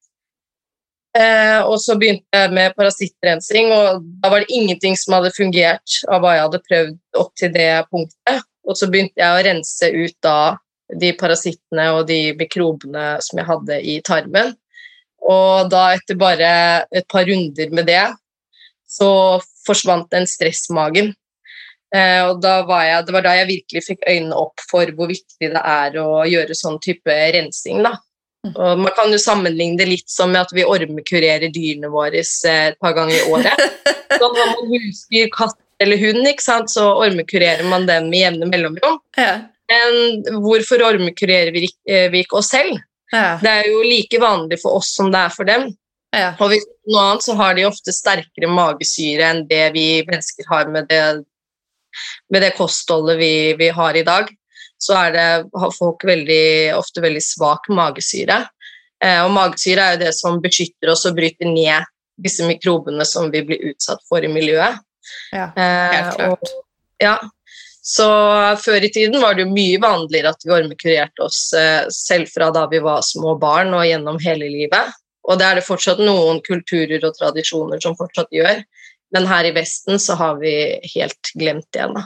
Og 1.67 1.75
så 1.83 1.97
begynte 1.99 2.39
jeg 2.39 2.53
med 2.55 2.75
parasittrensing, 2.79 3.73
og 3.75 4.05
da 4.23 4.29
var 4.31 4.45
det 4.45 4.55
ingenting 4.55 4.95
som 4.95 5.17
hadde 5.17 5.33
fungert 5.35 5.97
av 6.07 6.23
hva 6.23 6.37
jeg 6.37 6.45
hadde 6.45 6.61
prøvd 6.69 7.19
opp 7.19 7.33
til 7.41 7.51
det 7.57 7.71
punktet. 7.91 8.45
Og 8.63 8.79
så 8.79 8.87
begynte 8.87 9.19
jeg 9.19 9.35
å 9.35 9.43
rense 9.43 9.89
ut 9.91 10.15
da 10.23 10.37
de 11.03 11.11
parasittene 11.19 11.89
og 11.97 12.05
de 12.07 12.21
mikrobene 12.39 13.17
som 13.27 13.41
jeg 13.43 13.49
hadde 13.49 13.81
i 13.83 13.97
tarmen. 14.07 14.55
Og 15.31 15.71
da, 15.73 15.91
etter 15.97 16.19
bare 16.19 16.53
et 16.95 17.07
par 17.11 17.27
runder 17.29 17.75
med 17.75 17.91
det, 17.91 18.05
så 18.91 19.11
forsvant 19.67 20.11
den 20.13 20.27
stressmagen. 20.29 21.13
Eh, 21.95 22.21
og 22.29 22.45
var 22.69 22.85
jeg, 22.87 23.07
det 23.07 23.15
var 23.17 23.25
da 23.27 23.33
jeg 23.35 23.49
virkelig 23.49 23.83
fikk 23.87 24.05
øynene 24.07 24.37
opp 24.39 24.63
for 24.71 24.93
hvor 24.95 25.11
viktig 25.11 25.51
det 25.51 25.63
er 25.63 25.99
å 25.99 26.23
gjøre 26.29 26.57
sånn 26.59 26.79
type 26.83 27.17
rensing. 27.35 27.83
da. 27.87 27.97
Mm. 28.47 28.53
Og 28.55 28.85
man 28.87 28.95
kan 28.97 29.11
jo 29.13 29.19
sammenligne 29.21 29.77
det 29.77 29.89
litt 29.91 30.09
som 30.09 30.33
at 30.39 30.53
vi 30.57 30.65
ormekurerer 30.65 31.51
dyrene 31.53 31.91
våre 31.93 32.23
eh, 32.23 32.63
et 32.71 32.79
par 32.81 32.95
ganger 32.97 33.19
i 33.19 33.27
året. 33.33 33.67
Sånn 34.21 34.37
har 34.37 34.49
man 34.53 34.71
husdyr, 34.73 35.29
katt 35.35 35.59
eller 35.81 35.97
hund, 35.97 36.27
så 36.69 36.87
ormekurerer 37.01 37.65
man 37.65 37.87
dem 37.89 38.11
med 38.11 38.21
jevne 38.21 38.49
mellomrom. 38.51 38.99
Ja. 39.17 39.47
Men 39.71 40.41
hvorfor 40.43 40.83
ormekurerer 40.85 41.55
vi, 41.55 41.71
eh, 41.89 42.11
vi 42.13 42.25
ikke 42.25 42.41
oss 42.43 42.51
selv? 42.53 42.77
Ja. 43.13 43.39
Det 43.41 43.51
er 43.51 43.69
jo 43.71 43.81
like 43.87 44.21
vanlig 44.21 44.61
for 44.63 44.77
oss 44.81 44.93
som 44.97 45.09
det 45.13 45.23
er 45.25 45.33
for 45.35 45.49
dem. 45.49 45.71
Ja. 46.17 46.33
Og 46.43 46.51
hvis 46.51 46.67
noe 46.91 47.03
annet 47.07 47.25
så 47.27 47.37
har 47.39 47.55
de 47.55 47.69
ofte 47.69 47.95
sterkere 47.95 48.51
magesyre 48.51 49.29
enn 49.31 49.45
det 49.51 49.69
vi 49.77 49.87
mennesker 50.09 50.49
har 50.51 50.71
med 50.73 50.89
det, 50.91 51.03
med 52.33 52.43
det 52.43 52.55
kostholdet 52.59 53.21
vi, 53.21 53.33
vi 53.61 53.71
har 53.75 53.99
i 53.99 54.07
dag 54.07 54.31
så 54.81 54.97
det, 55.13 55.27
har 55.53 55.73
folk 55.77 56.05
veldig, 56.09 56.75
ofte 56.75 57.03
veldig 57.05 57.21
svak 57.23 57.69
magesyre. 57.69 58.39
Eh, 59.05 59.19
og 59.25 59.33
magesyre 59.35 59.85
er 59.85 59.97
jo 59.97 60.05
det 60.07 60.13
som 60.17 60.39
beskytter 60.41 60.93
oss 60.95 61.05
og 61.09 61.19
bryter 61.19 61.51
ned 61.51 61.89
disse 62.21 62.47
mikrobene 62.49 63.05
som 63.09 63.29
vi 63.33 63.43
blir 63.45 63.67
utsatt 63.73 64.01
for 64.09 64.25
i 64.25 64.31
miljøet. 64.33 64.81
Ja, 65.35 65.51
helt 65.57 66.09
eh, 66.09 66.17
klart. 66.17 66.49
Og, 66.49 66.65
ja. 67.05 67.19
Så 67.91 68.07
før 68.61 68.85
i 68.87 68.91
tiden 68.93 69.21
var 69.21 69.37
det 69.37 69.45
jo 69.47 69.53
mye 69.53 69.81
vanligere 69.83 70.33
at 70.33 70.45
vi 70.45 70.53
ormekurerte 70.57 71.25
oss 71.29 71.43
eh, 71.57 71.85
selv 71.93 72.33
fra 72.33 72.49
da 72.55 72.67
vi 72.71 72.81
var 72.85 73.05
små 73.05 73.37
barn 73.41 73.75
og 73.77 73.85
gjennom 73.89 74.21
hele 74.25 74.49
livet. 74.49 74.97
Og 75.31 75.39
det 75.39 75.47
er 75.47 75.61
det 75.61 75.67
fortsatt 75.67 76.01
noen 76.03 76.41
kulturer 76.43 77.05
og 77.07 77.15
tradisjoner 77.17 77.83
som 77.83 77.97
fortsatt 77.99 78.33
gjør. 78.35 78.65
Men 79.15 79.29
her 79.31 79.49
i 79.49 79.55
Vesten 79.55 80.01
så 80.03 80.17
har 80.19 80.41
vi 80.43 80.55
helt 80.95 81.33
glemt 81.39 81.69
det. 81.75 81.87
ennå. 81.87 82.03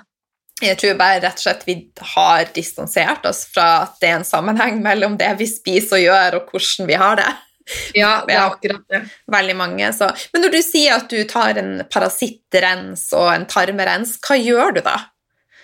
Jeg 0.63 0.79
tror 0.79 0.95
bare 0.97 1.21
rett 1.25 1.41
og 1.41 1.43
slett 1.43 1.65
vi 1.67 1.75
har 2.15 2.45
distansert 2.55 3.25
oss 3.27 3.43
fra 3.51 3.85
at 3.85 3.97
det 4.01 4.11
er 4.11 4.21
en 4.21 4.29
sammenheng 4.29 4.79
mellom 4.85 5.17
det 5.21 5.33
vi 5.41 5.49
spiser 5.51 5.99
og 5.99 6.05
gjør, 6.05 6.37
og 6.39 6.53
hvordan 6.53 6.89
vi 6.89 7.01
har 7.01 7.19
det. 7.19 7.33
Ja, 7.97 8.13
det 8.29 8.37
er 8.37 8.45
akkurat 8.45 8.85
det. 8.93 9.01
Veldig 9.35 9.57
mange. 9.59 9.91
Så. 9.97 10.13
Men 10.33 10.47
når 10.47 10.55
du 10.55 10.61
sier 10.65 11.01
at 11.01 11.11
du 11.11 11.19
tar 11.29 11.59
en 11.61 11.75
parasittrens 11.91 13.09
og 13.17 13.33
en 13.33 13.49
tarmerens, 13.51 14.17
hva 14.25 14.39
gjør 14.39 14.79
du 14.79 14.85
da? 14.87 15.01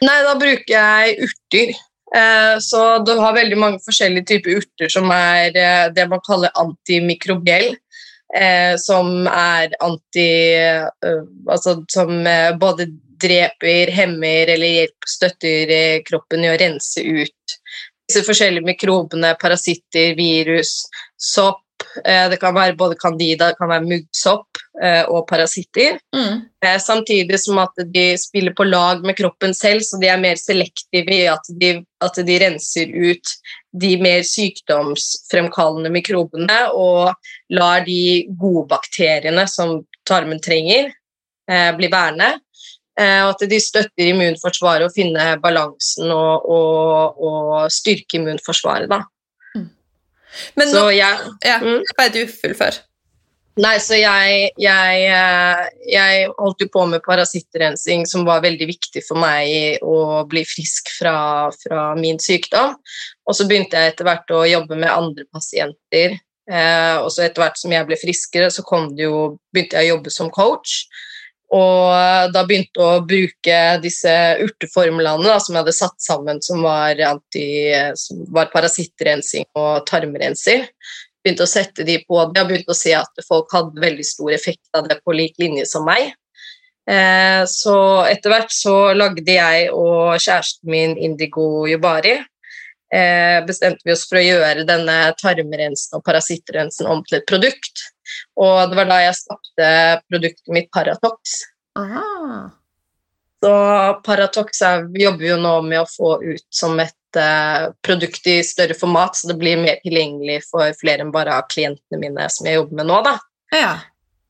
Nei, 0.01 0.19
da 0.25 0.35
bruker 0.41 0.75
jeg 0.75 1.29
urter. 1.29 1.73
Eh, 2.17 2.59
så 2.59 2.99
du 2.99 3.13
har 3.19 3.37
veldig 3.37 3.59
mange 3.59 3.79
forskjellige 3.85 4.27
typer 4.33 4.59
urter 4.59 4.91
som 4.91 5.07
er 5.15 5.55
eh, 5.55 5.87
det 5.95 6.09
man 6.11 6.23
kaller 6.27 6.55
antimikrobiell. 6.59 7.77
Eh, 8.31 8.77
som 8.79 9.27
er 9.27 9.73
anti 9.83 10.29
Altså 11.51 11.81
som 11.91 12.13
både 12.63 12.87
dreper, 13.21 13.91
hemmer 13.91 14.53
eller 14.55 14.77
hjelper, 14.77 15.11
støtter 15.11 15.73
kroppen 16.07 16.47
i 16.47 16.53
å 16.53 16.59
rense 16.61 17.03
ut 17.03 17.57
disse 18.11 18.23
forskjellige 18.27 18.67
mikrobene, 18.67 19.35
parasitter, 19.39 20.15
virus, 20.19 20.87
sopp. 21.19 21.67
Det 22.05 22.39
kan 22.43 22.55
være 22.55 22.79
både 22.79 22.97
candida, 22.99 23.51
det 23.51 23.59
kan 23.59 23.71
være 23.71 23.87
muggsopp 23.87 24.50
og 25.11 25.25
parasitter. 25.29 25.99
Mm. 26.15 26.45
Samtidig 26.81 27.41
som 27.43 27.59
at 27.59 27.81
de 27.93 28.05
spiller 28.17 28.55
på 28.57 28.65
lag 28.65 29.03
med 29.05 29.17
kroppen 29.19 29.51
selv, 29.57 29.83
så 29.85 29.99
de 30.01 30.09
er 30.09 30.21
mer 30.23 30.39
selektive 30.39 31.17
i 31.17 31.25
at 31.29 31.51
de, 31.61 31.73
at 32.01 32.21
de 32.25 32.37
renser 32.41 32.95
ut 32.95 33.33
de 33.83 33.91
mer 34.01 34.23
sykdomsfremkallende 34.25 35.91
mikrobene 35.93 36.61
og 36.71 37.11
lar 37.53 37.85
de 37.85 38.31
gode 38.31 38.69
bakteriene 38.71 39.45
som 39.51 39.81
tarmen 40.09 40.41
trenger, 40.41 40.93
bli 41.77 41.91
værende. 41.91 42.37
Eh, 43.01 43.21
og 43.25 43.35
at 43.35 43.47
de 43.49 43.61
støtter 43.63 44.11
immunforsvaret 44.11 44.89
og 44.89 44.95
finner 44.95 45.39
balansen 45.41 46.11
og, 46.13 46.49
og, 46.51 47.23
og 47.23 47.73
styrke 47.73 48.19
immunforsvaret. 48.19 48.91
Da. 48.91 49.01
Mm. 49.55 49.69
Men 50.59 50.73
nå, 50.75 50.75
så 50.75 50.85
ja, 50.95 51.13
mm. 51.63 51.87
ble 51.97 52.09
du 52.17 52.21
fullfør. 52.35 52.81
Nei, 53.61 53.75
så 53.83 53.97
jeg, 53.99 54.53
jeg, 54.63 55.01
eh, 55.11 55.63
jeg, 55.91 56.29
holdt 56.39 56.63
jo 56.65 56.69
på 56.73 56.85
med 56.89 57.03
parasittrensing, 57.05 58.07
som 58.09 58.25
var 58.25 58.45
veldig 58.45 58.69
viktig 58.71 59.03
for 59.05 59.21
meg 59.21 59.83
å 59.85 60.23
bli 60.31 60.45
frisk 60.49 60.89
fra, 60.97 61.51
fra 61.65 61.91
min 61.99 62.21
sykdom. 62.23 62.77
Og 63.27 63.37
så 63.37 63.45
begynte 63.51 63.77
jeg 63.77 63.93
etter 63.93 64.09
hvert 64.09 64.33
å 64.33 64.47
jobbe 64.49 64.79
med 64.81 64.93
andre 64.93 65.27
pasienter. 65.35 66.17
Eh, 66.51 66.97
og 67.03 67.11
så 67.13 67.27
etter 67.27 67.43
hvert 67.43 67.61
som 67.61 67.75
jeg 67.75 67.89
ble 67.91 68.01
friskere, 68.01 68.49
så 68.55 68.65
jo, 68.97 69.37
begynte 69.53 69.77
jeg 69.77 69.91
å 69.91 69.97
jobbe 69.97 70.15
som 70.15 70.33
coach. 70.33 70.87
Og 71.51 72.31
da 72.31 72.45
begynte 72.47 72.79
jeg 72.79 72.87
å 72.87 73.05
bruke 73.05 73.61
disse 73.83 74.15
urteformlene 74.47 75.27
da, 75.27 75.37
som 75.43 75.57
jeg 75.57 75.65
hadde 75.65 75.75
satt 75.75 75.99
sammen, 75.99 76.41
som 76.47 76.63
var, 76.63 76.95
anti, 77.11 77.75
som 77.99 78.23
var 78.31 78.53
parasittrensing 78.55 79.49
og 79.59 79.83
tarmrensing. 79.91 80.69
Begynte 81.21 81.45
å 81.45 81.51
sette 81.51 81.85
de 81.85 81.99
på 82.09 82.23
det 82.33 82.43
og 82.43 82.49
begynte 82.49 82.73
å 82.73 82.79
se 82.79 82.95
at 82.97 83.25
folk 83.27 83.53
hadde 83.53 83.83
veldig 83.83 84.07
stor 84.09 84.33
effekt 84.33 84.79
av 84.79 84.89
det 84.89 85.01
på 85.05 85.15
lik 85.17 85.37
linje 85.43 85.67
som 85.69 85.85
meg. 85.89 86.15
Eh, 86.91 87.43
så 87.47 87.77
etter 88.09 88.33
hvert 88.33 88.53
så 88.55 88.75
lagde 88.97 89.37
jeg 89.37 89.69
og 89.71 90.17
kjæresten 90.17 90.73
min 90.73 90.97
Indigo 90.99 91.67
Yubari 91.69 92.17
eh, 92.17 93.39
bestemte 93.47 93.85
vi 93.85 93.95
oss 93.95 94.07
for 94.09 94.19
å 94.21 94.25
gjøre 94.25 94.67
denne 94.69 94.97
tarmrensen 95.21 95.99
og 95.99 96.05
parasittrensen 96.07 96.89
om 96.91 97.05
til 97.07 97.21
et 97.21 97.29
produkt. 97.31 97.85
Og 98.41 98.71
det 98.71 98.79
var 98.81 98.89
da 98.91 99.03
jeg 99.05 99.19
skapte 99.21 99.69
produktet 100.09 100.55
mitt 100.55 100.71
Paratox. 100.75 101.43
Aha. 101.79 102.49
Så 103.41 103.53
Paratox 104.05 104.63
er, 104.67 104.89
jobber 105.01 105.31
jo 105.31 105.37
nå 105.41 105.55
med 105.69 105.85
å 105.85 105.89
få 105.89 106.17
ut 106.25 106.47
som 106.53 106.81
et 106.83 106.97
uh, 107.19 107.71
produkt 107.87 108.27
i 108.31 108.41
større 108.47 108.77
format, 108.79 109.17
så 109.17 109.31
det 109.31 109.39
blir 109.41 109.61
mer 109.61 109.81
tilgjengelig 109.85 110.43
for 110.51 110.71
flere 110.81 111.05
enn 111.05 111.15
bare 111.15 111.39
klientene 111.51 112.01
mine 112.03 112.29
som 112.33 112.49
jeg 112.49 112.61
jobber 112.61 112.81
med 112.81 112.91
nå. 112.91 113.01
da. 113.07 113.17
Ja. 113.57 113.73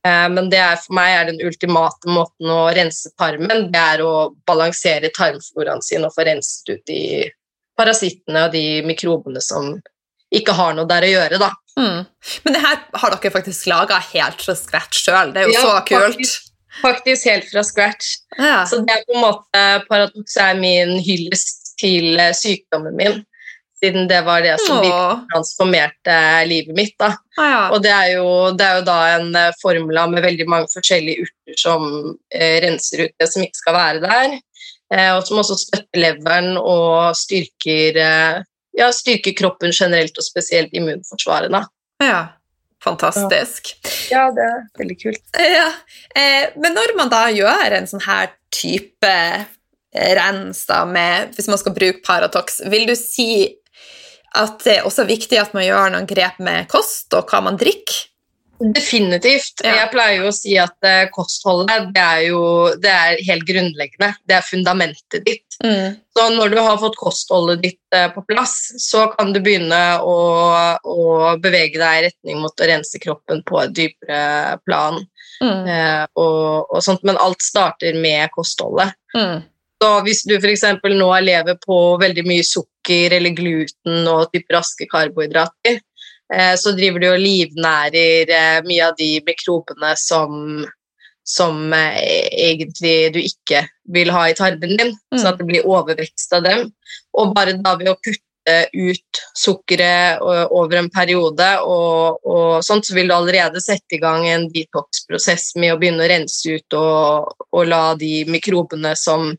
Uh, 0.07 0.27
men 0.33 0.49
det 0.53 0.61
er, 0.61 0.79
for 0.81 0.97
meg 0.97 1.13
er 1.13 1.29
den 1.29 1.41
ultimate 1.45 2.09
måten 2.09 2.49
å 2.49 2.63
rense 2.73 3.11
tarmen 3.21 3.67
det 3.73 3.85
er 3.95 4.05
å 4.05 4.31
balansere 4.49 5.13
tarmfloraen 5.13 5.83
sin 5.85 6.07
og 6.07 6.15
få 6.15 6.25
renset 6.25 6.73
ut 6.73 6.83
de 6.89 7.01
parasittene 7.77 8.47
og 8.47 8.55
de 8.55 8.65
mikrobene 8.85 9.41
som 9.43 9.75
ikke 10.31 10.55
har 10.55 10.75
noe 10.77 10.87
der 10.87 11.05
å 11.05 11.11
gjøre, 11.11 11.41
da. 11.41 11.51
Mm. 11.79 12.05
Men 12.45 12.55
det 12.55 12.61
her 12.63 12.79
har 13.03 13.15
dere 13.15 13.33
faktisk 13.33 13.67
laga 13.71 13.99
helt 14.11 14.43
fra 14.43 14.55
scratch 14.57 15.03
sjøl. 15.05 15.33
Det 15.35 15.43
er 15.43 15.49
jo 15.49 15.55
ja, 15.55 15.63
så 15.65 15.73
kult. 15.87 16.15
Faktisk, 16.15 16.51
faktisk, 16.81 17.27
helt 17.27 17.47
fra 17.51 17.63
scratch. 17.67 18.13
Ja. 18.37 18.61
Så 18.67 18.81
det 18.85 18.95
er 18.95 19.03
på 19.07 19.17
en 19.17 19.25
måte 19.25 19.65
Paradoks 19.89 20.37
er 20.39 20.55
min 20.59 20.97
hyllest 21.03 21.60
til 21.81 22.19
eh, 22.19 22.33
sykdommen 22.37 22.95
min. 22.97 23.21
Siden 23.81 24.05
det 24.05 24.19
var 24.27 24.43
det 24.45 24.59
som 24.61 24.83
transformerte 25.31 26.15
livet 26.45 26.75
mitt. 26.77 26.93
Da. 27.01 27.15
Ah, 27.39 27.47
ja. 27.49 27.63
Og 27.73 27.81
det 27.81 27.89
er, 27.95 28.11
jo, 28.13 28.27
det 28.53 28.67
er, 28.67 28.77
jo, 28.77 28.85
da 28.85 28.97
en 29.15 29.33
eh, 29.39 29.57
formula 29.61 30.05
med 30.11 30.21
veldig 30.27 30.45
mange 30.51 30.69
forskjellige 30.73 31.25
urter 31.25 31.57
som 31.57 31.89
eh, 32.29 32.59
renser 32.61 33.07
ut 33.07 33.15
det 33.17 33.29
som 33.31 33.41
ikke 33.41 33.61
skal 33.63 33.77
være 33.79 34.03
der. 34.05 34.37
Eh, 34.93 35.09
og 35.15 35.25
som 35.25 35.41
også 35.41 35.57
støtter 35.57 36.03
leveren 36.03 36.53
og 36.61 37.17
styrker 37.17 37.97
eh, 38.05 38.41
ja, 38.77 38.91
styrker 38.93 39.35
kroppen 39.37 39.73
generelt, 39.75 40.17
og 40.17 40.25
spesielt 40.25 40.73
immunforsvaret. 40.75 41.51
Da. 41.53 41.65
Ja, 42.03 42.21
fantastisk. 42.83 43.73
Ja, 44.11 44.27
det 44.35 44.45
er 44.45 44.61
veldig 44.79 44.99
kult. 45.01 45.23
Ja. 45.37 45.67
Eh, 46.15 46.53
men 46.61 46.77
når 46.77 46.95
man 46.99 47.11
da 47.11 47.25
gjør 47.33 47.77
en 47.77 47.89
sånn 47.89 48.03
her 48.05 48.31
type 48.53 49.15
rens, 49.91 50.65
da, 50.69 50.83
med, 50.87 51.33
hvis 51.35 51.49
man 51.51 51.59
skal 51.59 51.75
bruke 51.75 52.03
Paratox, 52.05 52.61
vil 52.71 52.87
du 52.89 52.95
si 52.95 53.31
at 54.37 54.61
det 54.63 54.77
er 54.77 54.87
også 54.87 55.03
viktig 55.09 55.39
at 55.41 55.51
man 55.55 55.65
gjør 55.65 55.91
noen 55.91 56.07
grep 56.07 56.39
med 56.39 56.69
kost 56.71 57.11
og 57.17 57.27
hva 57.27 57.43
man 57.43 57.59
drikker? 57.59 58.07
Definitivt. 58.61 59.63
Ja. 59.65 59.73
Jeg 59.79 59.89
pleier 59.89 60.19
jo 60.21 60.29
å 60.29 60.35
si 60.35 60.53
at 60.61 60.75
uh, 60.85 61.07
kostholdet 61.13 61.87
det 61.95 62.01
er 62.01 62.19
jo 62.27 62.41
det 62.81 62.91
er 62.93 63.23
helt 63.25 63.45
grunnleggende. 63.47 64.11
Det 64.29 64.35
er 64.37 64.45
fundamentet 64.45 65.25
ditt. 65.25 65.57
Mm. 65.65 65.97
Så 66.13 66.27
når 66.35 66.53
du 66.53 66.59
har 66.61 66.77
fått 66.81 66.99
kostholdet 66.99 67.63
ditt 67.63 67.97
uh, 67.97 68.11
på 68.13 68.21
plass, 68.29 68.53
så 68.83 69.07
kan 69.15 69.33
du 69.33 69.41
begynne 69.41 69.81
å, 70.05 70.17
å, 70.77 70.99
bevege 71.41 71.81
deg 71.81 71.97
i 71.97 72.05
retning 72.05 72.43
mot 72.43 72.53
å 72.53 72.69
rense 72.69 73.01
kroppen 73.01 73.41
på 73.47 73.63
et 73.63 73.73
dypere 73.81 74.59
plan. 74.67 75.01
Mm. 75.41 75.65
Eh, 75.65 76.03
og, 76.21 76.69
og, 76.69 76.79
sånt. 76.85 77.01
Men 77.07 77.17
alt 77.17 77.41
starter 77.41 77.97
med 77.97 78.29
kostholdet. 78.35 78.93
Mm. 79.17 79.41
Så 79.81 79.93
hvis 80.05 80.21
du 80.29 80.35
f.eks. 80.37 80.67
nå 80.93 81.07
lever 81.25 81.57
på 81.63 81.77
veldig 82.01 82.23
mye 82.27 82.45
sukker 82.45 83.15
eller 83.17 83.33
gluten 83.33 84.05
og 84.11 84.27
type 84.29 84.53
raske 84.53 84.85
karbohydrater, 84.91 85.79
Eh, 86.33 86.55
så 86.55 86.71
driver 86.75 87.03
du 87.03 87.07
og 87.11 87.19
livnærer 87.19 88.29
eh, 88.31 88.59
mye 88.67 88.87
av 88.87 88.95
de 88.99 89.09
mikrobene 89.27 89.91
som, 89.99 90.63
som 91.27 91.73
eh, 91.75 91.99
egentlig 92.47 92.95
du 93.15 93.19
ikke 93.19 93.65
vil 93.91 94.11
ha 94.15 94.27
i 94.29 94.35
tarmen 94.37 94.77
din, 94.79 94.93
mm. 94.95 95.17
sånn 95.17 95.33
at 95.33 95.41
det 95.41 95.49
blir 95.49 95.67
overvekst 95.67 96.37
av 96.37 96.45
dem. 96.47 96.69
Og 97.19 97.33
bare 97.35 97.57
da 97.59 97.75
ved 97.79 97.91
å 97.91 97.97
kutte 97.99 98.23
ut 98.73 99.19
sukkeret 99.37 100.21
over 100.21 100.79
en 100.79 100.89
periode, 100.89 101.49
og, 101.61 102.23
og 102.25 102.63
sånt, 102.65 102.87
så 102.87 102.95
vil 102.97 103.11
du 103.11 103.15
allerede 103.15 103.61
sette 103.61 103.97
i 103.97 104.01
gang 104.01 104.25
en 104.29 104.47
detox-prosess 104.51 105.51
med 105.61 105.75
å 105.75 105.79
begynne 105.81 106.05
å 106.05 106.09
rense 106.09 106.57
ut 106.57 106.77
og, 106.79 107.35
og 107.51 107.69
la 107.69 107.83
de 107.99 108.23
mikrobene 108.31 108.95
som 108.97 109.29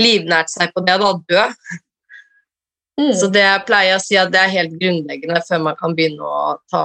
livnært 0.00 0.52
seg 0.52 0.72
på 0.74 0.84
det, 0.86 0.96
da, 1.02 1.12
dø. 1.28 1.46
Mm. 3.00 3.12
Så 3.16 3.30
det 3.32 3.48
pleier 3.68 3.94
jeg 3.94 3.98
å 3.98 4.04
si 4.04 4.18
at 4.20 4.32
det 4.32 4.40
er 4.40 4.54
helt 4.56 4.76
grunnleggende 4.80 5.40
før 5.46 5.62
man 5.70 5.76
kan 5.78 5.96
begynne 5.96 6.24
å 6.24 6.54
ta, 6.72 6.84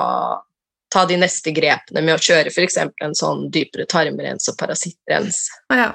ta 0.94 1.04
de 1.10 1.18
neste 1.20 1.52
grepene 1.56 2.04
med 2.06 2.16
å 2.16 2.24
kjøre 2.24 2.54
f.eks. 2.54 2.78
en 3.04 3.16
sånn 3.18 3.48
dypere 3.52 3.88
tarmrens 3.92 4.48
og 4.52 4.58
parasittrens. 4.60 5.46
Ja. 5.74 5.94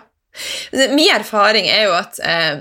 Min 0.73 1.09
erfaring 1.15 1.69
er 1.73 1.87
jo 1.89 1.95
at 1.97 2.21
eh, 2.23 2.61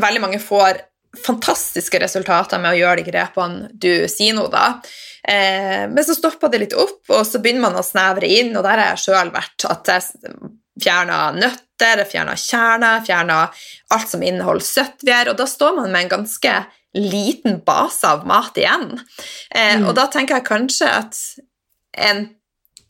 veldig 0.00 0.22
mange 0.22 0.40
får 0.42 0.82
fantastiske 1.22 2.00
resultater 2.02 2.60
med 2.62 2.74
å 2.74 2.78
gjøre 2.78 3.00
de 3.00 3.08
grepene 3.08 3.68
du 3.72 4.06
sier 4.10 4.36
nå, 4.36 4.46
da. 4.52 4.80
Eh, 5.24 5.84
men 5.90 6.04
så 6.04 6.16
stopper 6.16 6.52
det 6.52 6.62
litt 6.64 6.76
opp, 6.76 7.00
og 7.08 7.24
så 7.26 7.40
begynner 7.40 7.68
man 7.68 7.80
å 7.80 7.86
snevre 7.86 8.28
inn, 8.28 8.52
og 8.56 8.64
der 8.66 8.80
har 8.80 8.92
jeg 8.92 9.06
sjøl 9.06 9.32
vært. 9.34 9.66
At 9.70 9.90
jeg 9.90 10.28
fjerna 10.84 11.18
nøtter, 11.36 12.04
fjerna 12.10 12.36
kjerner, 12.38 13.04
fjerna 13.06 13.40
alt 13.94 14.10
som 14.10 14.24
inneholder 14.24 14.66
søtvier, 14.66 15.30
og 15.30 15.38
da 15.40 15.48
står 15.48 15.78
man 15.78 15.92
med 15.92 16.06
en 16.06 16.16
ganske 16.18 16.54
liten 16.94 17.58
base 17.66 18.06
av 18.06 18.26
mat 18.28 18.58
igjen. 18.60 18.92
Eh, 19.50 19.76
mm. 19.80 19.88
Og 19.88 19.94
da 19.98 20.06
tenker 20.12 20.38
jeg 20.38 20.48
kanskje 20.50 20.90
at 20.90 21.20
en 22.04 22.26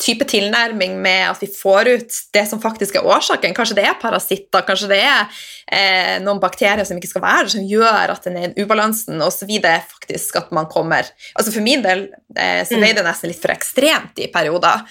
type 0.04 0.26
tilnærming 0.28 0.98
med 1.02 1.30
at 1.30 1.40
vi 1.42 1.48
får 1.48 1.88
ut 1.94 2.16
det 2.36 2.44
som 2.50 2.60
faktisk 2.62 2.98
er 2.98 3.06
årsaken. 3.08 3.54
Kanskje 3.56 3.78
det 3.78 3.86
er 3.88 3.96
parasitter, 4.00 4.64
kanskje 4.68 4.90
det 4.92 5.00
er 5.00 5.38
eh, 5.72 6.16
noen 6.24 6.42
bakterier 6.42 6.84
som 6.84 7.00
ikke 7.00 7.12
skal 7.14 7.24
være 7.24 7.46
der, 7.46 7.52
som 7.54 7.68
gjør 7.68 8.14
at 8.14 8.28
den 8.28 8.56
ubalansen, 8.60 9.22
videre 9.48 9.80
faktisk 9.88 10.36
at 10.40 10.52
man 10.54 10.68
kommer 10.70 11.08
Altså 11.34 11.52
For 11.52 11.64
min 11.64 11.82
del 11.84 12.06
eh, 12.36 12.62
så 12.66 12.76
ble 12.76 12.92
mm. 12.92 12.98
det 12.98 13.06
nesten 13.06 13.32
litt 13.32 13.40
for 13.42 13.54
ekstremt 13.54 14.20
i 14.20 14.30
perioder. 14.32 14.84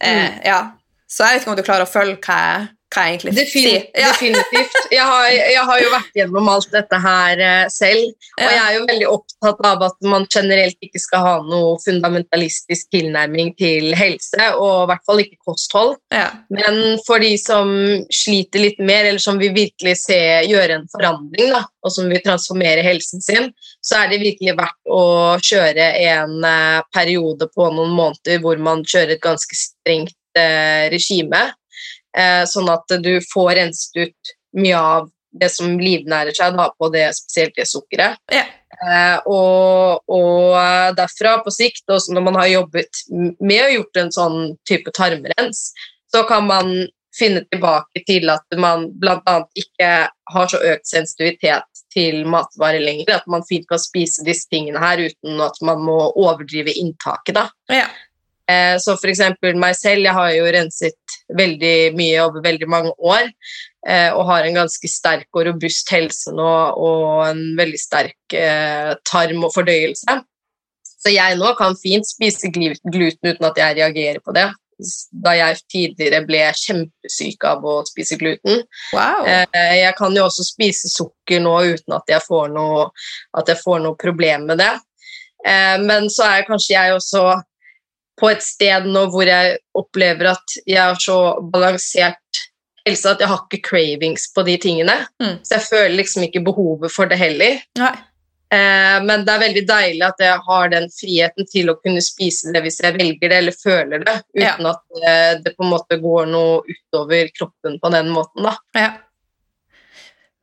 Eh, 0.00 0.22
mm. 0.22 0.40
ja. 0.46 0.60
Så 1.06 1.24
jeg 1.24 1.36
vet 1.36 1.44
ikke 1.44 1.54
om 1.54 1.58
du 1.58 1.66
klarer 1.66 1.86
å 1.86 1.90
følge 1.90 2.18
hva 2.26 2.40
jeg 2.42 2.72
hva 2.96 3.04
jeg 3.06 3.16
egentlig 3.16 3.34
Defin 3.36 3.66
si. 3.66 3.74
Ja. 3.92 4.10
Definitivt. 4.10 4.78
Jeg 4.92 5.04
har, 5.04 5.26
jeg 5.30 5.64
har, 5.68 5.80
jo 5.82 5.92
vært 5.92 6.18
gjennom 6.20 6.48
alt 6.50 6.72
dette 6.72 7.00
her 7.02 7.42
uh, 7.42 7.66
selv. 7.72 8.14
Og 8.36 8.44
jeg 8.46 8.60
er 8.62 8.76
jo 8.76 8.84
veldig 8.88 9.08
opptatt 9.12 9.62
av 9.70 9.84
at 9.88 10.08
man 10.08 10.26
generelt 10.32 10.86
ikke 10.86 11.02
skal 11.02 11.24
ha 11.24 11.34
noe 11.46 11.76
fundamentalistisk 11.84 12.90
tilnærming 12.94 13.52
til 13.60 13.92
helse, 13.98 14.50
og 14.56 14.86
i 14.86 14.88
hvert 14.92 15.06
fall 15.08 15.22
ikke 15.24 15.40
kosthold. 15.50 15.96
Ja. 16.14 16.28
Men 16.52 17.00
for 17.06 17.22
de 17.22 17.34
som 17.40 17.72
sliter 18.12 18.64
litt 18.64 18.80
mer, 18.80 19.08
eller 19.10 19.22
som 19.22 19.40
vil 19.40 19.54
virkelig 19.56 19.96
se, 20.06 20.20
gjøre 20.48 20.80
en 20.80 20.88
forandring, 20.92 21.52
da, 21.54 21.64
og 21.84 21.94
som 21.94 22.08
vil 22.10 22.22
transformere 22.24 22.84
helsen 22.86 23.22
sin, 23.24 23.50
så 23.84 24.02
er 24.02 24.12
det 24.12 24.22
virkelig 24.24 24.56
verdt 24.58 24.92
å 24.92 25.04
kjøre 25.44 25.90
en 26.06 26.40
uh, 26.42 26.80
periode 26.94 27.50
på 27.52 27.70
noen 27.74 27.94
måneder 27.96 28.42
hvor 28.42 28.58
man 28.62 28.84
kjører 28.86 29.16
et 29.16 29.24
ganske 29.24 29.58
strengt 29.58 30.16
uh, 30.38 30.88
regime 30.92 31.46
Eh, 31.46 31.52
sånn 32.48 32.70
at 32.72 32.94
du 33.04 33.18
får 33.28 33.50
renset 33.58 33.98
ut 34.06 34.34
mye 34.56 34.78
av 34.78 35.10
det 35.40 35.50
som 35.52 35.78
livnærer 35.80 36.34
seg 36.36 36.56
da, 36.56 36.68
på 36.78 36.88
det 36.94 37.06
spesielt 37.16 37.56
det 37.58 37.66
sukkeret. 37.68 38.20
Ja. 38.32 38.44
Eh, 38.76 39.18
og, 39.30 40.02
og, 40.12 40.56
derfra 40.96 41.38
på 41.44 41.52
sikt, 41.54 41.84
også 41.92 42.16
når 42.16 42.26
man 42.28 42.38
har 42.40 42.52
jobbet 42.52 43.02
med 43.12 43.62
å 43.62 43.72
gjort 43.78 44.02
en 44.02 44.12
sånn 44.14 44.38
type 44.68 44.92
tarmrens, 44.96 45.70
så 46.12 46.24
kan 46.28 46.46
man 46.48 46.74
finne 47.16 47.42
tilbake 47.48 48.02
til 48.08 48.28
at 48.28 48.58
man 48.60 48.90
bl.a. 49.00 49.36
ikke 49.56 49.90
har 50.32 50.50
så 50.52 50.60
økt 50.72 50.88
sensitivitet 50.88 51.84
til 51.94 52.26
matvarer 52.28 52.82
lenger. 52.84 53.14
At 53.16 53.30
man 53.30 53.44
fint 53.48 53.64
kan 53.70 53.80
spise 53.80 54.24
disse 54.26 54.50
tingene 54.52 54.82
her 54.82 55.00
uten 55.06 55.40
at 55.40 55.56
man 55.64 55.80
må 55.86 55.96
overdrive 56.12 56.74
inntaket. 56.76 57.38
da. 57.38 57.46
Ja. 57.72 57.86
Eh, 58.52 58.76
så 58.82 58.98
for 59.00 59.10
eksempel 59.10 59.56
meg 59.58 59.78
selv, 59.78 60.04
jeg 60.04 60.14
har 60.14 60.34
jo 60.36 60.50
renset 60.58 61.15
veldig 61.34 61.94
mye 61.96 62.20
over 62.24 62.44
veldig 62.44 62.68
mange 62.70 62.92
år. 62.98 63.30
Eh, 63.86 64.10
og 64.14 64.26
har 64.30 64.46
en 64.46 64.58
ganske 64.62 64.90
sterk 64.90 65.28
og 65.36 65.46
robust 65.46 65.90
helse 65.94 66.32
nå 66.34 66.52
og 66.82 67.26
en 67.28 67.42
veldig 67.58 67.78
sterk 67.78 68.34
eh, 68.34 68.92
tarm 69.06 69.44
og 69.46 69.54
fordøyelse. 69.54 70.20
Så 70.82 71.12
jeg 71.12 71.38
nå 71.38 71.52
kan 71.58 71.76
fint 71.78 72.06
spise 72.08 72.50
gluten 72.50 72.94
uten 72.96 73.46
at 73.46 73.58
jeg 73.60 73.76
reagerer 73.78 74.22
på 74.24 74.34
det. 74.34 74.48
Da 75.24 75.32
jeg 75.36 75.60
tidligere 75.72 76.24
ble 76.26 76.40
kjempesyk 76.58 77.46
av 77.48 77.62
å 77.64 77.76
spise 77.86 78.18
gluten. 78.20 78.64
Wow. 78.92 79.28
Jeg 79.54 79.94
kan 79.96 80.16
jo 80.16 80.26
også 80.26 80.44
spise 80.44 80.90
sukker 80.92 81.40
nå 81.44 81.54
uten 81.70 81.94
at 81.96 82.10
jeg 82.10 82.24
får 82.26 82.50
noe, 82.52 82.88
at 83.38 83.48
jeg 83.48 83.62
får 83.62 83.80
noe 83.86 83.96
problem 84.00 84.50
med 84.50 84.60
det. 84.60 84.72
Men 85.86 86.10
så 86.12 86.26
er 86.26 86.48
kanskje 86.48 86.74
jeg 86.74 86.96
også 86.96 87.22
på 88.20 88.30
et 88.32 88.44
sted 88.44 88.88
nå 88.88 89.06
hvor 89.12 89.28
jeg 89.28 89.58
opplever 89.76 90.32
at 90.32 90.58
jeg 90.64 90.80
har 90.80 91.00
så 91.00 91.36
balansert 91.52 92.22
helse 92.86 93.10
at 93.10 93.22
jeg 93.22 93.30
har 93.30 93.40
ikke 93.44 93.64
cravings 93.66 94.28
på 94.34 94.44
de 94.46 94.56
tingene. 94.62 94.98
Mm. 95.22 95.40
Så 95.42 95.56
jeg 95.58 95.66
føler 95.70 95.96
liksom 96.00 96.26
ikke 96.26 96.44
behovet 96.46 96.92
for 96.94 97.10
det 97.10 97.18
heller. 97.20 97.58
Eh, 97.76 98.98
men 99.02 99.24
det 99.26 99.32
er 99.32 99.42
veldig 99.42 99.62
deilig 99.66 100.04
at 100.06 100.22
jeg 100.22 100.42
har 100.46 100.68
den 100.70 100.86
friheten 100.94 101.48
til 101.50 101.72
å 101.72 101.78
kunne 101.80 102.02
spise 102.04 102.54
det 102.54 102.62
hvis 102.62 102.78
jeg 102.84 102.94
velger 102.94 103.32
det 103.32 103.40
eller 103.40 103.56
føler 103.58 104.04
det, 104.06 104.20
uten 104.36 104.68
ja. 104.68 104.74
at 104.74 105.00
eh, 105.02 105.32
det 105.42 105.56
på 105.56 105.66
en 105.66 105.72
måte 105.72 105.98
går 106.02 106.30
noe 106.30 106.60
utover 106.68 107.32
kroppen 107.34 107.80
på 107.82 107.92
den 107.96 108.12
måten. 108.14 108.46
da. 108.46 108.54
Ja. 108.78 108.92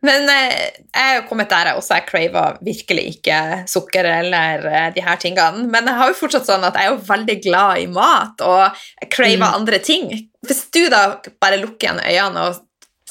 Men 0.03 0.27
eh, 0.27 0.73
jeg 0.91 1.03
er 1.03 1.15
jo 1.17 1.25
kommet 1.29 1.51
der 1.51 1.69
jeg 1.69 1.79
også 1.79 1.97
jeg 1.99 2.07
craver 2.09 2.57
virkelig 2.65 3.05
ikke 3.13 3.37
sukker 3.71 4.09
eller 4.17 4.67
eh, 4.67 4.89
de 4.95 5.05
her 5.05 5.21
tingene. 5.21 5.63
Men 5.71 5.87
jeg 5.87 5.99
har 6.01 6.11
jo 6.11 6.19
fortsatt 6.19 6.49
sånn 6.49 6.67
at 6.67 6.77
jeg 6.77 6.89
er 6.89 6.93
jo 6.95 7.07
veldig 7.07 7.37
glad 7.45 7.85
i 7.85 7.87
mat, 7.91 8.43
og 8.43 8.83
jeg 9.01 9.11
craver 9.15 9.45
mm. 9.45 9.49
andre 9.61 9.79
ting. 9.83 10.11
Hvis 10.43 10.65
du 10.75 10.85
da 10.91 11.05
bare 11.39 11.61
lukker 11.61 11.87
igjen 11.87 12.03
øynene 12.03 12.47
og 12.49 12.61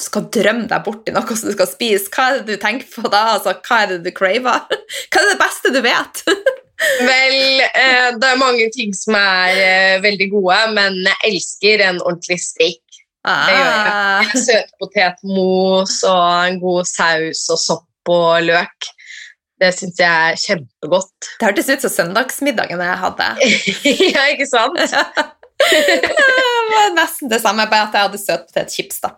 skal 0.03 0.25
drømme 0.33 0.65
deg 0.69 0.85
bort 0.85 1.09
i 1.09 1.13
noe 1.13 1.37
som 1.37 1.49
du 1.49 1.55
skal 1.55 1.69
spise, 1.69 2.09
hva 2.13 2.29
er 2.29 2.39
det 2.41 2.55
du 2.57 2.61
tenker 2.61 2.89
på 2.89 3.09
da? 3.09 3.23
Altså, 3.35 3.55
hva 3.65 3.83
er 3.83 3.93
det 3.93 4.03
du 4.05 4.11
craver? 4.15 4.65
Hva 5.13 5.21
er 5.21 5.31
det 5.31 5.39
beste 5.41 5.73
du 5.73 5.81
vet? 5.85 6.23
Vel, 7.07 7.61
eh, 7.63 8.09
det 8.19 8.27
er 8.27 8.39
mange 8.39 8.65
ting 8.75 8.93
som 8.97 9.15
er 9.17 9.59
eh, 9.61 10.01
veldig 10.03 10.27
gode, 10.33 10.57
men 10.75 10.97
jeg 11.05 11.29
elsker 11.29 11.83
en 11.85 12.01
ordentlig 12.01 12.39
steak. 12.43 12.82
Ah. 13.23 13.45
Det 13.47 13.55
gjør 13.55 13.69
jeg. 13.71 13.93
Ah. 13.93 14.33
Søtpotetmos 14.47 15.99
og 16.09 16.25
en 16.49 16.59
god 16.63 16.89
saus 16.89 17.45
og 17.53 17.61
sopp 17.61 18.11
og 18.11 18.43
løk. 18.43 18.89
Det 19.63 19.69
syns 19.77 20.01
jeg 20.01 20.31
er 20.31 20.39
kjempegodt. 20.39 21.29
Det 21.39 21.47
hørtes 21.47 21.69
ut 21.71 21.85
som 21.85 21.93
søndagsmiddagen 21.93 22.81
jeg 22.83 22.99
hadde. 22.99 23.29
ja, 24.15 24.25
ikke 24.33 24.47
sant? 24.49 24.79
det 25.71 26.73
var 26.73 26.95
nesten 26.97 27.31
det 27.31 27.39
samme, 27.39 27.65
bare 27.71 27.87
at 27.87 27.95
jeg 27.95 28.07
hadde 28.09 28.19
søtpotetchips. 28.19 28.99
da. 29.05 29.13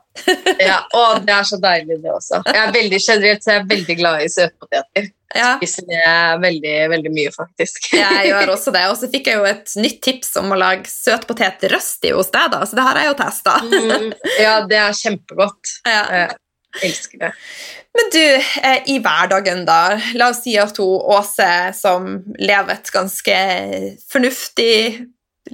ja, 0.62 0.80
og 0.94 1.26
det 1.26 1.34
er 1.34 1.48
så 1.50 1.58
deilig, 1.62 1.98
det 2.04 2.13
også. 2.13 2.44
Jeg 2.46 2.62
er 2.62 2.76
veldig 2.76 3.00
generelt 3.08 3.46
så 3.46 3.56
jeg 3.56 3.63
er 3.63 3.70
veldig 3.72 3.98
glad 4.02 4.26
i 4.26 4.30
søtpoteter. 4.36 5.10
Ja. 5.36 5.56
Spiser 5.60 5.86
det 5.89 6.06
veldig, 6.43 6.76
veldig 6.93 7.12
mye, 7.13 7.34
faktisk. 7.36 7.89
jeg 7.93 8.28
gjør 8.32 8.54
også 8.56 8.74
det. 8.76 8.86
Og 8.91 8.98
så 9.00 9.10
fikk 9.12 9.30
jeg 9.32 9.39
jo 9.41 9.48
et 9.50 9.76
nytt 9.82 10.02
tips 10.06 10.36
om 10.41 10.54
å 10.56 10.60
lage 10.60 10.89
søtpotet 10.91 11.67
røsti 11.71 12.13
hos 12.15 12.32
deg, 12.34 12.50
da, 12.56 12.63
så 12.65 12.80
det 12.80 12.88
har 12.88 13.02
jeg 13.02 13.12
jo 13.12 13.17
testa. 13.19 13.58
mm, 13.65 14.10
ja, 14.41 14.56
det 14.69 14.82
er 14.88 15.00
kjempegodt. 15.04 15.76
Ja. 15.95 16.04
Jeg 16.76 16.89
elsker 16.89 17.19
det. 17.21 17.30
Men 17.95 18.10
du, 18.12 18.21
eh, 18.67 18.80
i 18.91 18.98
hverdagen, 19.00 19.62
da. 19.67 19.95
La 20.19 20.32
oss 20.34 20.41
si 20.43 20.58
at 20.60 20.76
hun 20.82 20.98
Åse, 21.15 21.52
som 21.78 22.08
lever 22.36 22.74
et 22.74 22.91
ganske 22.91 23.38
fornuftig 24.12 25.06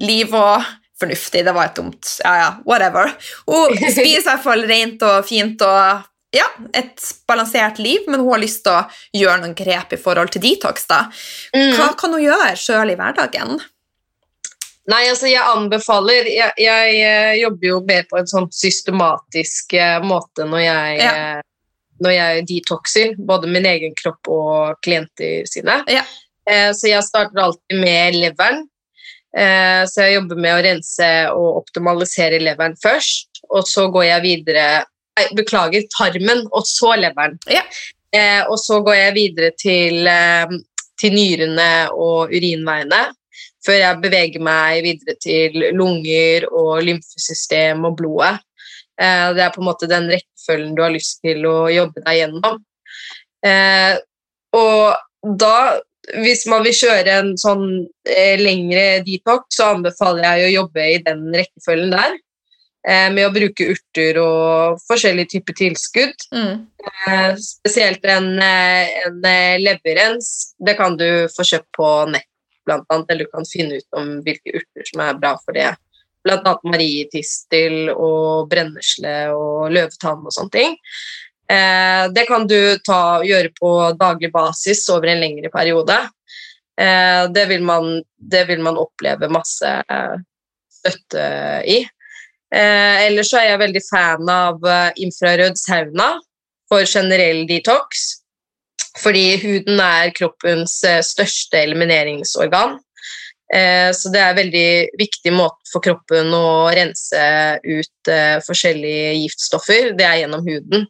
liv 0.01 0.37
og 0.37 0.69
Fornuftig, 1.01 1.41
det 1.41 1.53
var 1.55 1.71
et 1.71 1.79
dumt 1.79 2.05
Ja, 2.21 2.31
ja, 2.37 2.49
whatever. 2.65 3.09
Hun 3.49 3.73
spiser 3.79 4.05
i 4.05 4.19
hvert 4.21 4.43
fall 4.43 4.65
rent 4.69 5.01
og 5.01 5.23
fint 5.25 5.63
og 5.65 6.03
ja, 6.31 6.47
et 6.73 7.03
balansert 7.27 7.79
liv, 7.79 8.05
men 8.07 8.21
hun 8.23 8.31
har 8.31 8.41
lyst 8.41 8.63
til 8.63 8.77
å 8.77 9.19
gjøre 9.19 9.41
noen 9.43 9.55
grep 9.57 9.91
i 9.91 9.99
forhold 9.99 10.31
til 10.31 10.43
detox. 10.45 10.87
da. 10.87 11.03
Mm. 11.55 11.75
Hva 11.75 11.91
kan 11.99 12.15
hun 12.15 12.23
gjøre 12.23 12.55
sjøl 12.59 12.93
i 12.93 12.97
hverdagen? 12.99 13.59
Nei, 14.89 15.03
altså 15.11 15.29
jeg 15.29 15.43
anbefaler 15.45 16.25
Jeg, 16.25 16.55
jeg 16.57 16.95
eh, 17.05 17.35
jobber 17.37 17.67
jo 17.67 17.75
mer 17.85 18.07
på 18.09 18.17
en 18.17 18.27
sånn 18.27 18.47
systematisk 18.55 19.75
uh, 19.77 19.99
måte 20.03 20.47
når 20.49 20.63
jeg, 20.63 20.95
ja. 21.03 21.11
uh, 21.11 21.83
når 22.01 22.15
jeg 22.15 22.45
detoxer, 22.49 23.13
både 23.29 23.51
min 23.51 23.67
egen 23.69 23.93
kropp 23.99 24.31
og 24.33 24.79
klienter 24.81 25.45
sine. 25.49 25.83
Ja. 25.91 26.01
Så 26.73 26.89
jeg 26.89 27.05
starter 27.05 27.37
alltid 27.37 27.77
med 27.77 28.15
leveren. 28.17 28.63
så 29.85 30.07
jeg 30.07 30.15
jobber 30.15 30.39
med 30.41 30.55
å 30.55 30.63
rense 30.65 31.09
og 31.37 31.59
optimalisere 31.59 32.39
leveren 32.41 32.73
først, 32.81 33.43
og 33.53 33.69
så 33.69 33.85
går 33.93 34.07
jeg 34.07 34.23
videre 34.25 34.65
Beklager, 35.37 35.87
tarmen, 35.95 36.45
og 36.51 36.67
så 36.67 36.95
leveren. 36.99 37.39
Ja. 37.51 37.63
Eh, 38.11 38.43
og 38.49 38.57
så 38.59 38.81
går 38.83 38.97
jeg 38.97 39.15
videre 39.15 39.51
til, 39.59 40.07
eh, 40.07 40.53
til, 40.99 41.15
nyrene 41.15 41.71
og 41.95 42.33
urinveiene, 42.33 43.01
før 43.65 43.77
jeg 43.79 44.01
beveger 44.03 44.43
meg 44.43 44.81
videre 44.83 45.15
til 45.21 45.55
lunger 45.77 46.47
og 46.51 46.81
lymfesystem 46.83 47.85
og 47.87 47.97
blodet. 48.01 48.39
Eh, 49.01 49.27
det 49.35 49.45
er 49.45 49.53
på 49.53 49.61
en 49.63 49.69
måte 49.69 49.89
den 49.89 50.09
rekkefølgen 50.11 50.75
du 50.75 50.83
har 50.83 50.93
lyst 50.93 51.21
til 51.25 51.45
å 51.47 51.69
jobbe 51.71 52.03
deg 52.05 52.19
gjennom. 52.19 52.59
Eh, 53.45 53.95
og 54.57 55.37
da, 55.39 55.79
hvis 56.21 56.43
man 56.51 56.65
vil 56.65 56.75
kjøre 56.75 57.15
en 57.21 57.31
sånn 57.39 57.65
eh, 58.09 58.35
lengre 58.41 59.01
detox, 59.07 59.55
så 59.57 59.71
anbefaler 59.75 60.27
jeg 60.27 60.49
å 60.49 60.55
jobbe 60.59 60.89
i 60.89 60.99
den 61.05 61.29
rekkefølgen 61.33 61.95
der. 61.95 62.19
Eh, 62.81 63.11
med 63.13 63.27
å 63.27 63.33
bruke 63.33 63.67
urter 63.75 64.17
og 64.17 64.79
forskjellige 64.87 65.35
typer 65.35 65.57
tilskudd. 65.59 66.23
Mm. 66.33 66.63
Eh, 66.81 67.33
spesielt 67.37 68.05
en, 68.09 68.31
eh, 68.41 69.05
en 69.05 69.21
leverrens. 69.61 70.55
Det 70.57 70.75
kan 70.77 70.97
du 70.97 71.27
få 71.29 71.45
kjøpt 71.45 71.69
på 71.77 71.89
nett, 72.09 72.25
blant 72.65 72.85
annet, 72.89 73.05
eller 73.09 73.25
du 73.25 73.31
kan 73.31 73.45
finne 73.45 73.77
ut 73.77 73.97
om 73.97 74.23
hvilke 74.25 74.55
urter 74.57 74.89
som 74.89 75.01
er 75.01 75.13
bra 75.13 75.35
for 75.45 75.53
det. 75.53 75.75
Blant 76.25 76.45
annet 76.45 76.65
marietistel 76.73 77.93
og 77.93 78.49
brennesle 78.49 79.29
og 79.33 79.71
løvetann 79.73 80.25
og 80.25 80.33
sånne 80.33 80.51
ting. 80.51 80.77
Det 81.51 82.23
kan 82.29 82.45
du 82.47 82.77
ta, 82.79 83.19
gjøre 83.25 83.49
på 83.57 83.97
daglig 83.99 84.31
basis 84.31 84.87
over 84.93 85.09
en 85.11 85.19
lengre 85.19 85.49
periode. 85.51 85.97
Det, 86.77 87.45
vil 87.49 87.65
man, 87.65 88.03
det 88.15 88.45
vil 88.47 88.61
man 88.63 88.77
oppleve 88.79 89.27
masse 89.27 89.73
støtte 90.71 91.25
i. 91.67 91.81
Eh, 92.51 93.05
ellers 93.07 93.31
så 93.31 93.39
er 93.39 93.51
jeg 93.53 93.61
veldig 93.61 93.81
fan 93.85 94.31
av 94.31 94.65
eh, 94.67 95.03
infrarød 95.05 95.59
sauna 95.59 96.09
for 96.71 96.87
generell 96.87 97.45
detox. 97.47 98.07
Fordi 98.99 99.37
huden 99.39 99.79
er 99.79 100.11
kroppens 100.15 100.81
eh, 100.87 100.99
største 101.05 101.61
elimineringsorgan. 101.63 102.79
Eh, 103.55 103.91
Så 103.95 104.11
det 104.11 104.19
er 104.19 104.33
en 104.33 104.41
veldig 104.41 104.69
viktig 104.99 105.33
måte 105.35 105.71
for 105.71 105.83
kroppen 105.83 106.33
å 106.35 106.67
rense 106.75 107.23
ut 107.63 108.11
forskjellige 108.47 109.15
giftstoffer. 109.21 109.93
Det 109.95 110.07
er 110.07 110.23
gjennom 110.23 110.43
huden. 110.47 110.87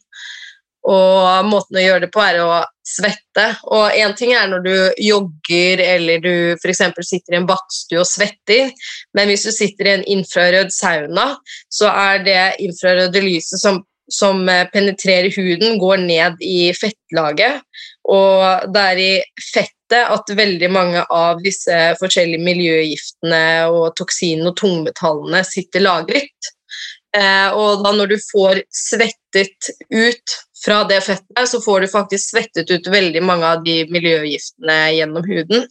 Og 0.90 1.46
måten 1.46 1.78
å 1.78 1.84
gjøre 1.84 2.08
det 2.08 2.12
på 2.14 2.22
er 2.24 2.40
å 2.42 2.62
svette. 2.88 3.46
Og 3.70 3.94
én 3.94 4.16
ting 4.18 4.34
er 4.34 4.50
når 4.50 4.64
du 4.66 4.74
jogger 5.06 5.84
eller 5.84 6.24
du 6.24 6.34
f.eks. 6.58 6.82
sitter 7.06 7.36
i 7.36 7.40
en 7.40 7.48
badstue 7.50 8.02
og 8.02 8.10
svetter, 8.10 8.72
men 9.18 9.30
hvis 9.30 9.46
du 9.46 9.52
sitter 9.54 9.88
i 9.88 9.96
en 9.98 10.08
infrarød 10.18 10.74
sauna, 10.74 11.36
så 11.70 11.92
er 11.92 12.26
det 12.26 12.40
infrarøde 12.66 13.22
lyset 13.24 13.62
som, 13.62 13.84
som 14.12 14.42
eh, 14.50 14.66
penetrerer 14.74 15.30
huden, 15.36 15.78
går 15.82 16.02
ned 16.08 16.42
i 16.42 16.72
fettlaget. 16.78 17.62
Og 18.10 18.74
det 18.74 18.88
er 18.94 19.04
i 19.04 19.12
fettet 19.52 19.78
at 20.02 20.34
veldig 20.34 20.72
mange 20.72 21.04
av 21.14 21.44
disse 21.44 21.78
forskjellige 22.00 22.42
miljøgiftene 22.42 23.44
og 23.70 23.92
toksinene 24.00 24.50
og 24.50 24.58
tungmetallene 24.58 25.44
sitter 25.46 25.86
lagret. 25.86 26.52
Eh, 27.18 27.50
og 27.52 27.84
da 27.84 27.92
når 27.96 28.14
du 28.14 28.18
får 28.24 28.62
svettet 28.72 29.72
ut 29.92 30.38
fra 30.62 30.84
det 30.88 31.02
fettet, 31.02 31.50
så 31.50 31.62
får 31.62 31.82
du 31.82 31.88
faktisk 31.92 32.32
svettet 32.32 32.72
ut 32.72 32.88
veldig 32.88 33.24
mange 33.26 33.48
av 33.48 33.64
de 33.66 33.82
miljøgiftene 33.92 34.78
gjennom 34.96 35.26
huden. 35.26 35.66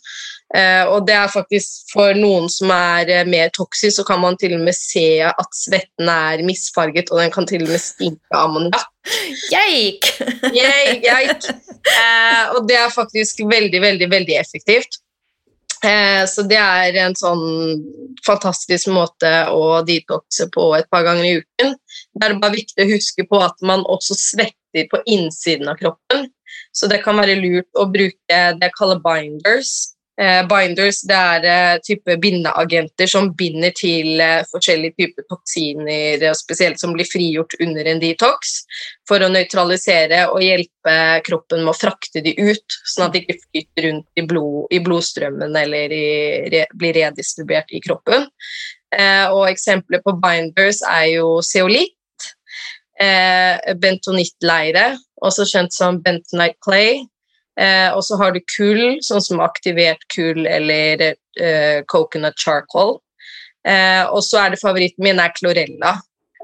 Eh, 0.57 0.83
og 0.90 1.07
det 1.07 1.14
er 1.14 1.31
faktisk 1.31 1.92
for 1.92 2.16
noen 2.18 2.48
som 2.50 2.72
er 2.74 3.12
eh, 3.12 3.26
mer 3.29 3.53
toksisk, 3.55 4.00
så 4.00 4.07
kan 4.09 4.20
man 4.22 4.38
til 4.40 4.57
og 4.57 4.64
med 4.66 4.76
se 4.76 5.22
at 5.26 5.55
svetten 5.57 6.11
er 6.11 6.42
misfarget, 6.46 7.12
og 7.12 7.22
den 7.22 7.33
kan 7.35 7.46
til 7.48 7.64
og 7.66 7.70
med 7.70 7.83
stinke 7.83 8.40
ammoniakk. 8.42 8.88
Geik! 9.55 10.12
Geik, 10.53 11.07
geik. 11.07 11.50
Eh, 11.90 12.50
og 12.55 12.66
det 12.68 12.76
er 12.76 12.90
faktisk 12.92 13.40
veldig, 13.48 13.79
veldig, 13.83 14.07
veldig 14.12 14.35
effektivt. 14.37 14.98
Eh, 15.84 16.24
så 16.28 16.44
det 16.44 16.58
er 16.60 16.96
en 17.00 17.14
sånn 17.16 17.44
fantastisk 18.26 18.90
måte 18.92 19.30
å 19.48 19.80
detoxe 19.86 20.50
på 20.52 20.66
et 20.76 20.88
par 20.92 21.06
ganger 21.06 21.24
i 21.24 21.36
uken. 21.40 21.72
Det 22.12 22.26
er 22.26 22.36
bare 22.42 22.58
viktig 22.58 22.84
å 22.84 22.90
huske 22.90 23.24
på 23.30 23.40
at 23.44 23.56
man 23.64 23.86
også 23.88 24.16
svetter 24.18 24.90
på 24.92 25.00
innsiden 25.08 25.70
av 25.72 25.80
kroppen. 25.80 26.28
Så 26.76 26.90
det 26.90 27.00
kan 27.04 27.18
være 27.18 27.38
lurt 27.40 27.80
å 27.80 27.88
bruke 27.90 28.40
det 28.58 28.68
jeg 28.68 28.76
kaller 28.76 29.00
binders. 29.04 29.72
Eh, 30.20 30.42
binders 30.44 30.98
det 31.09 31.16
er 31.16 31.44
eh, 31.48 31.78
type 31.80 32.16
bindeagenter 32.20 33.09
som 33.09 33.30
binder 33.37 33.72
til 33.72 34.20
eh, 34.20 34.42
forskjellige 34.50 34.98
typer 34.98 35.24
toksiner, 35.30 36.24
spesielt 36.37 36.80
som 36.83 36.92
blir 36.92 37.09
frigjort 37.09 37.54
under 37.64 37.88
en 37.88 38.02
detox, 38.02 38.59
for 39.09 39.24
å 39.24 39.30
nøytralisere 39.33 40.26
og 40.28 40.42
hjelpe 40.44 40.96
kroppen 41.24 41.62
med 41.64 41.72
å 41.72 41.78
frakte 41.78 42.20
de 42.26 42.35
ut, 42.37 42.76
sånn 42.92 43.06
at 43.06 43.16
de 43.16 43.22
ikke 43.24 43.38
flyter 43.46 43.87
rundt 43.87 44.20
i, 44.20 44.24
blod, 44.28 44.59
i 44.68 44.83
blodstrømmen 44.85 45.56
eller 45.56 45.94
i, 45.96 46.11
re, 46.52 46.66
blir 46.76 46.98
redistribuert 46.98 47.72
i 47.72 47.80
kroppen. 47.85 48.28
Og 49.30 49.44
eksempler 49.46 50.00
på 50.02 50.16
binders 50.18 50.80
er 50.83 51.04
jo 51.12 51.37
zeolitt, 51.46 51.94
bentonittleire, 53.78 54.96
også 55.22 55.46
kjent 55.46 55.76
som 55.76 56.00
bentonite 56.02 56.59
clay. 56.66 57.04
Eh, 57.60 57.88
og 57.94 58.04
så 58.06 58.18
har 58.20 58.34
du 58.34 58.40
kull, 58.56 59.00
sånn 59.04 59.22
som 59.24 59.42
aktivert 59.44 60.02
kull 60.14 60.46
eller 60.46 61.02
eh, 61.10 61.80
coconut 61.90 62.38
charcoal. 62.38 62.98
Eh, 63.66 64.04
og 64.08 64.22
så 64.24 64.44
er 64.44 64.54
det 64.54 64.62
favoritten 64.62 65.04
min 65.04 65.20
er 65.20 65.34
chlorella. 65.36 65.96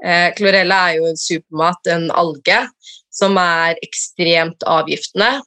Eh, 0.03 0.29
chlorella 0.37 0.81
er 0.89 0.99
jo 0.99 1.07
en 1.09 1.19
supermat, 1.19 1.91
en 1.93 2.09
alge, 2.11 2.59
som 3.13 3.37
er 3.41 3.79
ekstremt 3.85 4.65
avgiftende, 4.69 5.39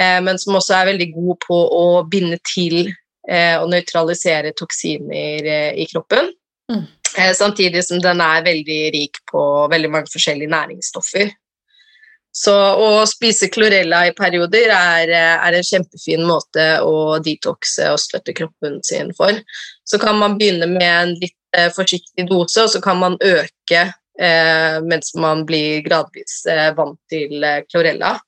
eh, 0.00 0.18
men 0.24 0.40
som 0.42 0.58
også 0.58 0.76
er 0.76 0.90
veldig 0.92 1.10
god 1.14 1.40
på 1.46 1.60
å 1.78 1.86
binde 2.10 2.40
til 2.44 2.82
eh, 2.84 3.56
og 3.56 3.70
nøytralisere 3.72 4.52
toksiner 4.58 5.48
i 5.76 5.88
kroppen. 5.92 6.34
Mm. 6.72 6.84
Eh, 7.18 7.32
samtidig 7.32 7.84
som 7.84 8.00
den 8.02 8.20
er 8.20 8.44
veldig 8.44 8.80
rik 8.94 9.20
på 9.30 9.40
veldig 9.72 9.90
mange 9.90 10.12
forskjellige 10.12 10.52
næringsstoffer. 10.52 11.30
Så 12.36 12.52
å 12.52 12.88
spise 13.08 13.48
chlorella 13.48 14.02
i 14.10 14.14
perioder 14.16 14.68
er, 14.74 15.12
er 15.16 15.54
en 15.56 15.64
kjempefin 15.64 16.26
måte 16.28 16.66
å 16.84 17.16
detoxe 17.24 17.88
og 17.94 18.00
støtte 18.02 18.34
kroppen 18.36 18.76
sin 18.84 19.14
for. 19.16 19.38
Så 19.88 19.96
kan 20.02 20.18
man 20.20 20.36
begynne 20.36 20.68
med 20.68 20.84
en 20.90 21.14
litt 21.16 21.56
eh, 21.56 21.70
forsiktig 21.72 22.26
dose, 22.28 22.66
og 22.66 22.74
så 22.74 22.82
kan 22.84 23.00
man 23.00 23.16
øke 23.24 23.86
eh, 24.20 24.76
mens 24.84 25.14
man 25.16 25.46
blir 25.48 25.80
gradvis 25.86 26.42
eh, 26.52 26.74
vant 26.76 26.98
til 27.08 27.40
eh, 27.40 27.62
chlorella. 27.70 28.18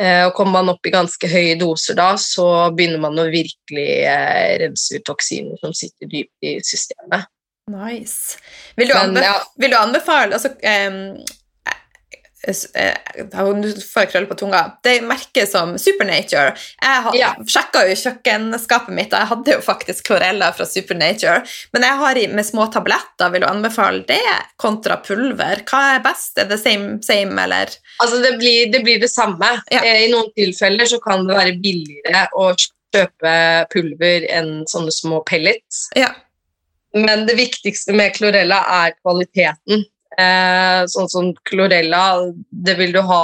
Eh, 0.00 0.22
og 0.24 0.32
kommer 0.38 0.62
man 0.62 0.72
opp 0.72 0.88
i 0.88 0.94
ganske 0.94 1.28
høye 1.28 1.58
doser 1.60 1.98
da, 1.98 2.14
så 2.16 2.46
begynner 2.72 3.02
man 3.02 3.20
å 3.20 3.26
virkelig 3.28 3.90
eh, 4.08 4.54
rense 4.64 4.96
ut 4.96 5.04
toksiner 5.04 5.60
som 5.60 5.76
sitter 5.76 6.08
dypt 6.08 6.48
i 6.48 6.54
systemet. 6.64 7.28
Nice. 7.68 8.40
Vil 8.80 8.88
du, 8.88 8.96
Men, 8.96 9.10
anbe 9.10 9.26
ja. 9.28 9.36
vil 9.60 9.76
du 9.76 9.78
anbefale 9.78 10.40
altså, 10.40 10.54
Nå 12.46 13.70
får 13.84 14.04
jeg 14.04 14.10
krøll 14.14 14.26
på 14.30 14.36
tunga. 14.40 14.60
Det 14.84 14.94
er 14.96 15.04
merket 15.04 15.50
som 15.50 15.74
Supernature. 15.78 16.54
Jeg 16.80 17.02
har, 17.04 17.16
Ja. 17.16 17.34
sjekka 17.44 17.82
jo 17.88 17.94
kjøkkenskapet 18.00 18.94
mitt, 18.96 19.12
og 19.12 19.20
jeg 19.20 19.28
hadde 19.32 19.52
jo 19.52 19.60
faktisk 19.60 20.06
chlorella 20.08 20.48
fra 20.56 20.64
Supernature. 20.64 21.44
Men 21.74 21.82
jeg 21.82 21.96
har 22.00 22.14
med 22.34 22.46
små 22.46 22.66
tabletter. 22.72 23.30
Vil 23.32 23.42
du 23.42 23.46
anbefale 23.46 24.06
det 24.06 24.20
kontra 24.56 24.96
pulver? 24.96 25.62
Hva 25.68 25.96
er 25.96 26.00
best? 26.00 26.38
Er 26.38 26.44
det 26.48 26.60
same, 26.60 27.02
same 27.02 27.36
eller? 27.42 27.68
Altså 28.00 28.22
det 28.22 28.38
blir, 28.38 28.72
det 28.72 28.82
blir 28.84 28.98
det 29.00 29.10
samme. 29.10 29.62
Ja. 29.70 29.82
Eh, 29.84 30.06
I 30.08 30.10
noen 30.10 30.32
tilfeller 30.36 30.86
så 30.88 31.00
kan 31.02 31.26
det 31.26 31.36
være 31.36 31.60
billigere 31.60 32.26
å 32.34 32.54
kjøpe 32.56 33.68
pulver 33.70 34.26
enn 34.30 34.64
sånne 34.66 34.90
små 34.92 35.20
pellets. 35.28 35.88
Ja. 35.94 36.08
Men 36.94 37.26
det 37.26 37.36
viktigste 37.36 37.92
med 37.94 38.16
chlorella 38.16 38.64
er 38.86 38.94
kvaliteten. 39.04 39.84
Eh, 40.18 40.80
sånn 40.90 41.08
som 41.08 41.28
chlorella, 41.46 42.02
det 42.50 42.74
vil 42.80 42.90
du 42.92 42.98
ha, 43.06 43.22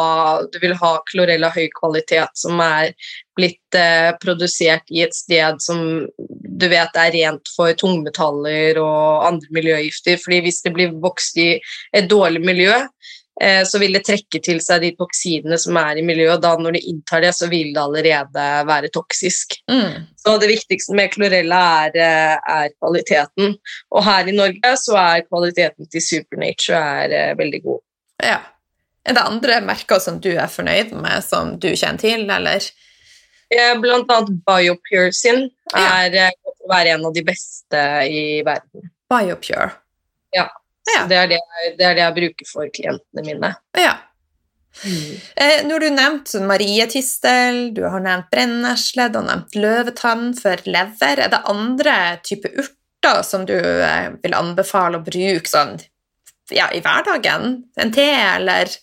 du 0.52 0.58
vil 0.62 0.76
ha 0.78 0.92
chlorella 1.10 1.50
høy 1.50 1.66
kvalitet 1.74 2.38
som 2.38 2.60
er 2.62 2.92
blitt 3.36 3.74
eh, 3.74 4.12
produsert 4.22 4.86
i 4.94 5.02
et 5.02 5.14
sted 5.16 5.58
som 5.64 5.80
du 6.16 6.66
vet 6.70 7.00
er 7.02 7.10
rent 7.16 7.50
for 7.56 7.74
tungmetaller 7.74 8.78
og 8.78 9.26
andre 9.26 9.58
miljøgifter. 9.58 10.20
fordi 10.22 10.40
hvis 10.46 10.62
det 10.62 10.74
blir 10.78 10.94
vokst 11.02 11.36
i 11.42 11.56
et 11.92 12.08
dårlig 12.08 12.44
miljø, 12.46 12.78
så 13.68 13.78
vil 13.82 13.92
det 13.92 14.04
trekke 14.06 14.40
til 14.40 14.60
seg 14.64 14.80
de 14.80 14.90
toksinene 14.96 15.58
som 15.60 15.76
er 15.76 15.98
i 16.00 16.04
miljøet, 16.06 16.38
og 16.38 16.42
da 16.46 16.54
når 16.56 16.72
de 16.78 16.80
inntar 16.88 17.20
det, 17.20 17.34
så 17.36 17.50
vil 17.52 17.74
det 17.74 17.82
allerede 17.82 18.44
være 18.68 18.88
toksisk. 18.94 19.58
Mm. 19.68 20.06
Så 20.16 20.36
det 20.40 20.48
viktigste 20.48 20.96
med 20.96 21.12
klorella 21.12 21.60
er, 21.84 21.98
eh, 22.00 22.36
er 22.56 22.72
kvaliteten. 22.78 23.52
Og 23.92 24.04
her 24.08 24.30
i 24.32 24.36
Norge 24.36 24.72
så 24.80 24.96
er 25.02 25.26
kvaliteten 25.28 25.90
til 25.92 26.00
Supernature 26.00 26.80
er, 27.04 27.12
eh, 27.12 27.34
veldig 27.36 27.62
god. 27.62 27.80
ja. 28.22 28.38
Er 29.06 29.14
det 29.14 29.22
andre 29.22 29.60
merker 29.62 30.00
som 30.02 30.16
du 30.18 30.32
er 30.32 30.48
fornøyd 30.50 30.90
med, 30.98 31.22
som 31.22 31.52
du 31.62 31.68
kjenner 31.78 32.00
til, 32.00 32.24
eller? 32.28 32.64
Eh, 33.54 33.76
Blant 33.78 34.10
annet 34.10 34.40
Biopure 34.44 35.12
sin 35.14 35.50
Ja. 35.76 36.06
er 36.08 36.14
eh, 36.24 36.90
en 36.92 37.04
av 37.06 37.14
de 37.14 37.22
beste 37.22 37.84
i 38.10 38.42
verden. 38.42 38.90
Biopure. 39.08 39.70
Ja. 40.34 40.48
Ja. 40.94 41.06
Det 41.10 41.16
er 41.18 41.32
det, 41.34 41.40
det 41.78 41.86
er 41.86 41.96
det 41.98 42.04
jeg 42.04 42.16
bruker 42.20 42.50
for 42.50 42.70
klientene 42.74 43.24
mine. 43.26 43.52
Ja. 43.78 43.96
Eh, 44.84 45.62
nå 45.64 45.72
har 45.72 45.82
du 45.82 45.88
nevnt 45.90 46.34
marietistel, 46.44 47.60
du 47.74 47.82
har 47.88 48.02
nevnt 48.04 48.28
brennesle, 48.30 49.08
du 49.08 49.20
har 49.22 49.28
nevnt 49.30 49.56
løvetann 49.56 50.32
for 50.38 50.62
lever. 50.68 51.22
Er 51.24 51.32
det 51.32 51.42
andre 51.48 51.96
typer 52.26 52.58
urter 52.62 53.22
som 53.26 53.46
du 53.48 53.56
eh, 53.56 54.10
vil 54.22 54.36
anbefale 54.36 55.00
å 55.00 55.06
bruke 55.06 55.48
sånn, 55.50 55.78
ja, 56.54 56.68
i 56.76 56.82
hverdagen? 56.84 57.64
En 57.80 57.94
te, 57.94 58.10
eller 58.36 58.76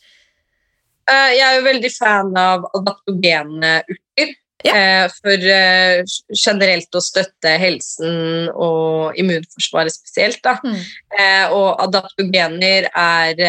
Eh, 1.11 1.31
jeg 1.35 1.43
er 1.43 1.57
jo 1.57 1.65
veldig 1.65 1.91
fan 1.91 2.31
av 2.39 2.65
adaptogene 2.77 3.73
urter. 3.91 4.35
Ja. 4.63 4.73
eh, 4.75 5.05
For 5.21 5.47
eh, 5.55 6.03
generelt 6.31 6.95
å 6.95 7.01
støtte 7.03 7.55
helsen 7.59 8.49
og 8.53 9.17
immunforsvaret 9.19 9.95
spesielt. 9.95 10.39
Da. 10.43 10.57
Mm. 10.63 10.79
Eh, 11.19 11.45
Og 11.53 11.81
adaptogener 11.83 12.89
er 12.93 13.43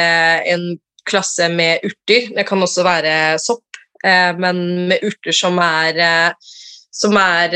en 0.54 0.66
klasse 1.06 1.48
med 1.52 1.84
urter. 1.84 2.30
Det 2.34 2.46
kan 2.48 2.62
også 2.64 2.84
være 2.86 3.38
sopp, 3.38 3.62
men 4.04 4.88
med 4.88 5.02
urter 5.04 5.32
som 5.32 5.58
er, 5.60 6.32
som 6.92 7.16
er 7.16 7.54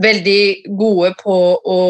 veldig 0.00 0.42
gode 0.76 1.14
på 1.20 1.36
å 1.60 1.80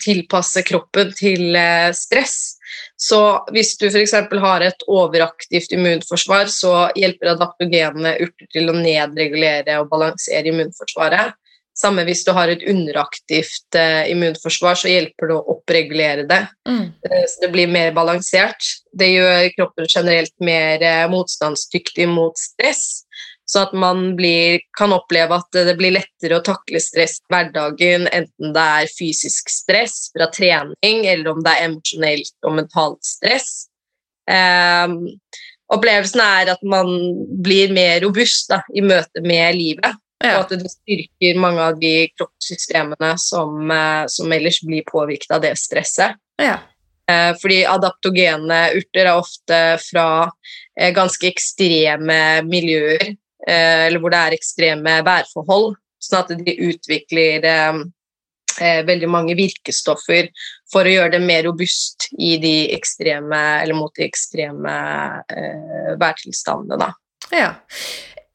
tilpasse 0.00 0.64
kroppen 0.64 1.12
til 1.16 1.56
stress. 1.96 2.55
Så 3.00 3.20
hvis 3.54 3.74
du 3.80 3.88
f.eks. 3.88 4.14
har 4.42 4.64
et 4.66 4.86
overaktivt 4.88 5.72
immunforsvar, 5.76 6.50
så 6.52 6.88
hjelper 6.98 7.34
adaptogene 7.34 8.16
urter 8.22 8.52
til 8.52 8.70
å 8.70 8.76
nedregulere 8.76 9.80
og 9.82 9.90
balansere 9.92 10.52
immunforsvaret. 10.52 11.36
Samme 11.76 12.06
hvis 12.08 12.22
du 12.24 12.30
har 12.32 12.48
et 12.48 12.62
underaktivt 12.64 13.76
eh, 13.76 14.06
immunforsvar, 14.14 14.78
så 14.80 14.88
hjelper 14.88 15.28
det 15.28 15.34
å 15.36 15.56
oppregulere 15.58 16.24
det. 16.28 16.42
Mm. 16.68 16.86
Eh, 17.04 17.24
Så 17.28 17.42
det 17.44 17.50
blir 17.52 17.68
mer 17.68 17.90
balansert. 17.96 18.70
Det 18.96 19.10
gjør 19.12 19.50
kroppen 19.58 19.90
generelt 19.92 20.32
mer 20.40 20.80
eh, 20.80 21.04
motstandsdyktig 21.12 22.08
mot 22.08 22.40
stress. 22.40 23.04
Så 23.46 23.62
at 23.62 23.74
man 23.78 24.16
blir, 24.18 24.58
kan 24.78 24.90
oppleve 24.94 25.38
at 25.38 25.54
det 25.54 25.76
blir 25.78 25.94
lettere 25.94 26.40
å 26.40 26.44
takle 26.44 26.80
stress 26.82 27.20
i 27.20 27.30
hverdagen, 27.30 28.08
enten 28.10 28.54
det 28.56 28.64
er 28.80 28.90
fysisk 28.90 29.52
stress 29.52 30.08
fra 30.10 30.26
trening, 30.34 31.04
eller 31.06 31.30
om 31.30 31.44
det 31.46 31.52
er 31.54 31.68
emosjonelt 31.68 32.34
og 32.42 32.56
mentalt 32.58 33.06
stress. 33.06 33.68
Um, 34.26 35.14
opplevelsen 35.70 36.22
er 36.24 36.50
at 36.56 36.66
man 36.66 36.90
blir 37.42 37.70
mer 37.74 38.00
robust 38.02 38.50
da, 38.50 38.64
i 38.74 38.82
møte 38.82 39.22
med 39.22 39.54
livet. 39.58 40.02
Ja. 40.24 40.38
Og 40.38 40.46
at 40.46 40.54
det 40.62 40.72
styrker 40.72 41.38
mange 41.40 41.60
av 41.62 41.76
de 41.80 42.08
kroppssystemene 42.16 43.12
som, 43.20 43.70
eh, 43.70 44.06
som 44.08 44.32
ellers 44.32 44.62
blir 44.64 44.86
påvirket 44.88 45.34
av 45.36 45.42
det 45.44 45.52
stresset. 45.60 46.16
Ja. 46.40 46.58
Eh, 47.10 47.34
Fordi 47.38 47.60
adaptogene 47.68 48.60
urter 48.78 49.04
er 49.04 49.12
ofte 49.12 49.60
fra 49.84 50.08
eh, 50.78 50.92
ganske 50.96 51.28
ekstreme 51.28 52.18
miljøer, 52.48 53.12
eller 53.44 54.00
hvor 54.00 54.12
det 54.14 54.22
er 54.22 54.36
ekstreme 54.36 54.96
værforhold, 55.06 55.76
sånn 56.02 56.22
at 56.22 56.32
de 56.46 56.54
utvikler 56.68 57.46
eh, 57.46 57.80
eh, 58.60 58.82
veldig 58.86 59.10
mange 59.12 59.36
virkestoffer 59.38 60.30
for 60.72 60.86
å 60.86 60.94
gjøre 60.94 61.16
det 61.16 61.22
mer 61.24 61.44
robust 61.48 62.08
de 62.42 62.56
ekstreme, 62.74 63.42
mot 63.76 63.94
de 63.96 64.06
ekstreme 64.06 64.76
eh, 65.32 65.94
værtilstandene. 66.00 66.80
Da. 66.80 66.92
Ja. 67.34 67.50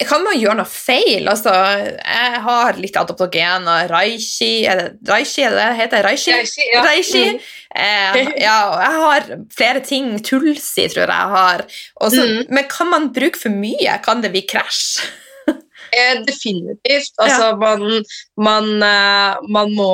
Kan 0.07 0.23
man 0.23 0.37
gjøre 0.39 0.55
noe 0.59 0.65
feil? 0.69 1.27
Altså, 1.31 1.51
jeg 1.51 2.41
har 2.45 2.77
litt 2.81 2.95
adoptogen 2.99 3.67
og 3.71 3.89
reishi 3.91 4.65
Er 4.69 4.75
det 4.81 5.09
reishi 5.09 5.43
det 5.51 5.67
heter? 5.79 6.03
Reishi? 6.07 6.31
Reishi, 6.35 6.67
ja. 6.73 6.83
Reishi. 6.85 7.23
Mm. 7.33 7.39
Eh, 7.75 8.17
ja, 8.43 8.57
jeg 8.81 9.01
har 9.05 9.27
flere 9.55 9.79
ting. 9.85 10.11
Tulsi 10.23 10.87
tror 10.91 11.05
jeg 11.05 11.11
jeg 11.11 11.35
har. 11.37 11.65
Også, 12.01 12.21
Mm. 12.27 12.45
Men 12.49 12.63
kan 12.69 12.87
man 12.89 13.09
bruke 13.13 13.39
for 13.39 13.49
mye? 13.49 13.99
Kan 14.03 14.21
det 14.21 14.31
bli 14.31 14.41
krasj? 14.47 15.01
Eh, 15.91 16.21
definitivt. 16.23 17.11
Altså, 17.19 17.49
man, 17.59 17.81
man, 18.39 18.67
eh, 18.81 19.35
man 19.51 19.73
må 19.75 19.89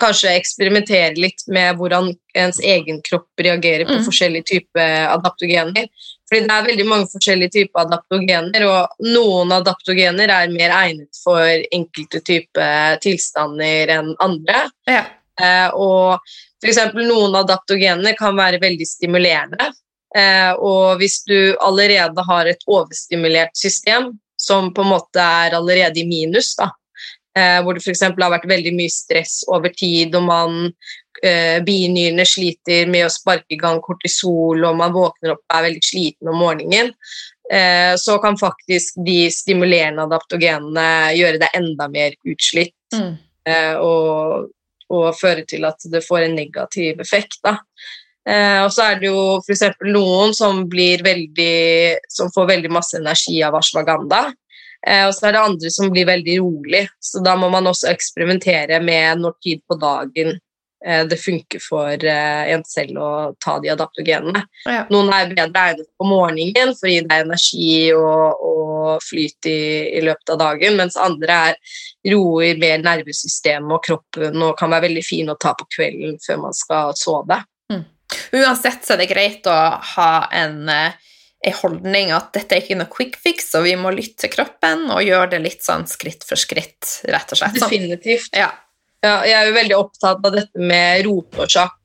kanskje 0.00 0.32
eksperimentere 0.38 1.12
litt 1.20 1.44
med 1.52 1.76
hvordan 1.78 2.08
ens 2.40 2.58
egen 2.64 3.02
kropp 3.04 3.28
reagerer 3.38 3.84
på 3.86 3.98
Mm. 3.98 4.04
forskjellige 4.06 4.46
typer 4.48 5.08
adaptogener. 5.12 5.86
Fordi 6.32 6.46
det 6.48 6.54
er 6.56 6.64
veldig 6.64 6.84
mange 6.88 7.08
forskjellige 7.12 7.52
typer 7.52 7.82
adaptogener, 7.82 8.62
og 8.64 9.02
noen 9.04 9.50
adaptogener 9.52 10.30
er 10.32 10.54
mer 10.54 10.72
egnet 10.72 11.18
for 11.20 11.44
enkelte 11.76 12.22
typer 12.24 12.96
tilstander 13.04 13.92
enn 13.92 14.08
andre. 14.24 14.62
Ja. 14.88 15.02
Eh, 15.36 15.68
og 15.76 16.24
for 16.56 16.70
eksempel 16.72 17.04
noen 17.04 17.36
adaptogener 17.36 18.16
kan 18.16 18.40
være 18.40 18.62
veldig 18.62 18.88
stimulerende. 18.88 19.68
Eh, 20.16 20.56
og 20.56 21.02
hvis 21.02 21.20
du 21.28 21.52
allerede 21.60 22.24
har 22.24 22.48
et 22.48 22.64
overstimulert 22.64 23.52
system, 23.52 24.14
som 24.40 24.72
på 24.72 24.86
en 24.86 24.94
måte 24.94 25.20
er 25.44 25.58
allerede 25.60 26.00
i 26.00 26.08
minus, 26.08 26.54
da, 26.56 26.70
eh, 27.36 27.60
hvor 27.60 27.76
det 27.76 27.84
f.eks. 27.84 28.06
har 28.08 28.36
vært 28.38 28.48
veldig 28.48 28.72
mye 28.80 28.96
stress 28.96 29.42
over 29.52 29.68
tid, 29.76 30.16
og 30.16 30.30
man 30.32 30.58
binyrene 31.66 32.24
sliter 32.26 32.88
med 32.90 33.06
å 33.06 33.12
sparke 33.12 33.52
i 33.54 33.58
gang 33.60 33.80
kortisol, 33.84 34.64
og 34.64 34.78
man 34.78 34.94
våkner 34.94 35.34
opp 35.34 35.42
og 35.44 35.58
er 35.58 35.66
veldig 35.68 35.82
sliten 35.84 36.30
om 36.32 36.40
morgenen, 36.40 36.92
eh, 37.52 37.92
så 38.00 38.18
kan 38.22 38.38
faktisk 38.40 38.98
de 39.06 39.26
stimulerende 39.30 40.06
adaptogenene 40.08 41.12
gjøre 41.18 41.42
deg 41.42 41.58
enda 41.60 41.88
mer 41.92 42.16
utslitt 42.24 42.76
Mm. 42.92 43.14
eh, 43.48 43.74
og, 43.80 44.50
og 44.92 45.14
føre 45.16 45.46
til 45.48 45.64
at 45.64 45.80
det 45.88 46.02
får 46.04 46.26
en 46.26 46.34
negativ 46.36 47.00
effekt. 47.00 47.38
Da. 47.44 47.56
Eh, 48.28 48.60
og 48.62 48.70
så 48.74 48.90
er 48.90 49.00
det 49.00 49.08
jo 49.08 49.40
f.eks. 49.40 49.64
noen 49.88 50.34
som, 50.36 50.66
blir 50.68 51.02
veldig, 51.02 51.96
som 52.12 52.28
får 52.34 52.50
veldig 52.52 52.70
masse 52.70 52.98
energi 53.00 53.40
av 53.42 53.56
ashwagandha. 53.58 54.26
Eh, 54.86 55.06
og 55.06 55.14
så 55.16 55.28
er 55.28 55.36
det 55.36 55.42
andre 55.46 55.72
som 55.72 55.90
blir 55.94 56.06
veldig 56.06 56.38
rolig, 56.42 56.84
så 57.00 57.22
da 57.24 57.36
må 57.38 57.48
man 57.48 57.70
også 57.70 57.88
eksperimentere 57.92 58.82
med 58.82 59.22
når 59.22 59.38
tid 59.42 59.62
på 59.64 59.78
dagen 59.80 60.34
eh, 60.34 60.40
det 61.08 61.18
funker 61.22 61.62
for 61.62 61.92
eh, 61.92 62.52
en 62.54 62.64
selv 62.66 62.98
å 62.98 63.10
ta 63.42 63.58
de 63.62 63.70
adaptogenene. 63.74 64.44
Ja. 64.66 64.82
Noen 64.90 65.12
er 65.14 65.30
bedre 65.30 65.66
egnet 65.72 65.90
på 65.98 66.08
morgenen 66.08 66.74
for 66.78 66.90
å 66.90 66.92
gi 66.92 67.04
deg 67.06 67.24
energi 67.26 67.72
og, 67.96 68.42
og 68.48 69.06
flyt 69.06 69.50
i, 69.50 69.62
i 69.98 70.02
løpet 70.04 70.34
av 70.34 70.42
dagen, 70.42 70.78
mens 70.80 70.98
andre 71.00 71.38
er 71.52 71.78
roer 72.12 72.58
mer 72.58 72.82
nervesystemet 72.82 73.78
og 73.78 73.84
kroppen 73.86 74.42
og 74.42 74.56
kan 74.58 74.72
være 74.74 74.88
veldig 74.88 75.06
fine 75.06 75.34
å 75.34 75.40
ta 75.40 75.54
på 75.58 75.68
kvelden 75.76 76.18
før 76.24 76.46
man 76.48 76.56
skal 76.56 76.96
sove. 76.98 77.42
Uansett 78.32 78.84
så 78.84 78.94
er 78.94 79.02
det 79.02 79.10
greit 79.12 79.46
å 79.48 79.56
ha 79.94 80.12
en, 80.34 80.68
eh, 80.68 80.98
en 81.46 81.56
holdning 81.62 82.12
at 82.14 82.32
dette 82.36 82.56
er 82.56 82.62
ikke 82.62 82.78
noe 82.78 82.92
quick 82.92 83.16
fix, 83.20 83.52
og 83.58 83.66
vi 83.66 83.74
må 83.76 83.92
lytte 83.94 84.24
til 84.24 84.34
kroppen 84.34 84.90
og 84.90 85.02
gjøre 85.04 85.34
det 85.34 85.42
litt 85.46 85.64
sånn 85.64 85.86
skritt 85.90 86.26
for 86.28 86.40
skritt, 86.40 87.02
rett 87.08 87.32
og 87.32 87.40
slett. 87.40 87.58
Sånn. 87.58 87.72
Definitivt. 87.72 88.36
Ja. 88.36 88.52
Ja, 89.02 89.22
jeg 89.26 89.34
er 89.34 89.48
jo 89.48 89.54
veldig 89.56 89.78
opptatt 89.78 90.26
av 90.26 90.34
dette 90.36 90.66
med 90.72 91.06
rotårsak. 91.08 91.78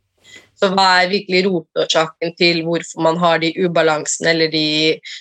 Så 0.57 0.71
hva 0.73 0.85
er 1.03 1.11
virkelig 1.11 1.43
rotårsaken 1.45 2.33
til 2.37 2.63
hvorfor 2.65 3.03
man 3.05 3.17
har 3.21 3.41
de 3.43 3.51
ubalansene 3.61 4.31
eller 4.31 4.49
de 4.49 4.67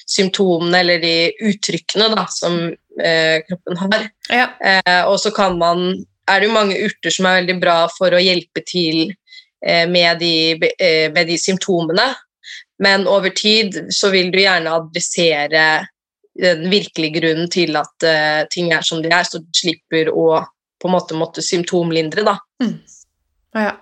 symptomene 0.09 0.81
eller 0.81 1.03
de 1.03 1.17
uttrykkene 1.45 2.09
da, 2.15 2.25
som 2.33 2.57
eh, 2.73 3.43
kroppen 3.45 3.81
har? 3.83 4.07
Ja. 4.33 4.47
Eh, 4.65 5.03
og 5.05 5.19
så 5.21 5.33
kan 5.37 5.59
man, 5.61 5.91
er 6.29 6.41
det 6.41 6.49
jo 6.49 6.57
mange 6.57 6.79
urter 6.87 7.13
som 7.13 7.29
er 7.29 7.43
veldig 7.43 7.59
bra 7.61 7.83
for 7.93 8.17
å 8.17 8.23
hjelpe 8.23 8.65
til 8.65 9.11
eh, 9.11 9.85
med, 9.85 10.25
de, 10.25 10.57
eh, 10.81 11.13
med 11.13 11.29
de 11.29 11.37
symptomene, 11.41 12.09
men 12.81 13.05
over 13.09 13.33
tid 13.37 13.77
så 13.93 14.09
vil 14.13 14.33
du 14.33 14.41
gjerne 14.41 14.73
adressere 14.73 15.67
den 16.37 16.67
virkelige 16.73 17.21
grunnen 17.21 17.49
til 17.53 17.77
at 17.77 18.09
eh, 18.09 18.43
ting 18.53 18.73
er 18.73 18.85
som 18.85 19.05
de 19.05 19.13
er, 19.13 19.25
så 19.29 19.41
du 19.41 19.49
slipper 19.57 20.09
å 20.13 20.41
på 20.81 20.89
en 20.89 20.95
måte 20.97 21.17
måtte 21.19 21.43
symptomlindre. 21.45 22.25
Da. 22.27 22.37
Ja. 23.57 23.73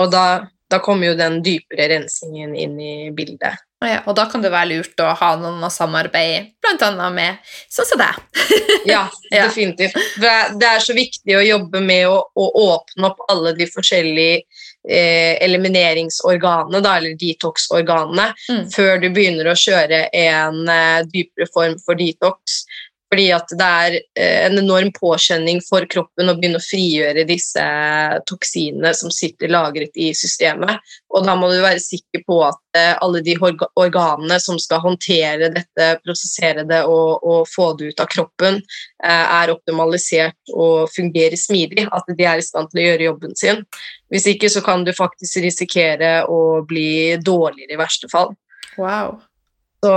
Og 0.00 0.10
da, 0.12 0.24
da 0.70 0.78
kommer 0.82 1.12
jo 1.12 1.18
den 1.18 1.42
dypere 1.44 1.90
rensingen 1.92 2.56
inn 2.56 2.78
i 2.80 2.94
bildet. 3.14 3.60
Ja, 3.82 3.98
og 4.06 4.14
da 4.14 4.28
kan 4.30 4.42
det 4.44 4.52
være 4.52 4.76
lurt 4.76 5.00
å 5.02 5.08
ha 5.18 5.32
noen 5.40 5.62
å 5.66 5.70
samarbeide 5.72 6.52
annet 6.86 7.14
med 7.16 7.54
sånn 7.70 7.88
som 7.88 7.98
deg. 8.00 8.20
Ja, 8.88 9.04
definitivt. 9.30 9.94
Det 10.18 10.66
er 10.66 10.80
så 10.82 10.94
viktig 10.96 11.34
å 11.38 11.42
jobbe 11.44 11.82
med 11.84 12.06
å, 12.10 12.16
å 12.34 12.44
åpne 12.62 13.10
opp 13.10 13.20
alle 13.30 13.52
de 13.58 13.66
forskjellige 13.70 14.40
eh, 14.88 15.36
elimineringsorganene, 15.44 16.80
da, 16.82 16.96
eller 16.98 17.18
detox-organene, 17.18 18.30
Mm. 18.48 18.64
før 18.74 18.98
du 19.02 19.08
begynner 19.14 19.50
å 19.52 19.58
kjøre 19.58 20.06
en 20.18 20.62
eh, 20.68 21.02
dypere 21.12 21.46
form 21.54 21.76
for 21.84 21.98
detox. 21.98 22.62
Fordi 23.12 23.26
at 23.36 23.50
det 23.60 23.66
er 23.68 23.94
eh, 24.16 24.46
en 24.46 24.56
enorm 24.56 24.88
påkjenning 24.96 25.58
for 25.66 25.84
kroppen 25.90 26.32
å 26.32 26.34
begynne 26.38 26.56
å 26.56 26.64
frigjøre 26.64 27.26
disse 27.28 27.64
toksinene 28.24 28.94
som 28.96 29.12
sitter 29.12 29.52
lagret 29.52 29.98
i 30.00 30.14
systemet. 30.16 30.80
Og 31.12 31.26
da 31.26 31.34
må 31.36 31.50
du 31.50 31.58
være 31.60 31.82
sikker 31.82 32.22
på 32.24 32.38
at 32.46 32.78
eh, 32.78 32.94
alle 33.04 33.20
de 33.26 33.34
organene 33.36 34.38
som 34.40 34.56
skal 34.56 34.80
håndtere 34.86 35.50
dette, 35.52 35.88
prosessere 36.06 36.64
det 36.70 36.80
og, 36.88 37.20
og 37.20 37.50
få 37.52 37.74
det 37.76 37.90
ut 37.92 38.00
av 38.00 38.08
kroppen, 38.14 38.56
eh, 39.04 39.36
er 39.42 39.52
optimalisert 39.52 40.54
og 40.56 40.88
fungerer 40.96 41.36
smidig. 41.36 41.84
At 41.92 42.08
de 42.08 42.30
er 42.30 42.40
i 42.40 42.48
stand 42.48 42.72
til 42.72 42.80
å 42.80 42.86
gjøre 42.86 43.08
jobben 43.10 43.36
sin. 43.36 43.60
Hvis 44.08 44.30
ikke 44.32 44.48
så 44.56 44.64
kan 44.64 44.88
du 44.88 44.94
faktisk 44.96 45.42
risikere 45.44 46.22
å 46.32 46.62
bli 46.64 47.20
dårligere 47.20 47.76
i 47.76 47.82
verste 47.84 48.08
fall. 48.08 48.32
Wow. 48.80 49.18
Så, 49.84 49.94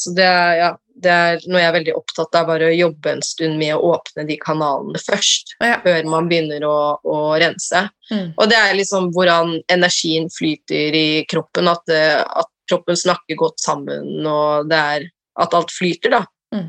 så 0.00 0.16
det 0.16 0.32
ja, 0.62 0.72
det 1.02 1.12
er 1.12 1.42
noe 1.50 1.60
jeg 1.60 1.68
er 1.68 1.74
veldig 1.76 1.94
opptatt 1.98 2.38
av, 2.38 2.46
bare 2.48 2.70
å 2.70 2.74
jobbe 2.74 3.12
en 3.12 3.22
stund 3.24 3.58
med 3.60 3.74
å 3.74 3.92
åpne 3.92 4.24
de 4.28 4.38
kanalene 4.40 5.00
først. 5.02 5.56
Ja. 5.60 5.78
Før 5.84 6.08
man 6.08 6.30
begynner 6.30 6.64
å, 6.68 6.78
å 7.04 7.18
rense. 7.40 7.86
Mm. 8.10 8.30
Og 8.32 8.48
det 8.50 8.58
er 8.60 8.78
liksom 8.78 9.10
hvordan 9.14 9.58
energien 9.72 10.30
flyter 10.32 10.96
i 10.96 11.08
kroppen, 11.28 11.68
at, 11.72 11.84
det, 11.90 12.06
at 12.24 12.50
kroppen 12.70 12.98
snakker 12.98 13.38
godt 13.38 13.60
sammen, 13.62 14.24
og 14.24 14.70
det 14.70 14.80
er 14.96 15.06
at 15.42 15.56
alt 15.58 15.74
flyter, 15.74 16.16
da. 16.16 16.22
Mm. 16.56 16.66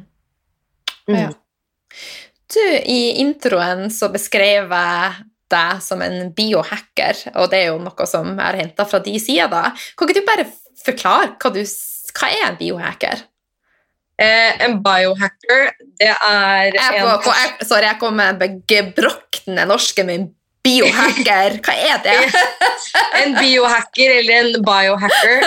Mm. 1.08 1.20
Ja. 1.22 1.32
Du, 2.54 2.62
i 2.64 3.02
introen 3.24 3.88
så 3.92 4.12
beskrev 4.12 4.72
jeg 4.72 5.26
deg 5.52 5.82
som 5.84 6.04
en 6.04 6.34
biohacker, 6.36 7.24
og 7.40 7.52
det 7.52 7.64
er 7.64 7.70
jo 7.72 7.80
noe 7.80 8.08
som 8.10 8.36
er 8.44 8.60
henta 8.60 8.84
fra 8.88 9.00
de 9.04 9.16
sida, 9.24 9.48
da. 9.52 9.72
Kan 9.96 10.10
ikke 10.10 10.20
du 10.20 10.28
bare 10.28 10.48
forklare 10.84 11.34
hva, 11.40 11.52
du, 11.56 11.64
hva 12.18 12.32
er 12.36 12.48
en 12.50 12.60
biohacker? 12.60 13.24
Eh, 14.18 14.64
en 14.66 14.80
biohacker, 14.82 15.68
det 16.02 16.10
er 16.10 16.72
Jeg, 16.74 16.94
en 16.98 17.04
på, 17.06 17.12
på, 17.28 17.34
jeg, 17.38 17.68
sorry, 17.70 17.86
jeg 17.86 18.00
kom 18.02 18.18
med 18.18 18.64
gebrokne 18.70 19.66
norske 19.70 20.06
med 20.08 20.32
biohacker. 20.66 21.60
Hva 21.64 21.76
er 21.92 22.02
det? 22.06 22.18
En 23.22 23.36
biohacker 23.38 24.12
eller 24.20 24.48
en 24.48 24.66
biohacker. 24.66 25.46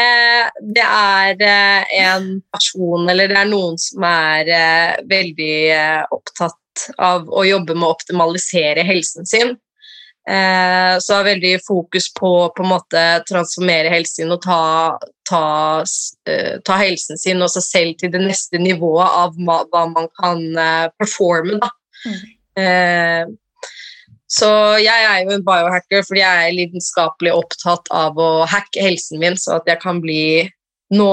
Eh, 0.00 0.46
det 0.74 0.84
er 0.86 1.42
eh, 1.44 1.90
en 2.04 2.28
person, 2.52 3.08
eller 3.10 3.30
det 3.30 3.38
er 3.40 3.50
noen 3.50 3.78
som 3.80 4.06
er 4.06 4.50
eh, 4.54 4.94
veldig 5.10 5.56
eh, 5.74 6.02
opptatt 6.14 6.86
av 7.02 7.26
å 7.28 7.44
jobbe 7.44 7.76
med 7.76 7.88
å 7.88 7.92
optimalisere 7.94 8.86
helsen 8.86 9.28
sin. 9.28 9.56
Eh, 10.28 10.98
så 11.00 11.14
har 11.14 11.24
veldig 11.24 11.58
fokus 11.64 12.10
på 12.14 12.30
på 12.56 12.62
en 12.62 12.68
måte 12.68 13.02
transformere 13.28 13.88
helsen 13.88 14.30
og 14.34 14.42
ta, 14.44 14.98
ta, 15.28 15.44
eh, 16.28 16.58
ta 16.64 16.76
helsen 16.76 17.18
sin 17.18 17.40
og 17.42 17.50
seg 17.54 17.64
selv 17.64 17.96
til 18.00 18.12
det 18.12 18.20
neste 18.26 18.60
nivået 18.60 19.08
av 19.08 19.38
hva, 19.40 19.86
man 19.88 20.10
kan 20.20 20.44
eh, 20.52 20.86
performe. 21.00 21.56
Da. 21.62 21.70
Mm. 22.04 22.20
Eh, 22.62 23.24
så 24.30 24.50
jeg 24.78 25.08
er 25.08 25.24
jo 25.24 25.34
en 25.34 25.46
biohacker 25.46 26.04
fordi 26.06 26.22
jeg 26.22 26.46
er 26.46 26.54
lidenskapelig 26.54 27.32
opptatt 27.34 27.88
av 27.90 28.18
å 28.20 28.46
hacke 28.46 28.84
helsen 28.84 29.18
min, 29.22 29.38
så 29.40 29.56
at 29.58 29.66
jeg 29.66 29.82
kan 29.82 29.98
bli 30.04 30.46
nå 30.94 31.10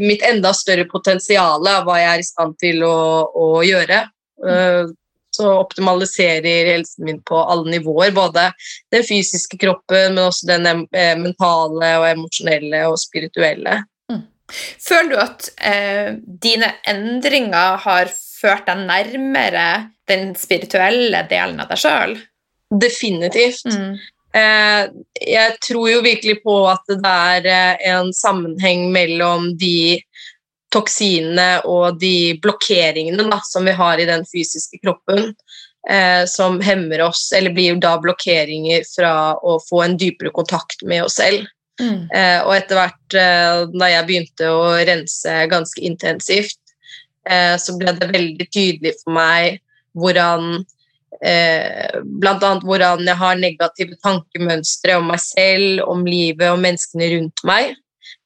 mitt 0.00 0.22
enda 0.26 0.52
større 0.54 0.86
potensial 0.90 1.62
av 1.66 1.86
hva 1.86 1.98
jeg 2.00 2.10
er 2.14 2.22
i 2.22 2.26
stand 2.26 2.56
til 2.62 2.82
å, 2.86 2.96
å 3.30 3.46
gjøre. 3.66 4.06
Eh, 4.48 4.86
Så 5.36 5.50
optimaliserer 5.60 6.70
helsen 6.70 7.04
min 7.08 7.18
på 7.26 7.38
alle 7.42 7.76
nivåer, 7.76 8.14
både 8.16 8.48
den 8.94 9.04
fysiske 9.04 9.58
kroppen, 9.60 10.14
men 10.14 10.30
også 10.30 10.48
den 10.48 10.86
eh, 10.96 11.12
mentale 11.20 11.92
og 12.00 12.08
emosjonelle 12.08 12.86
og 12.88 12.96
spirituelle. 13.02 13.82
Føler 14.78 15.10
du 15.10 15.18
at 15.18 15.48
eh, 15.58 16.12
dine 16.42 16.70
endringer 16.86 17.80
har 17.82 18.10
ført 18.12 18.66
deg 18.68 18.84
nærmere 18.86 19.68
den 20.06 20.34
spirituelle 20.38 21.24
delen 21.30 21.62
av 21.62 21.72
deg 21.72 21.82
sjøl? 21.82 22.14
Definitivt. 22.70 23.66
Mm. 23.66 23.96
Eh, 24.36 24.82
jeg 25.32 25.56
tror 25.64 25.90
jo 25.90 26.04
virkelig 26.04 26.38
på 26.44 26.60
at 26.70 26.84
det 26.92 27.12
er 27.12 27.50
eh, 27.50 27.88
en 27.94 28.12
sammenheng 28.14 28.90
mellom 28.94 29.52
de 29.58 29.98
toksinene 30.74 31.62
og 31.68 32.00
de 32.00 32.36
blokkeringene 32.42 33.28
da, 33.30 33.40
som 33.46 33.66
vi 33.66 33.74
har 33.76 34.00
i 34.00 34.08
den 34.08 34.24
fysiske 34.28 34.80
kroppen, 34.82 35.32
eh, 35.88 36.24
som 36.30 36.60
hemmer 36.60 37.06
oss, 37.06 37.28
eller 37.36 37.54
blir 37.54 37.78
da 37.80 37.96
blokkeringer 38.02 38.86
fra 38.90 39.12
å 39.36 39.58
få 39.68 39.82
en 39.84 39.98
dypere 40.00 40.34
kontakt 40.34 40.82
med 40.82 41.06
oss 41.06 41.18
selv. 41.20 41.46
Mm. 41.80 42.08
Eh, 42.10 42.38
og 42.42 42.54
etter 42.56 42.80
hvert, 42.80 43.18
eh, 43.20 43.64
da 43.76 43.90
jeg 43.92 44.08
begynte 44.08 44.52
å 44.52 44.70
rense 44.88 45.36
ganske 45.52 45.82
intensivt, 45.84 46.60
eh, 47.28 47.56
så 47.60 47.76
ble 47.78 47.92
det 47.98 48.12
veldig 48.14 48.48
tydelig 48.48 48.96
for 49.02 49.16
meg 49.16 49.60
hvordan 49.96 50.64
eh, 51.24 51.96
annet 51.96 52.64
hvordan 52.64 53.06
jeg 53.06 53.20
har 53.20 53.40
negative 53.40 53.96
tankemønstre 54.04 54.98
om 55.00 55.10
meg 55.12 55.22
selv, 55.22 55.84
om 55.88 56.04
livet 56.06 56.50
og 56.52 56.62
menneskene 56.64 57.10
rundt 57.14 57.44
meg. 57.48 57.76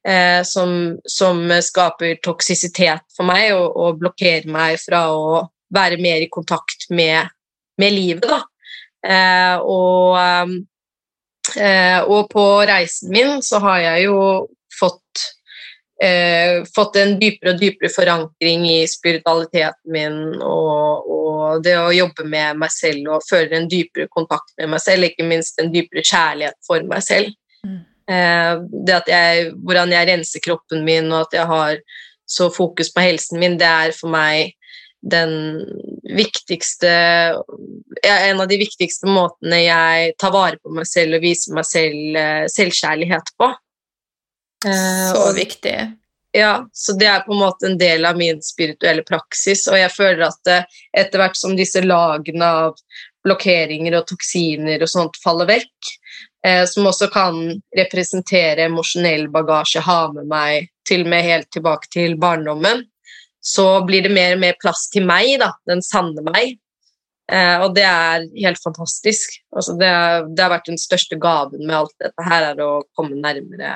Eh, 0.01 0.41
som, 0.49 0.97
som 1.05 1.43
skaper 1.61 2.17
toksisitet 2.25 3.05
for 3.13 3.29
meg 3.29 3.51
og, 3.53 3.77
og 3.77 3.99
blokkerer 4.01 4.49
meg 4.49 4.79
fra 4.81 5.03
å 5.13 5.43
være 5.75 6.01
mer 6.01 6.25
i 6.25 6.31
kontakt 6.33 6.89
med, 6.89 7.29
med 7.79 7.93
livet. 7.93 8.25
Da. 8.25 8.41
Eh, 9.05 9.57
og 9.61 10.17
Eh, 11.57 12.01
og 12.05 12.31
på 12.31 12.45
reisen 12.69 13.11
min 13.11 13.43
så 13.43 13.59
har 13.65 13.81
jeg 13.83 14.07
jo 14.07 14.19
fått, 14.81 15.25
eh, 16.03 16.63
fått 16.75 16.99
en 17.01 17.17
dypere 17.21 17.55
og 17.55 17.61
dypere 17.61 17.91
forankring 17.91 18.67
i 18.71 18.79
spiritualiteten 18.89 19.91
min 19.91 20.19
og, 20.37 21.11
og 21.11 21.65
det 21.65 21.77
å 21.81 21.91
jobbe 21.95 22.27
med 22.29 22.61
meg 22.61 22.73
selv 22.75 23.17
og 23.17 23.27
føle 23.29 23.57
en 23.57 23.71
dypere 23.71 24.11
kontakt 24.13 24.53
med 24.59 24.75
meg 24.75 24.85
selv, 24.85 25.09
ikke 25.09 25.27
minst 25.27 25.59
en 25.61 25.73
dypere 25.73 26.05
kjærlighet 26.05 26.59
for 26.67 26.87
meg 26.87 27.03
selv. 27.07 27.35
Mm. 27.67 27.81
Eh, 28.11 28.55
det 28.87 28.97
at 28.97 29.11
jeg, 29.11 29.51
hvordan 29.63 29.93
jeg 29.95 30.09
renser 30.09 30.43
kroppen 30.43 30.83
min 30.87 31.11
og 31.13 31.29
at 31.29 31.37
jeg 31.39 31.47
har 31.51 31.77
så 32.31 32.49
fokus 32.55 32.91
på 32.95 33.05
helsen 33.05 33.39
min, 33.43 33.59
det 33.61 33.69
er 33.69 33.95
for 33.95 34.11
meg 34.11 34.57
den 35.01 35.63
viktigste 36.05 36.91
En 38.05 38.41
av 38.43 38.49
de 38.51 38.59
viktigste 38.61 39.09
måtene 39.09 39.63
jeg 39.63 40.11
tar 40.21 40.33
vare 40.35 40.59
på 40.61 40.73
meg 40.77 40.85
selv 40.89 41.17
og 41.17 41.25
viser 41.25 41.55
meg 41.57 41.65
selv 41.69 42.19
eh, 42.21 42.45
selvkjærlighet 42.53 43.33
på. 43.41 43.49
Eh, 44.67 45.07
Så 45.13 45.23
og- 45.29 45.37
viktig. 45.39 45.77
ja, 46.37 46.53
så 46.73 46.93
det 46.99 47.09
er 47.09 47.25
på 47.25 47.33
en 47.33 47.41
måte 47.47 47.67
en 47.71 47.79
del 47.79 48.05
av 48.05 48.17
min 48.17 48.43
spirituelle 48.43 49.03
praksis, 49.09 49.67
og 49.69 49.79
jeg 49.79 49.91
føler 49.91 50.27
at 50.29 50.53
etter 50.97 51.19
hvert 51.19 51.37
som 51.37 51.57
disse 51.57 51.81
lagene 51.81 52.45
av 52.45 52.77
blokkeringer 53.25 53.97
og 53.99 54.07
toksiner 54.09 54.83
og 54.83 54.89
sånt 54.89 55.17
faller 55.25 55.49
vekk, 55.49 55.95
som 56.65 56.87
også 56.89 57.11
kan 57.13 57.37
representere 57.77 58.65
emosjonell 58.71 59.27
bagasje, 59.33 59.83
ha 59.85 59.99
med 60.15 60.29
meg 60.31 60.71
til 60.89 61.05
og 61.05 61.11
med 61.13 61.27
helt 61.27 61.51
tilbake 61.53 61.91
til 61.93 62.17
barndommen, 62.21 62.87
så 63.45 63.83
blir 63.85 64.05
det 64.05 64.13
mer 64.13 64.35
og 64.37 64.41
mer 64.43 64.57
plass 64.61 64.87
til 64.93 65.07
meg, 65.09 65.35
da, 65.41 65.53
den 65.69 65.83
sanne 65.85 66.25
meg. 66.27 66.57
Eh, 67.31 67.63
og 67.63 67.75
det 67.77 67.85
er 67.87 68.25
helt 68.43 68.61
fantastisk. 68.63 69.37
Altså, 69.55 69.77
det, 69.79 69.87
er, 69.87 70.25
det 70.29 70.45
har 70.45 70.55
vært 70.57 70.71
den 70.73 70.81
største 70.81 71.19
gaven 71.21 71.63
med 71.67 71.77
alt 71.77 71.95
dette 72.03 72.27
her, 72.27 72.51
er 72.51 72.65
å 72.65 72.83
komme 72.97 73.21
nærmere 73.21 73.75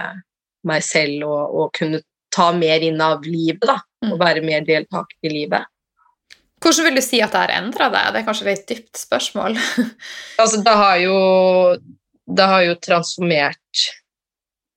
meg 0.67 0.83
selv 0.85 1.29
og, 1.29 1.55
og 1.55 1.71
kunne 1.77 2.01
ta 2.35 2.49
mer 2.57 2.83
inn 2.83 3.01
av 3.05 3.25
livet, 3.29 3.63
da. 3.63 3.79
Og 4.05 4.17
Mm. 4.17 4.21
være 4.21 4.41
mer 4.45 4.65
deltaker 4.67 5.17
i 5.25 5.31
livet. 5.33 5.65
Hvordan 6.61 6.85
vil 6.85 6.99
du 6.99 7.03
si 7.05 7.21
at 7.25 7.33
det 7.33 7.41
har 7.41 7.53
endra 7.57 7.87
deg? 7.93 8.11
Det 8.13 8.21
er 8.21 8.27
kanskje 8.27 8.45
et 8.45 8.51
litt 8.51 8.67
dypt 8.69 8.99
spørsmål. 9.01 9.57
Altså, 10.43 10.61
det 10.65 10.75
har 10.77 10.99
jo 11.01 11.15
Det 12.27 12.49
har 12.49 12.65
jo 12.65 12.81
transformert 12.81 13.85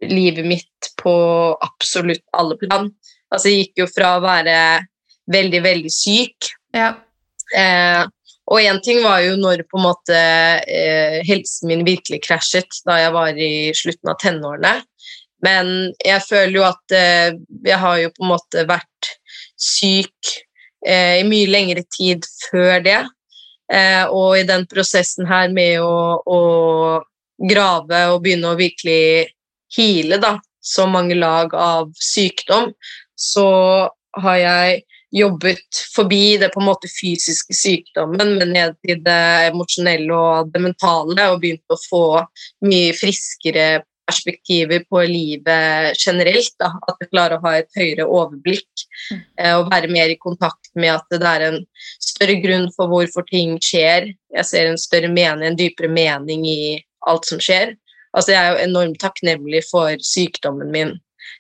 livet 0.04 0.46
mitt 0.46 0.92
på 1.00 1.16
absolutt 1.64 2.26
alle 2.38 2.58
plan. 2.60 2.92
Altså, 3.32 3.50
jeg 3.50 3.64
gikk 3.64 3.84
jo 3.84 3.90
fra 3.92 4.16
å 4.18 4.24
være 4.24 4.58
veldig, 5.32 5.62
veldig 5.64 5.92
syk 5.92 6.52
ja. 6.76 6.94
Eh, 7.56 8.04
og 8.48 8.64
én 8.64 8.80
ting 8.84 9.02
var 9.04 9.22
jo 9.26 9.36
når 9.40 9.66
på 9.68 9.80
en 9.80 9.86
måte 9.90 10.20
eh, 10.72 11.20
helsen 11.28 11.72
min 11.72 11.84
virkelig 11.88 12.22
krasjet, 12.24 12.80
da 12.88 13.00
jeg 13.02 13.14
var 13.16 13.40
i 13.40 13.52
slutten 13.76 14.12
av 14.14 14.20
tenårene. 14.22 14.74
Men 15.44 15.92
jeg 16.06 16.24
føler 16.26 16.56
jo 16.56 16.64
at 16.68 16.96
eh, 16.96 17.36
jeg 17.68 17.80
har 17.82 18.00
jo 18.02 18.14
på 18.16 18.24
en 18.24 18.32
måte 18.32 18.64
vært 18.70 19.12
syk 19.60 20.32
eh, 20.88 21.20
i 21.20 21.28
mye 21.28 21.52
lengre 21.52 21.84
tid 21.92 22.28
før 22.48 22.80
det. 22.88 23.02
Eh, 23.68 24.06
og 24.08 24.40
i 24.40 24.48
den 24.48 24.64
prosessen 24.72 25.28
her 25.28 25.52
med 25.52 25.84
å, 25.84 26.24
å 26.24 26.40
grave 27.38 28.04
og 28.12 28.22
begynne 28.26 28.52
å 28.54 28.60
virkelig 28.60 29.28
heale 29.78 30.20
da, 30.22 30.38
så 30.64 30.88
mange 30.90 31.16
lag 31.16 31.54
av 31.56 31.92
sykdom, 32.02 32.72
så 33.16 33.48
har 34.18 34.38
jeg 34.42 34.84
jobbet 35.18 35.82
forbi 35.96 36.38
det 36.42 36.50
på 36.54 36.60
en 36.62 36.68
måte 36.68 36.90
fysiske 36.92 37.56
sykdommen, 37.56 38.36
men 38.40 38.52
ned 38.56 38.76
til 38.84 39.00
det 39.06 39.52
emosjonelle 39.52 40.14
og 40.14 40.50
det 40.52 40.64
mentale, 40.66 41.30
og 41.32 41.40
begynt 41.44 41.64
å 41.72 41.80
få 41.80 42.04
mye 42.68 42.96
friskere 42.98 43.86
perspektiver 44.08 44.84
på 44.90 45.04
livet 45.04 45.96
generelt. 46.00 46.54
Da. 46.60 46.72
At 46.88 47.00
jeg 47.04 47.12
klarer 47.12 47.38
å 47.38 47.44
ha 47.48 47.58
et 47.60 47.72
høyere 47.76 48.08
overblikk 48.08 48.88
Mm. 49.12 49.22
eh, 49.40 49.54
og 49.56 49.70
være 49.72 49.88
mer 49.88 50.10
i 50.10 50.18
kontakt 50.20 50.72
med 50.76 50.94
at 50.96 51.06
det 51.12 51.22
er 51.24 51.42
en 51.48 51.60
større 52.02 52.36
grunn 52.42 52.68
for 52.76 52.90
hvorfor 52.92 53.24
ting 53.30 53.58
skjer. 53.60 54.10
Jeg 54.34 54.46
ser 54.46 54.68
en 54.68 54.78
større 54.78 55.08
mening, 55.08 55.46
en 55.48 55.56
dypere 55.56 55.88
mening 55.88 56.46
i 56.48 56.84
alt 57.10 57.28
som 57.30 57.42
skjer. 57.44 57.76
Altså, 58.16 58.34
jeg 58.34 58.40
er 58.40 58.54
jo 58.54 58.64
enormt 58.70 59.02
takknemlig 59.02 59.62
for 59.68 60.00
sykdommen 60.04 60.72
min, 60.74 60.94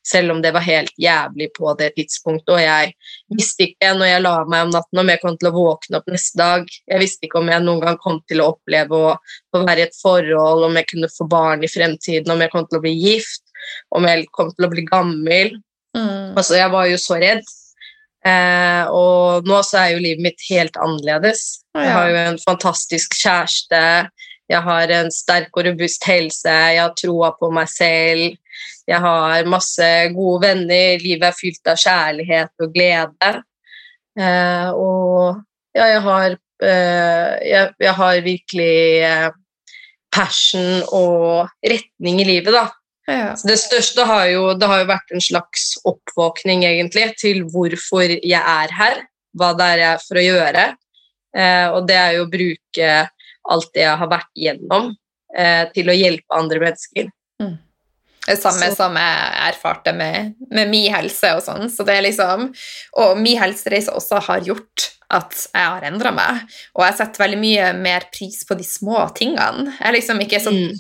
selv 0.06 0.34
om 0.34 0.42
det 0.44 0.52
var 0.56 0.66
helt 0.66 0.94
jævlig 1.02 1.50
på 1.56 1.72
det 1.80 1.94
tidspunktet. 1.96 2.54
Og 2.54 2.62
jeg 2.62 2.94
visste 3.34 3.70
ikke 3.70 3.94
når 3.98 4.12
jeg 4.12 4.24
la 4.26 4.34
meg 4.50 4.68
om 4.68 4.74
natten 4.76 5.02
om 5.02 5.12
jeg 5.12 5.22
kom 5.24 5.38
til 5.40 5.50
å 5.50 5.56
våkne 5.56 6.02
opp 6.02 6.12
neste 6.12 6.42
dag. 6.42 6.74
Jeg 6.92 7.04
visste 7.04 7.28
ikke 7.28 7.42
om 7.42 7.52
jeg 7.52 7.66
noen 7.66 7.84
gang 7.84 8.00
kom 8.04 8.20
til 8.30 8.44
å 8.44 8.52
oppleve 8.54 9.04
å, 9.12 9.14
få 9.54 9.64
være 9.64 9.86
i 9.86 9.88
et 9.88 10.02
forhold, 10.02 10.68
om 10.68 10.78
jeg 10.80 10.92
kunne 10.92 11.12
få 11.14 11.30
barn 11.32 11.66
i 11.66 11.72
fremtiden, 11.72 12.34
om 12.34 12.44
jeg 12.44 12.54
kom 12.54 12.68
til 12.68 12.80
å 12.80 12.84
bli 12.84 12.96
gift, 12.98 13.44
om 13.96 14.06
jeg 14.08 14.28
kom 14.36 14.52
til 14.54 14.68
å 14.68 14.74
bli 14.74 14.86
gammel. 14.88 15.56
Mm. 15.98 16.36
Altså, 16.36 16.60
jeg 16.60 16.74
var 16.76 16.92
jo 16.92 17.00
så 17.02 17.18
redd. 17.24 17.48
Eh, 18.28 18.84
og 18.92 19.48
nå 19.48 19.60
så 19.64 19.82
er 19.82 19.94
jo 19.94 20.04
livet 20.04 20.24
mitt 20.26 20.48
helt 20.50 20.78
annerledes. 20.84 21.62
Jeg 21.78 21.94
har 21.94 22.12
jo 22.12 22.22
en 22.34 22.40
fantastisk 22.42 23.16
kjæreste, 23.18 23.82
jeg 24.48 24.64
har 24.64 24.94
en 24.96 25.10
sterk 25.12 25.58
og 25.60 25.68
robust 25.68 26.06
helse, 26.08 26.52
jeg 26.52 26.80
har 26.80 26.94
troa 26.96 27.34
på 27.36 27.50
meg 27.54 27.68
selv, 27.72 28.38
jeg 28.88 29.04
har 29.04 29.50
masse 29.52 29.88
gode 30.16 30.48
venner, 30.48 31.02
livet 31.04 31.28
er 31.28 31.36
fylt 31.36 31.68
av 31.68 31.80
kjærlighet 31.82 32.64
og 32.64 32.72
glede. 32.76 33.34
Eh, 34.18 34.70
og 34.72 35.42
ja, 35.76 35.90
jeg 35.92 36.02
har, 36.06 36.38
eh, 36.64 37.34
jeg, 37.44 37.74
jeg 37.84 37.96
har 38.00 38.24
virkelig 38.26 38.80
eh, 39.10 39.28
passion 40.16 40.82
og 40.96 41.52
retning 41.62 42.24
i 42.24 42.30
livet, 42.32 42.56
da. 42.56 42.68
Ja. 43.08 43.36
Så 43.40 43.48
det 43.48 43.60
største 43.62 44.08
har 44.08 44.26
jo, 44.32 44.48
det 44.60 44.68
har 44.68 44.82
jo 44.82 44.90
vært 44.90 45.14
en 45.16 45.24
slags 45.24 45.70
oppvåkning 45.88 46.66
egentlig 46.68 47.12
til 47.20 47.44
hvorfor 47.52 48.16
jeg 48.18 48.42
er 48.42 48.74
her, 48.80 49.06
hva 49.38 49.54
det 49.56 49.68
er 49.74 49.84
jeg 49.84 49.92
er 49.92 50.04
for 50.08 50.20
å 50.20 50.26
gjøre. 50.26 50.66
Eh, 51.38 51.68
og 51.76 51.88
det 51.88 52.00
er 52.00 52.18
jo 52.18 52.26
å 52.26 52.32
bruke 52.32 52.92
alt 53.50 53.70
det 53.74 53.86
jeg 53.86 53.98
har 53.98 54.08
vært 54.12 54.30
igjennom, 54.38 54.92
eh, 55.36 55.66
til 55.74 55.88
å 55.92 55.96
hjelpe 55.98 56.38
andre 56.40 56.60
mennesker. 56.60 57.12
Det 58.28 58.36
samme 58.42 58.68
Så- 58.68 58.76
som 58.76 58.94
jeg 58.94 59.54
erfarte 59.54 59.94
med, 59.96 60.34
med 60.52 60.68
min 60.70 60.92
helse 60.92 61.30
og 61.38 61.42
sånn. 61.46 61.70
Så 61.72 61.86
det 61.86 61.96
er 61.96 62.02
liksom, 62.02 62.54
og 62.98 63.18
min 63.18 63.38
helsereise 63.40 63.88
også 63.88 64.20
har 64.22 64.42
gjort 64.42 64.90
at 65.10 65.32
jeg 65.56 65.64
har 65.64 65.82
endra 65.88 66.12
meg. 66.14 66.42
Og 66.76 66.84
jeg 66.84 66.98
setter 66.98 67.24
veldig 67.24 67.40
mye 67.40 67.70
mer 67.80 68.02
pris 68.12 68.44
på 68.44 68.58
de 68.58 68.66
små 68.68 69.06
tingene. 69.16 69.72
Jeg 69.80 69.94
liksom 69.94 70.20
ikke 70.20 70.42
så, 70.44 70.52
Mm. 70.52 70.74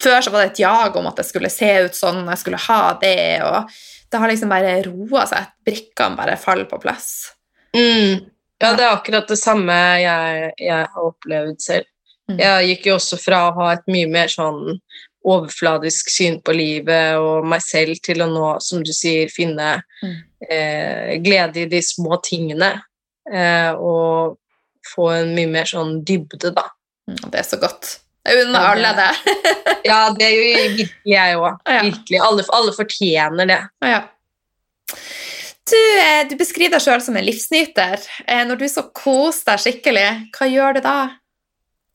Før 0.00 0.22
så 0.22 0.30
var 0.30 0.44
det 0.44 0.52
et 0.52 0.60
jag 0.60 0.96
om 0.96 1.06
at 1.08 1.16
det 1.16 1.26
skulle 1.26 1.50
se 1.50 1.84
ut 1.84 1.92
sånn, 1.92 2.24
jeg 2.26 2.38
skulle 2.38 2.56
ha 2.56 2.94
det, 2.94 3.42
og 3.42 3.68
det 4.10 4.18
har 4.20 4.28
liksom 4.30 4.48
bare 4.48 4.82
roa 4.86 5.26
seg. 5.26 5.46
Brikkene 5.66 6.16
bare 6.16 6.36
faller 6.38 6.64
på 6.64 6.80
plass. 6.80 7.32
Mm. 7.74 8.30
Ja, 8.60 8.74
det 8.76 8.84
er 8.84 8.92
akkurat 8.94 9.28
det 9.30 9.38
samme 9.40 9.72
jeg, 10.02 10.50
jeg 10.60 10.88
har 10.92 11.04
opplevd 11.06 11.60
selv. 11.64 11.86
Mm. 12.30 12.38
Jeg 12.38 12.66
gikk 12.70 12.86
jo 12.90 12.96
også 12.98 13.16
fra 13.18 13.38
å 13.48 13.54
ha 13.56 13.70
et 13.72 13.86
mye 13.90 14.06
mer 14.10 14.28
sånn 14.30 14.76
overfladisk 15.26 16.08
syn 16.12 16.38
på 16.44 16.52
livet 16.56 17.16
og 17.20 17.44
meg 17.48 17.60
selv 17.64 17.98
til 18.04 18.22
å 18.24 18.28
nå, 18.30 18.44
som 18.64 18.84
du 18.86 18.92
sier, 18.96 19.28
finne 19.32 19.82
Mm. 20.02 20.14
eh, 20.48 21.18
glede 21.20 21.60
i 21.60 21.66
de 21.68 21.80
små 21.84 22.16
tingene. 22.24 22.70
Eh, 23.30 23.72
og 23.76 24.38
få 24.94 25.10
en 25.12 25.34
mye 25.36 25.46
mer 25.52 25.64
sånn 25.68 25.98
dybde, 26.04 26.54
da. 26.56 26.64
Mm, 27.08 27.30
Det 27.30 27.38
er 27.38 27.44
så 27.44 27.58
godt. 27.60 27.98
Jeg 28.24 28.46
unner 28.46 28.60
alle 28.70 28.94
det. 28.96 29.10
Ja, 29.84 30.10
det 30.12 30.30
gjør 30.32 30.48
virkelig 30.76 30.90
jeg 31.04 31.36
òg. 31.36 31.60
Virkelig. 31.66 32.18
Alle, 32.20 32.44
alle 32.52 32.72
fortjener 32.76 33.46
det. 33.48 33.60
Ja. 33.84 34.00
Du, 35.68 35.76
eh, 36.00 36.24
du 36.28 36.36
beskriver 36.40 36.76
deg 36.76 36.84
sjøl 36.84 37.02
som 37.04 37.16
en 37.18 37.26
livsnyter. 37.26 38.02
Eh, 38.26 38.42
Når 38.48 38.60
du 38.62 38.66
så 38.70 38.86
koser 38.96 39.52
deg 39.52 39.62
skikkelig, 39.64 40.08
hva 40.36 40.48
gjør 40.50 40.78
du 40.78 40.82
da? 40.86 40.96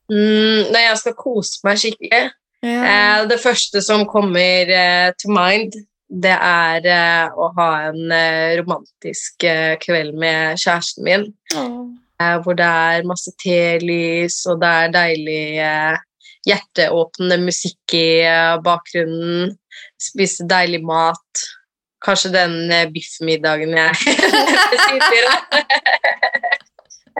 Mm, 0.06 0.70
når 0.70 0.82
jeg 0.84 0.98
skal 1.00 1.14
kose 1.18 1.64
meg 1.66 1.80
skikkelig 1.82 2.20
eh, 2.62 3.24
Det 3.26 3.40
første 3.42 3.80
som 3.82 4.04
kommer 4.06 4.70
to 5.18 5.32
mind, 5.34 5.74
det 6.06 6.36
er 6.36 6.86
å 7.34 7.48
ha 7.56 7.70
en 7.88 8.12
romantisk 8.60 9.42
kveld 9.82 10.14
med 10.14 10.60
kjæresten 10.62 11.02
min. 11.08 11.24
Oh. 11.58 11.88
eh, 12.22 12.36
hvor 12.44 12.54
det 12.54 12.68
er 12.70 13.08
masse 13.10 13.34
telys, 13.42 14.38
og 14.46 14.62
det 14.62 14.70
er 14.70 14.94
deilig 14.94 15.42
hjerteåpnende 16.46 17.40
musikk 17.42 17.96
i 17.98 18.08
bakgrunnen. 18.62 19.56
Spise 20.00 20.46
deilig 20.48 20.84
mat. 20.86 21.46
Kanskje 22.06 22.30
den 22.34 22.56
eh, 22.70 22.86
biffmiddagen 22.92 23.74
jeg 23.74 24.16
nevnte 24.36 25.20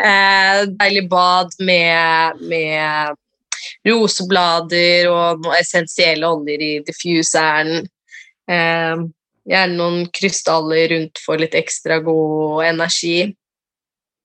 eh, 0.06 0.62
deilig 0.78 1.06
bad 1.10 1.56
med, 1.58 2.42
med 2.46 3.16
roseblader 3.86 5.10
og 5.10 5.42
noen 5.42 5.58
essensielle 5.58 6.28
oljer 6.28 6.62
i 6.62 6.72
diffuseren. 6.86 7.88
Eh, 8.46 9.04
gjerne 9.46 9.78
noen 9.78 10.06
krystaller 10.14 10.90
rundt 10.94 11.22
for 11.22 11.42
litt 11.42 11.54
ekstra 11.58 11.98
god 12.04 12.66
energi. 12.68 13.18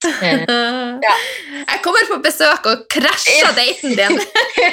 Eh, 0.06 0.46
Jeg 1.72 1.82
kommer 1.84 2.08
på 2.10 2.18
besøk 2.24 2.68
og 2.70 2.86
krasjer 2.92 3.54
daten 3.58 3.96
din. 3.98 4.18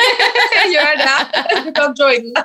Gjør 0.73 1.03
det! 1.03 1.19
Du 1.67 1.73
kan 1.77 1.97
joine. 1.99 2.45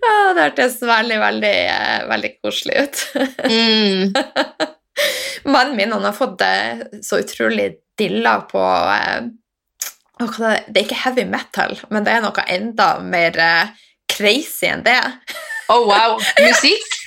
Ja, 0.00 0.32
det 0.34 0.42
hørtes 0.42 0.78
veldig, 0.84 1.16
veldig, 1.20 1.56
eh, 1.72 2.00
veldig 2.08 2.30
koselig 2.44 2.82
ut. 2.84 3.00
Mm. 3.48 4.12
Mannen 5.48 5.76
min 5.76 5.92
han 5.92 6.04
har 6.04 6.16
fått 6.16 6.44
eh, 6.44 6.82
så 7.04 7.20
utrolig 7.22 7.70
dilla 7.98 8.38
på 8.48 8.62
det, 10.20 10.52
er 10.76 10.82
ikke 10.84 11.02
heavy 11.04 11.24
metal, 11.28 11.76
men 11.92 12.04
det 12.06 12.14
er 12.14 12.24
noe 12.24 12.46
enda 12.52 12.88
mer 13.04 13.38
crazy 14.12 14.68
enn 14.68 14.84
det. 14.84 15.00
Oh, 15.72 15.86
wow. 15.88 16.18
Musikk? 16.40 17.00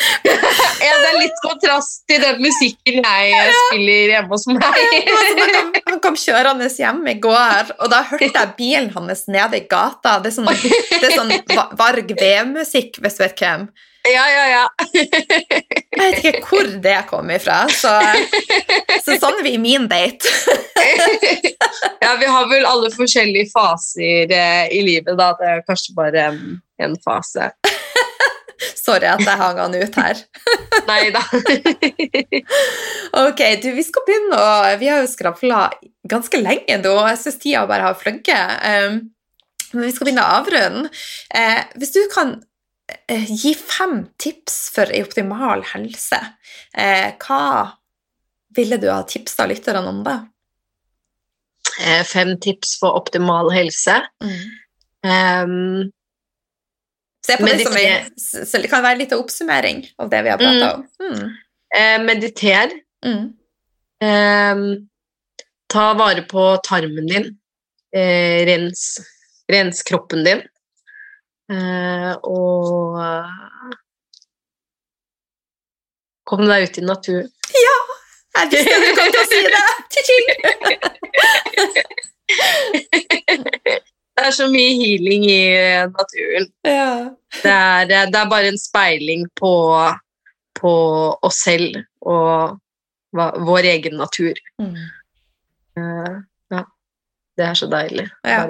ja, 0.86 0.94
det 1.02 1.08
er 1.10 1.18
litt 1.18 1.42
kontrast 1.44 2.04
til 2.08 2.22
den 2.22 2.40
musikken 2.42 3.04
jeg 3.04 3.52
spiller 3.56 4.14
hjemme 4.14 4.32
hos 4.32 4.46
meg. 4.48 4.64
Han, 4.64 5.42
kom, 5.52 5.74
han 5.90 6.00
kom 6.06 6.18
kjørende 6.20 6.70
hjem 6.72 7.04
i 7.12 7.18
går, 7.22 7.74
og 7.78 7.92
da 7.92 8.02
hørte 8.12 8.30
jeg 8.30 8.54
bilen 8.58 8.90
hans 8.96 9.26
nede 9.30 9.60
i 9.60 9.68
gata. 9.70 10.18
Det 10.24 10.32
er 10.32 10.38
sånn, 10.38 10.50
det 10.50 11.04
er 11.10 11.16
sånn 11.16 11.36
Varg 11.78 12.16
V-musikk, 12.16 13.00
hvis 13.02 13.18
du 13.18 13.24
vet 13.26 13.44
hvem. 13.44 13.70
Ja, 14.08 14.24
ja, 14.32 14.44
ja. 14.48 14.68
Jeg 14.94 16.00
vet 16.00 16.24
ikke 16.24 16.46
hvor 16.48 16.68
det 16.82 16.96
kom 17.10 17.28
ifra. 17.34 17.66
Så, 17.68 17.92
så 19.04 19.16
sånn 19.20 19.42
vi 19.44 19.54
i 19.58 19.60
min 19.60 19.84
date. 19.90 20.30
ja, 22.04 22.14
vi 22.16 22.30
har 22.30 22.48
vel 22.48 22.64
alle 22.68 22.88
forskjellige 22.94 23.50
faser 23.52 24.32
eh, 24.32 24.64
i 24.72 24.80
livet, 24.86 25.12
da. 25.20 25.34
Det 25.36 25.52
er 25.52 25.64
kanskje 25.68 25.96
bare 25.98 26.24
en, 26.30 26.40
en 26.80 26.96
fase. 27.04 27.50
Sorry 28.76 29.08
at 29.08 29.22
jeg 29.24 29.40
hang 29.40 29.60
han 29.60 29.76
ut 29.76 30.00
her. 30.02 30.20
Nei 30.90 31.12
da. 31.14 31.22
Ok, 33.22 33.40
du, 33.62 33.70
vi 33.76 33.84
skal 33.86 34.04
begynne 34.06 34.36
å 34.36 34.50
Vi 34.80 34.90
har 34.90 35.00
jo 35.02 35.08
skravla 35.10 35.64
ganske 36.10 36.40
lenge 36.42 36.76
nå. 36.82 36.92
Jeg 37.08 37.22
syns 37.22 37.40
tida 37.42 37.64
bare 37.70 37.88
har 37.88 37.98
fløyet. 37.98 38.60
Um, 38.66 39.00
men 39.72 39.86
vi 39.86 39.92
skal 39.94 40.08
begynne 40.08 40.24
å 40.24 40.38
avrunde. 40.40 40.88
Eh, 41.34 41.60
hvis 41.78 41.94
du 41.94 42.00
kan 42.12 42.34
eh, 43.10 43.28
gi 43.28 43.54
fem 43.54 44.02
tips 44.20 44.58
for 44.74 44.90
ei 44.90 45.04
optimal 45.06 45.62
helse, 45.72 46.18
eh, 46.74 47.14
hva 47.22 47.76
ville 48.56 48.80
du 48.82 48.88
ha 48.90 49.02
tipsa 49.06 49.46
lytterne 49.50 49.86
om 49.90 50.02
da? 50.06 50.18
Fem 52.04 52.34
tips 52.42 52.74
for 52.80 52.98
optimal 52.98 53.48
helse. 53.54 53.94
Um, 55.06 55.86
Se 57.30 57.36
på 57.38 57.46
det 57.46 57.62
som 57.62 57.76
en, 57.78 58.62
det 58.62 58.70
kan 58.70 58.82
være 58.82 58.98
litt 58.98 59.12
av 59.14 59.20
oppsummering 59.22 59.84
av 60.02 60.10
det 60.10 60.22
vi 60.26 60.32
har 60.32 60.40
prata 60.40 60.70
om. 60.74 60.86
Mm. 61.04 61.26
eh, 61.78 61.98
mediter. 62.02 62.72
Mm. 63.06 63.26
Eh, 64.02 64.56
ta 65.70 65.84
vare 65.94 66.22
på 66.30 66.56
tarmen 66.66 67.06
din. 67.06 67.28
Eh, 67.96 68.46
rens, 68.46 68.98
rens 69.52 69.82
kroppen 69.86 70.24
din. 70.26 70.42
Eh, 71.52 72.12
og 72.22 72.98
eh, 73.02 73.30
Kom 76.30 76.44
deg 76.46 76.62
ut 76.68 76.76
i 76.78 76.82
naturen. 76.86 77.30
Jeg 78.38 78.50
visste 78.52 78.76
du 78.78 78.90
kom 78.94 79.08
til 79.10 79.18
å 79.18 79.26
si 79.26 79.38
det! 79.50 79.64
Det 84.18 84.26
er 84.26 84.34
så 84.36 84.46
mye 84.52 84.72
healing 84.76 85.24
i 85.30 85.38
eh, 85.56 85.86
naturen. 85.88 86.48
Ja. 86.66 86.88
Det 87.42 87.52
er, 87.52 87.86
eh, 87.88 88.08
det 88.10 88.18
er 88.20 88.28
bare 88.32 88.50
en 88.52 88.58
speiling 88.60 89.22
på, 89.38 89.52
på 90.60 90.72
oss 91.26 91.38
selv 91.46 91.78
og 92.04 92.58
hva, 93.16 93.30
vår 93.46 93.68
egen 93.76 93.96
natur. 94.00 94.36
Mm. 94.60 94.74
Eh, 95.80 96.18
ja. 96.56 96.62
Det 97.38 97.46
er 97.48 97.56
så 97.62 97.70
deilig. 97.72 98.08
Ja. 98.26 98.42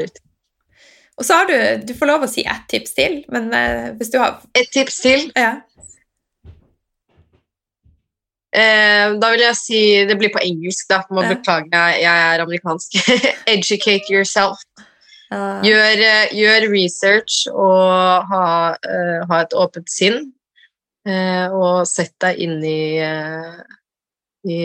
Og 1.21 1.27
så 1.29 1.37
har 1.37 1.51
du 1.51 1.87
Du 1.87 1.95
får 1.95 2.09
lov 2.09 2.25
å 2.25 2.31
si 2.33 2.43
ett 2.49 2.67
tips 2.73 2.95
til, 2.97 3.21
men 3.29 3.51
hvis 3.99 4.11
du 4.11 4.19
har 4.19 4.41
Et 4.57 4.71
tips 4.73 5.03
til. 5.05 5.27
Ja. 5.37 5.61
Da 8.51 9.29
vil 9.31 9.45
jeg 9.45 9.55
si 9.61 9.81
Det 10.09 10.17
blir 10.19 10.33
på 10.35 10.41
engelsk, 10.43 10.89
da. 10.91 11.03
Må 11.13 11.23
Ja. 11.23 11.35
beklage, 11.37 11.69
jeg, 11.71 12.01
jeg 12.03 12.35
er 12.35 12.43
amerikansk. 12.43 12.97
Educate 13.55 14.11
yourself. 14.11 14.59
Uh, 15.31 15.61
Gjør, 15.63 16.01
eh, 16.03 16.33
gjør 16.35 16.65
research 16.73 17.45
og 17.53 18.31
ha, 18.33 18.47
uh, 18.75 19.19
ha 19.31 19.37
et 19.45 19.53
åpent 19.55 19.91
sinn. 19.91 20.33
Uh, 21.07 21.47
og 21.55 21.77
sett 21.89 22.17
deg 22.21 22.41
inn 22.45 22.59
i, 22.67 22.99
i 24.45 24.59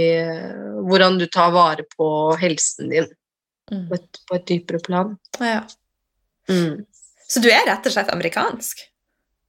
hvordan 0.84 1.20
du 1.22 1.28
tar 1.32 1.53
vare 1.55 1.86
på 1.95 2.07
helsen 2.41 2.89
din 2.91 3.07
mm. 3.72 3.86
på 3.88 3.95
et, 3.95 4.20
på 4.28 4.39
et 4.39 4.47
dypere 4.51 4.82
plan. 4.84 5.16
ja. 5.39 5.63
Mm. 6.49 6.84
Så 7.26 7.41
du 7.41 7.47
er 7.49 7.63
rett 7.66 7.88
og 7.89 7.93
slett 7.93 8.11
amerikansk? 8.13 8.84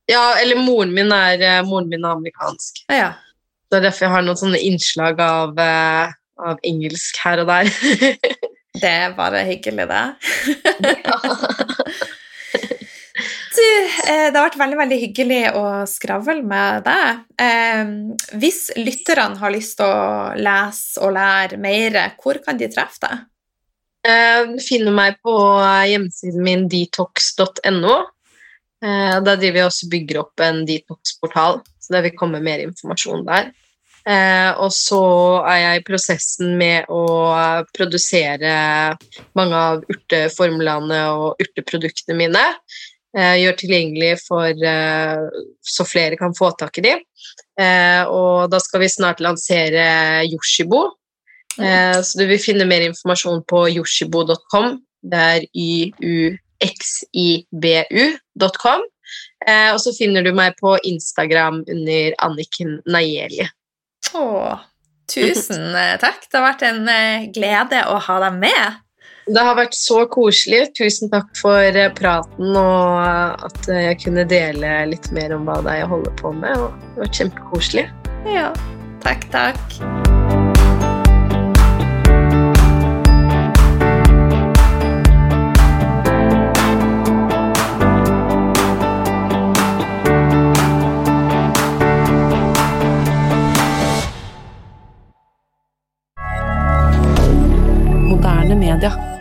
Ja, 0.08 0.38
eller 0.40 0.56
moren 0.56 0.94
min 0.96 1.10
er, 1.12 1.42
moren 1.66 1.90
min 1.90 2.06
er 2.06 2.14
amerikansk. 2.16 2.86
Ja. 2.88 3.10
Det 3.68 3.76
er 3.76 3.84
derfor 3.84 4.06
jeg 4.06 4.14
har 4.14 4.24
noen 4.24 4.38
sånne 4.40 4.60
innslag 4.64 5.20
av, 5.20 5.60
av 5.60 6.62
engelsk 6.64 7.20
her 7.20 7.42
og 7.42 7.50
der. 7.50 7.68
Det 8.80 8.90
er 8.90 9.14
bare 9.16 9.44
hyggelig, 9.48 9.86
det. 9.88 10.04
Du, 13.56 13.62
eh, 14.12 14.28
det 14.28 14.36
har 14.36 14.44
vært 14.50 14.58
veldig 14.60 14.76
veldig 14.82 14.96
hyggelig 15.00 15.38
å 15.56 15.64
skravle 15.88 16.42
med 16.44 16.84
deg. 16.84 17.22
Eh, 17.40 17.92
hvis 18.36 18.66
lytterne 18.76 19.40
har 19.40 19.54
lyst 19.54 19.78
til 19.78 19.88
å 19.88 20.34
lese 20.36 21.00
og 21.00 21.14
lære 21.16 21.56
mer, 21.60 21.96
hvor 22.20 22.40
kan 22.44 22.60
de 22.60 22.68
treffe 22.72 23.00
deg? 23.06 23.24
Eh, 24.06 24.42
Du 24.52 24.60
finner 24.62 24.92
meg 24.94 25.16
på 25.24 25.34
hjemmesiden 25.88 26.44
min 26.44 26.68
detox.no. 26.68 27.96
Der 28.86 29.22
Da 29.24 29.32
driver 29.40 29.56
jeg 29.56 29.66
også 29.70 29.86
og 29.86 29.90
bygger 29.90 30.18
opp 30.20 30.42
en 30.44 30.58
detox-portal, 30.68 31.62
så 31.80 31.94
det 31.94 32.02
vil 32.04 32.18
komme 32.20 32.42
mer 32.44 32.60
informasjon 32.60 33.24
der. 33.26 33.48
Eh, 34.06 34.50
Og 34.62 34.70
så 34.72 35.00
er 35.50 35.56
jeg 35.62 35.80
i 35.80 35.84
prosessen 35.86 36.52
med 36.58 36.84
å 36.88 37.00
produsere 37.74 38.52
mange 39.34 39.56
av 39.70 39.82
urteformlene 39.90 41.00
og 41.16 41.42
urteproduktene 41.42 42.14
mine. 42.20 42.44
Eh, 43.16 43.34
Gjør 43.42 43.56
tilgjengelig 43.58 44.12
for 44.26 44.46
eh, 44.52 45.16
så 45.64 45.84
flere 45.88 46.16
kan 46.20 46.34
få 46.38 46.52
tak 46.58 46.78
i 46.78 46.84
de. 46.86 46.94
Eh, 47.58 48.04
Og 48.06 48.50
da 48.52 48.58
skal 48.62 48.80
vi 48.84 48.88
snart 48.94 49.20
lansere 49.24 50.22
Yoshibo. 50.30 50.84
Eh, 51.58 51.98
Så 52.02 52.18
du 52.20 52.26
vil 52.30 52.38
finne 52.38 52.66
mer 52.68 52.82
informasjon 52.86 53.42
på 53.48 53.66
yoshibo.com. 53.74 54.78
Det 55.02 55.18
er 55.18 55.40
yuxibu.com. 57.26 58.80
Eh, 59.46 59.70
Og 59.74 59.80
så 59.80 59.92
finner 59.98 60.22
du 60.22 60.32
meg 60.34 60.54
på 60.60 60.76
Instagram 60.84 61.64
under 61.68 62.14
Anniken 62.22 62.80
Nayeli. 62.86 63.48
Å, 64.14 64.58
tusen 65.10 65.74
eh, 65.74 65.94
takk. 66.02 66.26
Det 66.30 66.38
har 66.38 66.46
vært 66.50 66.66
en 66.68 66.82
eh, 66.90 67.28
glede 67.34 67.82
å 67.90 67.98
ha 68.06 68.18
deg 68.26 68.38
med. 68.46 68.82
Det 69.26 69.42
har 69.42 69.56
vært 69.58 69.74
så 69.74 70.04
koselig. 70.10 70.68
Tusen 70.78 71.10
takk 71.10 71.32
for 71.40 71.58
eh, 71.66 71.90
praten 71.98 72.54
og 72.54 73.46
at 73.48 73.70
jeg 73.72 73.98
kunne 74.04 74.26
dele 74.30 74.78
litt 74.92 75.10
mer 75.16 75.34
om 75.36 75.48
hva 75.48 75.58
det 75.66 75.74
er 75.74 75.82
jeg 75.82 75.92
holder 75.96 76.16
på 76.22 76.34
med. 76.38 76.54
Det 76.54 76.94
har 76.94 77.04
vært 77.06 77.22
kjempekoselig. 77.22 77.86
Ja, 78.30 78.50
takk, 79.06 79.30
takk. 79.34 80.35
Media. 98.66 99.15